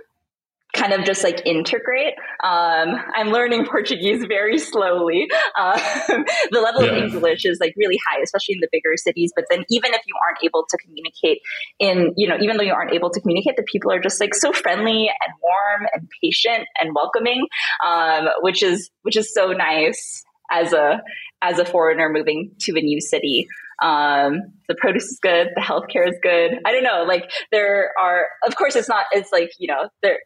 kind 0.73 0.93
of 0.93 1.03
just 1.03 1.23
like 1.23 1.41
integrate. 1.45 2.13
Um, 2.43 2.95
I'm 3.15 3.29
learning 3.29 3.65
Portuguese 3.65 4.23
very 4.27 4.59
slowly. 4.59 5.27
Um, 5.59 5.79
the 6.51 6.61
level 6.61 6.83
yeah. 6.83 6.91
of 6.91 7.13
English 7.13 7.45
is 7.45 7.59
like 7.59 7.73
really 7.75 7.97
high, 8.07 8.21
especially 8.21 8.55
in 8.55 8.61
the 8.61 8.69
bigger 8.71 8.95
cities. 8.95 9.31
But 9.35 9.45
then 9.49 9.65
even 9.69 9.93
if 9.93 10.01
you 10.05 10.13
aren't 10.27 10.43
able 10.43 10.65
to 10.69 10.77
communicate 10.77 11.41
in, 11.79 12.13
you 12.17 12.27
know, 12.27 12.37
even 12.39 12.57
though 12.57 12.63
you 12.63 12.73
aren't 12.73 12.93
able 12.93 13.09
to 13.09 13.19
communicate, 13.19 13.57
the 13.57 13.63
people 13.63 13.91
are 13.91 13.99
just 13.99 14.19
like 14.19 14.35
so 14.35 14.53
friendly 14.53 15.09
and 15.09 15.33
warm 15.41 15.89
and 15.93 16.07
patient 16.21 16.67
and 16.79 16.93
welcoming, 16.93 17.47
um, 17.85 18.27
which 18.41 18.61
is, 18.61 18.91
which 19.01 19.17
is 19.17 19.33
so 19.33 19.51
nice 19.51 20.23
as 20.51 20.73
a, 20.73 21.01
as 21.41 21.57
a 21.57 21.65
foreigner 21.65 22.09
moving 22.09 22.51
to 22.59 22.77
a 22.77 22.81
new 22.81 23.01
city. 23.01 23.47
Um, 23.81 24.41
the 24.67 24.75
produce 24.75 25.05
is 25.05 25.19
good. 25.21 25.47
The 25.55 25.61
healthcare 25.61 26.07
is 26.07 26.17
good. 26.21 26.59
I 26.65 26.71
don't 26.73 26.83
know. 26.83 27.05
Like 27.07 27.31
there 27.51 27.93
are, 27.99 28.25
of 28.45 28.55
course, 28.55 28.75
it's 28.75 28.89
not. 28.89 29.05
It's 29.13 29.31
like 29.31 29.51
you 29.57 29.67
know, 29.67 29.89
there 30.03 30.19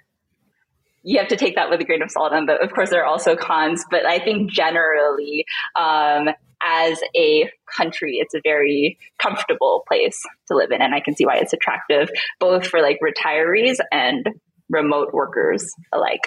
you 1.03 1.19
have 1.19 1.27
to 1.27 1.37
take 1.37 1.55
that 1.55 1.69
with 1.69 1.81
a 1.81 1.83
grain 1.83 2.01
of 2.01 2.11
salt. 2.11 2.31
And 2.33 2.49
of 2.49 2.71
course, 2.71 2.89
there 2.89 3.01
are 3.01 3.05
also 3.05 3.35
cons, 3.35 3.83
but 3.91 4.05
I 4.05 4.19
think 4.19 4.49
generally, 4.51 5.45
um, 5.77 6.29
as 6.65 6.99
a 7.15 7.49
country, 7.75 8.17
it's 8.19 8.33
a 8.33 8.41
very 8.41 8.97
comfortable 9.19 9.83
place 9.87 10.21
to 10.47 10.55
live 10.55 10.71
in. 10.71 10.81
And 10.81 10.95
I 10.95 11.01
can 11.01 11.15
see 11.15 11.25
why 11.25 11.35
it's 11.37 11.53
attractive, 11.53 12.09
both 12.39 12.65
for 12.67 12.81
like 12.81 12.99
retirees 13.03 13.77
and 13.91 14.27
remote 14.69 15.13
workers 15.13 15.73
alike. 15.91 16.21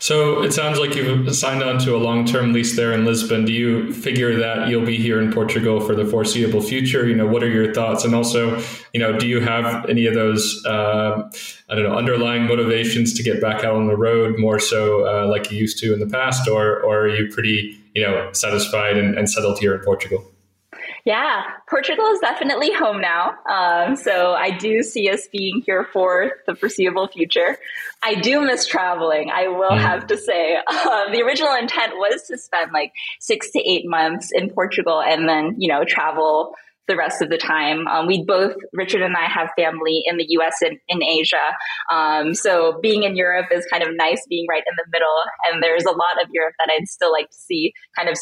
So 0.00 0.42
it 0.42 0.52
sounds 0.54 0.78
like 0.78 0.94
you've 0.94 1.36
signed 1.36 1.62
on 1.62 1.78
to 1.80 1.94
a 1.94 1.98
long 1.98 2.24
term 2.24 2.54
lease 2.54 2.74
there 2.74 2.94
in 2.94 3.04
Lisbon. 3.04 3.44
Do 3.44 3.52
you 3.52 3.92
figure 3.92 4.38
that 4.38 4.68
you'll 4.68 4.86
be 4.86 4.96
here 4.96 5.20
in 5.20 5.30
Portugal 5.30 5.78
for 5.78 5.94
the 5.94 6.06
foreseeable 6.06 6.62
future? 6.62 7.06
You 7.06 7.14
know, 7.14 7.26
what 7.26 7.42
are 7.42 7.50
your 7.50 7.74
thoughts? 7.74 8.06
And 8.06 8.14
also, 8.14 8.62
you 8.94 9.00
know, 9.00 9.18
do 9.18 9.28
you 9.28 9.40
have 9.40 9.84
any 9.90 10.06
of 10.06 10.14
those, 10.14 10.64
uh, 10.64 11.30
I 11.68 11.74
don't 11.74 11.84
know, 11.84 11.94
underlying 11.94 12.46
motivations 12.46 13.12
to 13.12 13.22
get 13.22 13.42
back 13.42 13.62
out 13.62 13.74
on 13.74 13.88
the 13.88 13.96
road 13.96 14.38
more 14.38 14.58
so 14.58 15.06
uh, 15.06 15.28
like 15.28 15.52
you 15.52 15.58
used 15.58 15.78
to 15.80 15.92
in 15.92 16.00
the 16.00 16.06
past, 16.06 16.48
or, 16.48 16.80
or 16.80 17.00
are 17.00 17.08
you 17.08 17.30
pretty, 17.30 17.76
you 17.94 18.02
know, 18.02 18.32
satisfied 18.32 18.96
and, 18.96 19.18
and 19.18 19.28
settled 19.28 19.58
here 19.58 19.74
in 19.74 19.84
Portugal? 19.84 20.24
Yeah, 21.04 21.42
Portugal 21.68 22.06
is 22.06 22.20
definitely 22.20 22.72
home 22.72 23.00
now. 23.00 23.34
Um, 23.50 23.96
so 23.96 24.32
I 24.32 24.50
do 24.50 24.82
see 24.82 25.08
us 25.08 25.28
being 25.32 25.62
here 25.64 25.88
for 25.92 26.32
the 26.46 26.54
foreseeable 26.54 27.08
future. 27.08 27.56
I 28.02 28.14
do 28.14 28.40
miss 28.42 28.66
traveling, 28.66 29.30
I 29.30 29.48
will 29.48 29.70
mm. 29.70 29.80
have 29.80 30.06
to 30.08 30.18
say. 30.18 30.56
Uh, 30.66 31.10
the 31.12 31.22
original 31.22 31.54
intent 31.54 31.94
was 31.94 32.22
to 32.28 32.38
spend 32.38 32.72
like 32.72 32.92
six 33.18 33.50
to 33.52 33.58
eight 33.60 33.86
months 33.86 34.30
in 34.32 34.50
Portugal 34.50 35.00
and 35.00 35.28
then, 35.28 35.54
you 35.58 35.68
know, 35.68 35.84
travel 35.84 36.54
the 36.88 36.96
rest 36.96 37.22
of 37.22 37.28
the 37.30 37.38
time. 37.38 37.86
Um, 37.86 38.06
we 38.06 38.24
both, 38.26 38.54
Richard 38.72 39.02
and 39.02 39.16
I, 39.16 39.26
have 39.26 39.50
family 39.56 40.02
in 40.06 40.16
the 40.16 40.26
US 40.40 40.56
and 40.62 40.78
in 40.88 41.02
Asia. 41.02 41.54
Um, 41.92 42.34
so 42.34 42.80
being 42.82 43.04
in 43.04 43.16
Europe 43.16 43.46
is 43.52 43.66
kind 43.70 43.82
of 43.82 43.90
nice, 43.92 44.20
being 44.28 44.46
right 44.48 44.62
in 44.68 44.76
the 44.76 44.84
middle. 44.92 45.16
And 45.50 45.62
there's 45.62 45.84
a 45.84 45.92
lot 45.92 46.22
of 46.22 46.28
Europe 46.32 46.54
that 46.58 46.72
I'd 46.72 46.88
still 46.88 47.12
like 47.12 47.28
to 47.28 47.36
see. 47.36 47.72
Kind 47.96 48.08
of, 48.08 48.16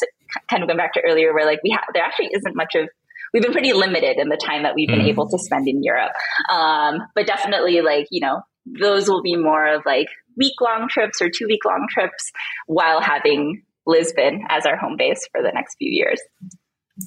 kind 0.49 0.63
of 0.63 0.67
going 0.67 0.77
back 0.77 0.93
to 0.93 1.01
earlier, 1.07 1.33
where 1.33 1.45
like 1.45 1.59
we 1.63 1.71
have, 1.71 1.83
there 1.93 2.03
actually 2.03 2.29
isn't 2.33 2.55
much 2.55 2.75
of 2.75 2.89
we've 3.33 3.43
been 3.43 3.51
pretty 3.51 3.73
limited 3.73 4.17
in 4.17 4.29
the 4.29 4.37
time 4.37 4.63
that 4.63 4.75
we've 4.75 4.87
been 4.87 5.01
mm. 5.01 5.09
able 5.09 5.29
to 5.29 5.37
spend 5.37 5.67
in 5.67 5.83
Europe. 5.83 6.13
Um, 6.51 6.99
but 7.15 7.27
definitely, 7.27 7.81
like 7.81 8.07
you 8.11 8.21
know, 8.21 8.41
those 8.79 9.07
will 9.07 9.21
be 9.21 9.35
more 9.35 9.67
of 9.67 9.83
like 9.85 10.07
week 10.37 10.59
long 10.61 10.87
trips 10.89 11.21
or 11.21 11.29
two 11.29 11.45
week 11.47 11.65
long 11.65 11.87
trips 11.89 12.31
while 12.67 13.01
having 13.01 13.63
Lisbon 13.85 14.43
as 14.49 14.65
our 14.65 14.77
home 14.77 14.95
base 14.97 15.27
for 15.31 15.41
the 15.41 15.51
next 15.53 15.75
few 15.77 15.89
years. 15.91 16.21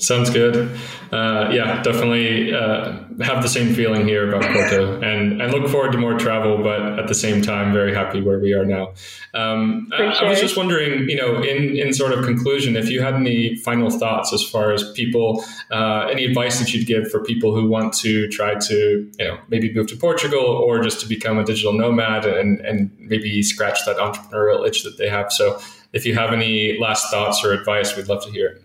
Sounds 0.01 0.31
good. 0.31 0.77
Uh, 1.13 1.51
yeah, 1.53 1.83
definitely 1.83 2.53
uh, 2.55 2.99
have 3.21 3.43
the 3.43 3.49
same 3.49 3.75
feeling 3.75 4.07
here 4.07 4.27
about 4.27 4.43
Porto, 4.51 5.01
and 5.03 5.43
I 5.43 5.47
look 5.47 5.71
forward 5.71 5.93
to 5.93 5.99
more 5.99 6.19
travel. 6.19 6.63
But 6.63 6.99
at 6.99 7.09
the 7.09 7.15
same 7.15 7.43
time, 7.43 7.75
very 7.75 7.95
happy 7.95 8.23
where 8.23 8.39
we 8.39 8.55
are 8.55 8.65
now. 8.65 8.95
Um, 9.35 9.91
I, 9.93 10.13
sure. 10.13 10.27
I, 10.27 10.31
was 10.31 10.41
just 10.41 10.57
wondering, 10.57 11.11
you 11.11 11.17
know, 11.17 11.43
in 11.43 11.77
in 11.77 11.93
sort 11.93 12.13
of 12.13 12.25
conclusion, 12.25 12.75
if 12.75 12.89
you 12.89 13.03
had 13.03 13.15
any 13.15 13.57
final 13.57 13.91
thoughts 13.91 14.33
as 14.33 14.43
far 14.43 14.73
as 14.73 14.91
people, 14.93 15.45
uh, 15.71 16.09
any 16.11 16.25
advice 16.25 16.59
that 16.59 16.73
you'd 16.73 16.87
give 16.87 17.11
for 17.11 17.23
people 17.23 17.55
who 17.55 17.69
want 17.69 17.93
to 17.99 18.29
try 18.29 18.55
to, 18.55 19.11
you 19.19 19.25
know, 19.25 19.39
maybe 19.49 19.73
move 19.75 19.89
to 19.89 19.97
Portugal 19.97 20.45
or 20.45 20.83
just 20.83 21.01
to 21.01 21.07
become 21.07 21.39
a 21.39 21.45
digital 21.45 21.75
nomad 21.75 22.25
and 22.25 22.61
and 22.61 22.91
maybe 22.99 23.43
scratch 23.43 23.85
that 23.85 23.99
entrepreneurial 23.99 24.67
itch 24.67 24.85
that 24.85 24.97
they 24.97 25.11
have. 25.11 25.31
So, 25.31 25.61
if 25.93 26.07
you 26.07 26.15
have 26.15 26.33
any 26.33 26.79
last 26.79 27.11
thoughts 27.11 27.45
or 27.45 27.53
advice, 27.53 27.95
we'd 27.95 28.09
love 28.09 28.25
to 28.25 28.31
hear 28.31 28.49
it. 28.49 28.62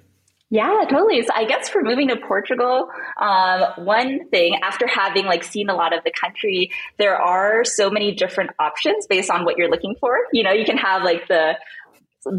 Yeah, 0.50 0.86
totally. 0.90 1.22
So 1.24 1.30
I 1.36 1.44
guess 1.44 1.68
for 1.68 1.84
moving 1.84 2.08
to 2.08 2.16
Portugal, 2.16 2.88
um, 3.22 3.86
one 3.86 4.30
thing 4.30 4.58
after 4.64 4.88
having 4.88 5.26
like 5.26 5.44
seen 5.44 5.70
a 5.70 5.76
lot 5.76 5.96
of 5.96 6.06
the 6.06 6.12
country, 6.12 6.72
there 6.98 7.18
are 7.18 7.66
so 7.66 7.90
many 7.90 8.14
different 8.16 8.52
options 8.58 9.08
based 9.08 9.30
on 9.30 9.44
what 9.44 9.58
you're 9.58 9.70
looking 9.70 9.96
for. 10.00 10.16
You 10.32 10.44
know, 10.44 10.52
you 10.52 10.64
can 10.64 10.78
have 10.78 11.04
like 11.04 11.28
the 11.28 11.56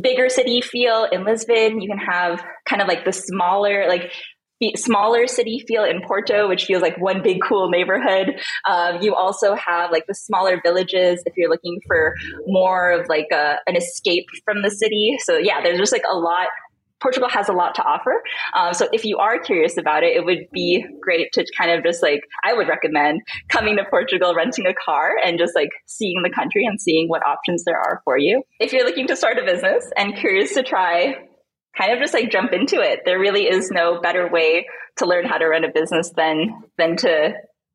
bigger 0.01 0.31
city 0.31 0.63
feel 0.63 1.07
in 1.11 1.25
Lisbon. 1.25 1.83
You 1.83 1.89
can 1.89 1.99
have 1.99 2.43
kind 2.67 2.81
of 2.81 2.89
like 2.89 3.05
the 3.05 3.13
smaller, 3.13 3.87
like 3.89 4.11
smaller 4.77 5.27
city 5.27 5.63
feel 5.69 5.85
in 5.85 6.01
Porto, 6.07 6.49
which 6.49 6.65
feels 6.65 6.83
like 6.83 6.99
one 6.99 7.23
big 7.23 7.39
cool 7.47 7.71
neighborhood. 7.71 8.41
Um, 8.69 9.03
you 9.03 9.15
also 9.15 9.55
have 9.55 9.91
like 9.93 10.07
the 10.09 10.15
smaller 10.15 10.61
villages 10.65 11.23
if 11.27 11.35
you're 11.37 11.51
looking 11.51 11.79
for 11.87 12.15
more 12.47 12.91
of 12.91 13.07
like 13.09 13.29
a, 13.33 13.57
an 13.67 13.77
escape 13.77 14.25
from 14.45 14.63
the 14.63 14.71
city. 14.71 15.17
So 15.21 15.37
yeah, 15.37 15.63
there's 15.63 15.79
just 15.79 15.93
like 15.93 16.03
a 16.11 16.17
lot 16.17 16.49
Portugal 17.01 17.29
has 17.29 17.49
a 17.49 17.53
lot 17.53 17.75
to 17.77 17.83
offer. 17.83 18.23
Um, 18.57 18.75
so 18.75 18.89
if 18.93 19.05
you 19.05 19.19
are 19.19 19.39
curious 19.39 19.77
about 19.77 20.03
it, 20.03 20.17
it 20.17 20.25
would 20.25 20.47
be 20.53 20.85
great 21.01 21.33
to 21.33 21.45
kind 21.57 21.71
of 21.71 21.85
just 21.85 22.03
like, 22.03 22.21
I 22.45 22.53
would 22.55 22.69
recommend 22.69 23.23
coming 23.49 23.77
to 23.77 23.85
Portugal, 23.89 24.35
renting 24.35 24.67
a 24.67 24.75
car 24.75 25.13
and 25.25 25.39
just 25.39 25.55
like 25.55 25.71
seeing 25.87 26.23
the 26.23 26.31
country 26.31 26.65
and 26.67 26.81
seeing 26.81 27.09
what 27.09 27.25
options 27.27 27.65
there 27.65 27.79
are 27.79 28.01
for 28.05 28.19
you. 28.19 28.43
If 28.61 28.73
you're 28.73 28.85
looking 28.85 29.07
to 29.09 29.17
start 29.17 29.39
a 29.39 29.45
business 29.45 29.91
and 29.97 30.17
curious 30.17 30.55
to 30.55 30.63
try, 30.63 31.15
kind 31.77 31.93
of 31.93 32.01
just 32.01 32.15
like 32.15 32.31
jump 32.31 32.53
into 32.53 32.81
it. 32.81 33.01
There 33.05 33.19
really 33.19 33.45
is 33.45 33.71
no 33.71 34.01
better 34.01 34.29
way 34.29 34.67
to 34.97 35.07
learn 35.07 35.27
how 35.27 35.39
to 35.39 35.47
run 35.47 35.65
a 35.65 35.73
business 35.73 36.11
than, 36.17 36.65
than 36.77 36.97
to 36.97 37.35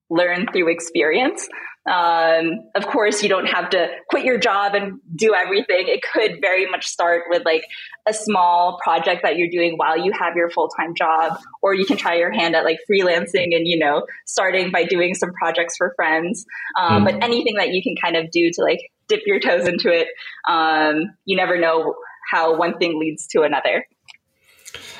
learn 0.10 0.48
through 0.52 0.70
experience. 0.70 1.48
Um, 1.86 2.62
of 2.76 2.88
course, 2.88 3.22
you 3.24 3.30
don't 3.30 3.48
have 3.48 3.70
to 3.72 3.88
quit 4.10 4.24
your 4.24 4.38
job 4.38 4.74
and 4.74 5.00
do 5.16 5.34
everything. 5.34 5.88
It 5.88 6.02
could 6.02 6.40
very 6.40 6.70
much 6.70 6.86
start 6.86 7.24
with 7.30 7.44
like 7.44 7.66
a 8.08 8.14
small 8.14 8.80
project 8.82 9.22
that 9.24 9.38
you're 9.38 9.50
doing 9.50 9.76
while 9.76 9.98
you 9.98 10.14
have 10.18 10.36
your 10.36 10.50
full 10.50 10.70
time 10.70 10.96
job, 10.96 11.38
or 11.62 11.74
you 11.74 11.86
can 11.86 11.98
try 11.98 12.16
your 12.16 12.32
hand 12.32 12.56
at 12.56 12.64
like 12.64 12.80
freelancing 12.90 13.56
and, 13.56 13.68
you 13.68 13.78
know, 13.78 14.06
starting 14.26 14.72
by 14.72 14.86
doing 14.86 15.14
some 15.14 15.34
projects 15.34 15.76
for 15.78 15.94
friends. 15.96 16.46
Um, 16.80 17.04
mm. 17.04 17.06
But 17.06 17.24
anything 17.24 17.56
that 17.56 17.70
you 17.70 17.84
can 17.84 17.96
kind 18.02 18.16
of 18.16 18.32
do 18.32 18.50
to 18.54 18.64
like 18.64 18.80
dip 19.08 19.22
your 19.26 19.40
toes 19.40 19.68
into 19.68 19.92
it, 19.92 20.08
um, 20.48 21.14
you 21.26 21.36
never 21.36 21.60
know 21.60 21.96
how 22.32 22.58
one 22.58 22.78
thing 22.78 23.00
leads 23.00 23.28
to 23.28 23.42
another. 23.42 23.86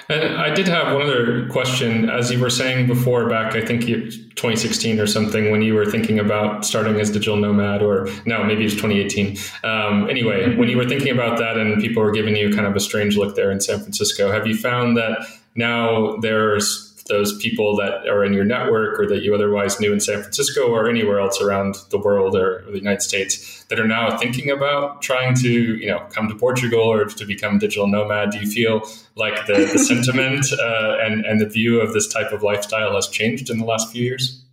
And 0.10 0.38
I 0.38 0.54
did 0.54 0.68
have 0.68 0.94
one 0.94 1.04
other 1.04 1.48
question. 1.48 2.10
As 2.10 2.30
you 2.30 2.40
were 2.40 2.50
saying 2.50 2.88
before, 2.88 3.30
back 3.30 3.56
I 3.56 3.66
think 3.66 3.86
2016 3.86 5.00
or 5.00 5.08
something, 5.08 5.50
when 5.52 5.62
you 5.62 5.74
were 5.74 5.86
thinking 5.86 6.20
about 6.20 6.66
starting 6.66 7.00
as 7.00 7.10
digital 7.10 7.38
nomad, 7.38 7.82
or 7.82 8.10
no, 8.26 8.44
maybe 8.44 8.66
it's 8.66 8.74
2018. 8.76 9.38
Um, 9.64 10.10
anyway, 10.10 10.56
when 10.56 10.70
you 10.70 10.78
were 10.78 10.88
thinking 10.88 11.12
about 11.12 11.38
that, 11.40 11.58
and 11.58 11.82
people 11.82 12.04
were 12.04 12.12
giving 12.12 12.36
you 12.36 12.54
kind 12.54 12.68
of 12.68 12.76
a 12.76 12.80
strange 12.80 13.18
look 13.18 13.36
there 13.36 13.52
in 13.52 13.62
San 13.62 13.80
Francisco, 13.80 14.32
have 14.32 14.46
you 14.46 14.56
found 14.56 14.98
that 14.98 15.26
now 15.56 16.18
there's 16.18 16.93
those 17.08 17.38
people 17.38 17.76
that 17.76 18.08
are 18.08 18.24
in 18.24 18.34
your 18.34 18.46
network 18.46 19.00
or 19.00 19.06
that 19.08 19.24
you 19.24 19.36
otherwise 19.36 19.80
knew 19.80 19.92
in 19.92 20.00
San 20.00 20.22
Francisco 20.22 20.70
or 20.70 20.90
anywhere 20.90 21.20
else 21.20 21.42
around 21.42 21.76
the 21.90 21.98
world 21.98 22.36
or 22.36 22.64
the 22.72 22.78
United 22.78 23.02
States 23.02 23.66
that 23.66 23.80
are 23.80 23.88
now 23.88 24.18
thinking 24.18 24.50
about 24.50 25.02
trying 25.02 25.36
to, 25.36 25.50
you 25.50 25.88
know, 25.88 26.00
come 26.10 26.30
to 26.30 26.36
Portugal 26.36 26.82
or 26.82 27.06
to 27.06 27.26
become 27.26 27.60
digital 27.60 27.88
nomad? 27.88 28.32
Do 28.32 28.40
you 28.40 28.50
feel 28.50 28.84
like 29.16 29.46
the, 29.48 29.70
the 29.72 29.80
sentiment 29.80 30.46
uh, 30.54 30.98
and, 31.02 31.26
and 31.26 31.42
the 31.42 31.48
view 31.48 31.82
of 31.82 31.94
this 31.94 32.08
type 32.08 32.32
of 32.32 32.42
lifestyle 32.42 32.96
has 32.96 33.08
changed 33.10 33.50
in 33.50 33.58
the 33.58 33.66
last 33.66 33.92
few 33.92 34.04
years? 34.04 34.44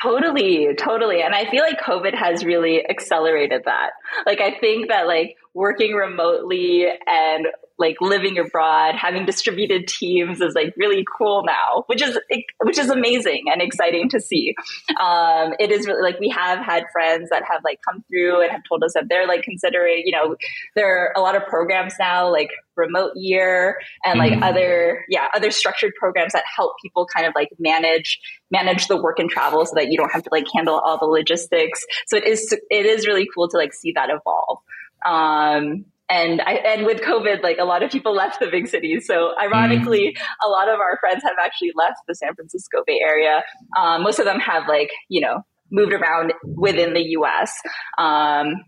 Totally, 0.00 0.68
totally. 0.78 1.22
And 1.22 1.34
I 1.34 1.50
feel 1.50 1.64
like 1.64 1.80
COVID 1.80 2.14
has 2.14 2.44
really 2.44 2.88
accelerated 2.88 3.62
that. 3.64 3.90
Like, 4.26 4.40
I 4.40 4.56
think 4.60 4.88
that 4.88 5.08
like 5.08 5.34
working 5.54 5.94
remotely 5.94 6.86
and 7.06 7.46
like 7.78 7.96
living 8.00 8.38
abroad, 8.38 8.94
having 8.96 9.24
distributed 9.24 9.86
teams 9.86 10.40
is 10.40 10.54
like 10.54 10.74
really 10.76 11.04
cool 11.16 11.44
now, 11.46 11.84
which 11.86 12.02
is 12.02 12.18
which 12.62 12.78
is 12.78 12.90
amazing 12.90 13.44
and 13.52 13.62
exciting 13.62 14.08
to 14.10 14.20
see. 14.20 14.54
Um, 15.00 15.54
it 15.58 15.70
is 15.70 15.86
really 15.86 16.02
like 16.02 16.18
we 16.18 16.28
have 16.30 16.58
had 16.58 16.84
friends 16.92 17.30
that 17.30 17.42
have 17.50 17.62
like 17.64 17.80
come 17.88 18.04
through 18.08 18.42
and 18.42 18.50
have 18.50 18.62
told 18.68 18.82
us 18.82 18.94
that 18.94 19.04
they're 19.08 19.26
like 19.26 19.42
considering, 19.42 20.02
you 20.04 20.12
know, 20.12 20.36
there 20.74 20.88
are 20.88 21.12
a 21.16 21.20
lot 21.20 21.36
of 21.36 21.46
programs 21.46 21.94
now 21.98 22.30
like 22.30 22.50
remote 22.76 23.12
year 23.16 23.78
and 24.04 24.18
like 24.18 24.32
mm-hmm. 24.32 24.42
other 24.42 25.04
yeah 25.08 25.26
other 25.34 25.50
structured 25.50 25.92
programs 25.98 26.32
that 26.32 26.44
help 26.54 26.72
people 26.80 27.06
kind 27.12 27.26
of 27.26 27.34
like 27.34 27.48
manage 27.58 28.20
manage 28.50 28.86
the 28.86 28.96
work 28.96 29.18
and 29.18 29.28
travel 29.30 29.66
so 29.66 29.72
that 29.74 29.88
you 29.88 29.98
don't 29.98 30.12
have 30.12 30.22
to 30.22 30.30
like 30.32 30.46
handle 30.54 30.78
all 30.78 30.98
the 30.98 31.06
logistics. 31.06 31.84
So 32.06 32.16
it 32.16 32.24
is 32.24 32.52
it 32.70 32.86
is 32.86 33.06
really 33.06 33.28
cool 33.34 33.48
to 33.48 33.56
like 33.56 33.72
see 33.72 33.92
that 33.92 34.08
evolve. 34.10 34.58
Um, 35.04 35.84
and 36.08 36.40
I, 36.40 36.54
and 36.54 36.86
with 36.86 37.00
COVID, 37.00 37.42
like 37.42 37.58
a 37.58 37.64
lot 37.64 37.82
of 37.82 37.90
people 37.90 38.14
left 38.14 38.40
the 38.40 38.46
big 38.50 38.66
cities. 38.66 39.06
So 39.06 39.34
ironically, 39.38 40.16
mm. 40.16 40.46
a 40.46 40.48
lot 40.48 40.68
of 40.68 40.80
our 40.80 40.98
friends 41.00 41.22
have 41.22 41.36
actually 41.42 41.72
left 41.74 41.98
the 42.06 42.14
San 42.14 42.34
Francisco 42.34 42.82
Bay 42.86 43.00
Area. 43.04 43.42
Um, 43.78 44.02
most 44.02 44.18
of 44.18 44.24
them 44.24 44.40
have 44.40 44.68
like, 44.68 44.90
you 45.08 45.20
know, 45.20 45.42
moved 45.70 45.92
around 45.92 46.32
within 46.44 46.94
the 46.94 47.02
US. 47.18 47.52
Um, 47.98 48.64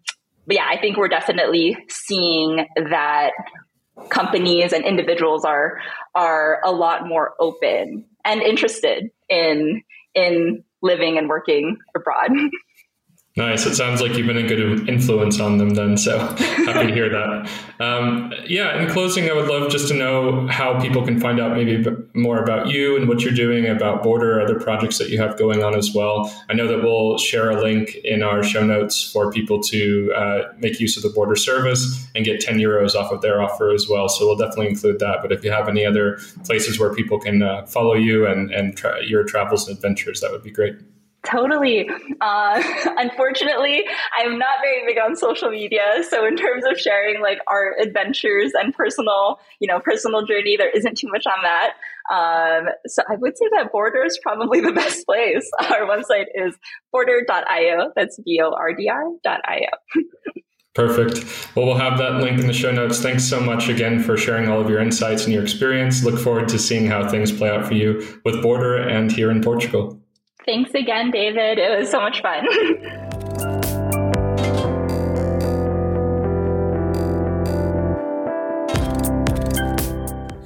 but 0.47 0.57
yeah, 0.57 0.67
I 0.69 0.79
think 0.81 0.97
we're 0.97 1.09
definitely 1.09 1.77
seeing 1.89 2.67
that 2.77 3.33
companies 4.09 4.73
and 4.73 4.85
individuals 4.85 5.45
are, 5.45 5.79
are 6.15 6.61
a 6.65 6.73
lot 6.73 7.07
more 7.07 7.35
open 7.41 8.05
and 8.25 8.43
interested 8.43 9.11
in, 9.29 9.83
in 10.15 10.65
living 10.83 11.19
and 11.19 11.29
working 11.29 11.79
abroad. 11.97 12.31
Nice. 13.41 13.65
It 13.65 13.75
sounds 13.75 14.03
like 14.03 14.19
you've 14.19 14.27
been 14.27 14.37
a 14.37 14.47
good 14.47 14.87
influence 14.87 15.41
on 15.41 15.57
them 15.57 15.71
then. 15.71 15.97
So 15.97 16.19
happy 16.19 16.89
to 16.89 16.93
hear 16.93 17.09
that. 17.09 17.51
Um, 17.81 18.35
yeah. 18.47 18.83
In 18.83 18.91
closing, 18.91 19.31
I 19.31 19.33
would 19.33 19.49
love 19.49 19.71
just 19.71 19.89
to 19.89 19.95
know 19.95 20.47
how 20.49 20.79
people 20.79 21.03
can 21.03 21.19
find 21.19 21.41
out 21.41 21.57
maybe 21.57 21.83
more 22.13 22.43
about 22.43 22.69
you 22.69 22.99
and 22.99 23.09
what 23.09 23.23
you're 23.23 23.33
doing 23.33 23.67
about 23.67 24.03
Bordr, 24.03 24.45
other 24.45 24.61
projects 24.61 24.99
that 24.99 25.09
you 25.09 25.17
have 25.17 25.39
going 25.39 25.65
on 25.65 25.75
as 25.75 25.95
well. 25.95 26.31
I 26.51 26.53
know 26.53 26.69
that 26.69 26.83
we'll 26.83 27.17
share 27.17 27.49
a 27.49 27.63
link 27.63 27.95
in 28.05 28.23
our 28.23 28.43
show 28.43 28.63
notes 28.63 29.11
for 29.11 29.33
people 29.33 29.63
to 29.63 30.13
uh, 30.15 30.53
make 30.59 30.79
use 30.79 30.99
of 30.99 31.03
the 31.03 31.09
Bordr 31.09 31.39
service 31.39 32.07
and 32.15 32.27
get 32.27 32.43
10 32.43 32.59
euros 32.59 32.95
off 32.95 33.11
of 33.11 33.23
their 33.23 33.41
offer 33.41 33.71
as 33.71 33.89
well. 33.89 34.11
So 34.11 34.27
we'll 34.27 34.37
definitely 34.37 34.69
include 34.69 34.99
that. 34.99 35.21
But 35.23 35.33
if 35.33 35.43
you 35.43 35.51
have 35.51 35.67
any 35.67 35.87
other 35.87 36.19
places 36.45 36.79
where 36.79 36.93
people 36.93 37.19
can 37.19 37.43
uh, 37.43 37.65
follow 37.65 37.95
you 37.95 38.27
and, 38.27 38.51
and 38.51 38.77
tra- 38.77 39.03
your 39.03 39.25
travels 39.25 39.67
and 39.67 39.75
adventures, 39.75 40.21
that 40.21 40.31
would 40.31 40.43
be 40.43 40.51
great. 40.51 40.77
Totally. 41.25 41.89
Uh, 42.21 42.63
unfortunately, 42.97 43.85
I'm 44.19 44.39
not 44.39 44.59
very 44.63 44.87
big 44.87 44.99
on 44.99 45.17
social 45.17 45.51
media. 45.51 46.03
So 46.09 46.27
in 46.27 46.37
terms 46.37 46.65
of 46.71 46.79
sharing 46.79 47.21
like 47.21 47.39
our 47.47 47.77
adventures 47.79 48.53
and 48.55 48.73
personal, 48.75 49.39
you 49.61 49.69
know, 49.69 49.81
personal 49.81 50.25
journey, 50.25 50.57
there 50.57 50.71
isn't 50.71 50.97
too 50.97 51.09
much 51.09 51.27
on 51.27 51.43
that. 51.43 51.73
Um, 52.11 52.69
so 52.87 53.03
I 53.09 53.17
would 53.17 53.37
say 53.37 53.47
that 53.53 53.73
Bordr 53.73 54.07
is 54.07 54.19
probably 54.23 54.61
the 54.61 54.73
best 54.75 55.05
place. 55.07 55.49
Our 55.61 55.87
website 55.87 56.27
is 56.35 56.57
bordr.io. 56.95 57.93
That's 57.95 58.19
B-O-R-D-R.io. 58.25 60.05
Perfect. 60.73 61.25
Well, 61.55 61.67
we'll 61.67 61.77
have 61.77 61.99
that 61.99 62.23
link 62.23 62.41
in 62.41 62.47
the 62.47 62.53
show 62.53 62.71
notes. 62.71 63.01
Thanks 63.01 63.25
so 63.25 63.41
much 63.41 63.69
again 63.69 64.03
for 64.03 64.17
sharing 64.17 64.49
all 64.49 64.61
of 64.61 64.71
your 64.71 64.81
insights 64.81 65.25
and 65.25 65.35
your 65.35 65.43
experience. 65.43 66.05
Look 66.05 66.19
forward 66.19 66.49
to 66.49 66.59
seeing 66.59 66.87
how 66.87 67.09
things 67.09 67.31
play 67.33 67.51
out 67.51 67.67
for 67.67 67.75
you 67.75 68.21
with 68.25 68.37
Bordr 68.37 68.89
and 68.89 69.13
here 69.13 69.31
in 69.31 69.43
Portugal. 69.43 70.01
Thanks 70.47 70.73
again, 70.75 71.11
David. 71.11 71.59
It 71.59 71.79
was 71.79 71.91
so 71.91 72.01
much 72.01 72.23
fun. 72.23 72.47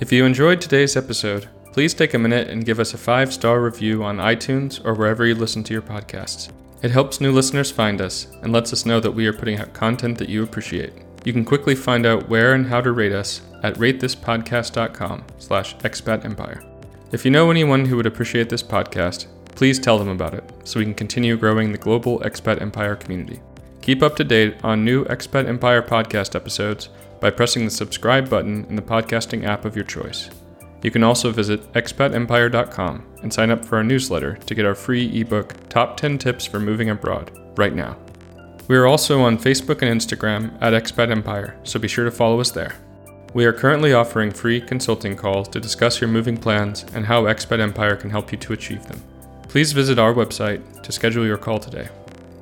if 0.00 0.12
you 0.12 0.24
enjoyed 0.24 0.60
today's 0.60 0.96
episode, 0.96 1.48
please 1.72 1.94
take 1.94 2.14
a 2.14 2.18
minute 2.18 2.48
and 2.48 2.64
give 2.64 2.80
us 2.80 2.94
a 2.94 2.98
five 2.98 3.32
star 3.32 3.62
review 3.62 4.04
on 4.04 4.18
iTunes 4.18 4.84
or 4.84 4.94
wherever 4.94 5.26
you 5.26 5.34
listen 5.34 5.62
to 5.64 5.72
your 5.72 5.82
podcasts. 5.82 6.50
It 6.82 6.90
helps 6.90 7.20
new 7.20 7.32
listeners 7.32 7.70
find 7.70 8.00
us 8.00 8.26
and 8.42 8.52
lets 8.52 8.72
us 8.72 8.84
know 8.84 9.00
that 9.00 9.12
we 9.12 9.26
are 9.26 9.32
putting 9.32 9.58
out 9.58 9.72
content 9.72 10.18
that 10.18 10.28
you 10.28 10.42
appreciate. 10.42 10.92
You 11.24 11.32
can 11.32 11.44
quickly 11.44 11.74
find 11.74 12.04
out 12.04 12.28
where 12.28 12.52
and 12.52 12.66
how 12.66 12.82
to 12.82 12.92
rate 12.92 13.12
us 13.12 13.40
at 13.62 13.74
ratethispodcast.com 13.76 15.24
slash 15.38 15.76
expatempire. 15.78 16.62
If 17.10 17.24
you 17.24 17.30
know 17.30 17.50
anyone 17.50 17.86
who 17.86 17.96
would 17.96 18.06
appreciate 18.06 18.50
this 18.50 18.62
podcast, 18.62 19.26
Please 19.54 19.78
tell 19.78 19.98
them 19.98 20.08
about 20.08 20.34
it 20.34 20.44
so 20.64 20.78
we 20.78 20.84
can 20.84 20.94
continue 20.94 21.36
growing 21.36 21.70
the 21.70 21.78
global 21.78 22.18
Expat 22.20 22.60
Empire 22.60 22.96
community. 22.96 23.40
Keep 23.82 24.02
up 24.02 24.16
to 24.16 24.24
date 24.24 24.56
on 24.64 24.84
new 24.84 25.04
Expat 25.04 25.46
Empire 25.46 25.82
podcast 25.82 26.34
episodes 26.34 26.88
by 27.20 27.30
pressing 27.30 27.64
the 27.64 27.70
subscribe 27.70 28.28
button 28.28 28.64
in 28.68 28.76
the 28.76 28.82
podcasting 28.82 29.44
app 29.44 29.64
of 29.64 29.76
your 29.76 29.84
choice. 29.84 30.30
You 30.82 30.90
can 30.90 31.02
also 31.02 31.30
visit 31.30 31.72
expatempire.com 31.72 33.06
and 33.22 33.32
sign 33.32 33.50
up 33.50 33.64
for 33.64 33.76
our 33.76 33.84
newsletter 33.84 34.36
to 34.36 34.54
get 34.54 34.66
our 34.66 34.74
free 34.74 35.20
ebook, 35.20 35.54
Top 35.68 35.96
10 35.96 36.18
Tips 36.18 36.44
for 36.44 36.60
Moving 36.60 36.90
Abroad, 36.90 37.30
right 37.56 37.74
now. 37.74 37.96
We 38.68 38.76
are 38.76 38.86
also 38.86 39.20
on 39.22 39.38
Facebook 39.38 39.82
and 39.82 40.00
Instagram 40.00 40.56
at 40.60 40.72
Expat 40.72 41.10
Empire, 41.10 41.56
so 41.64 41.78
be 41.78 41.88
sure 41.88 42.04
to 42.04 42.10
follow 42.10 42.40
us 42.40 42.50
there. 42.50 42.74
We 43.32 43.44
are 43.46 43.52
currently 43.52 43.92
offering 43.92 44.30
free 44.30 44.60
consulting 44.60 45.16
calls 45.16 45.48
to 45.48 45.60
discuss 45.60 46.00
your 46.00 46.08
moving 46.08 46.36
plans 46.36 46.84
and 46.94 47.06
how 47.06 47.24
Expat 47.24 47.60
Empire 47.60 47.96
can 47.96 48.10
help 48.10 48.32
you 48.32 48.38
to 48.38 48.52
achieve 48.52 48.86
them. 48.86 49.02
Please 49.54 49.70
visit 49.70 50.00
our 50.00 50.12
website 50.12 50.82
to 50.82 50.90
schedule 50.90 51.24
your 51.24 51.36
call 51.36 51.60
today. 51.60 51.88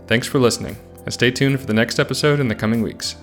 Thanks 0.07 0.27
for 0.27 0.39
listening, 0.39 0.79
and 1.05 1.13
stay 1.13 1.31
tuned 1.31 1.61
for 1.61 1.67
the 1.67 1.75
next 1.75 1.99
episode 1.99 2.41
in 2.41 2.49
the 2.49 2.55
coming 2.55 2.81
weeks. 2.81 3.17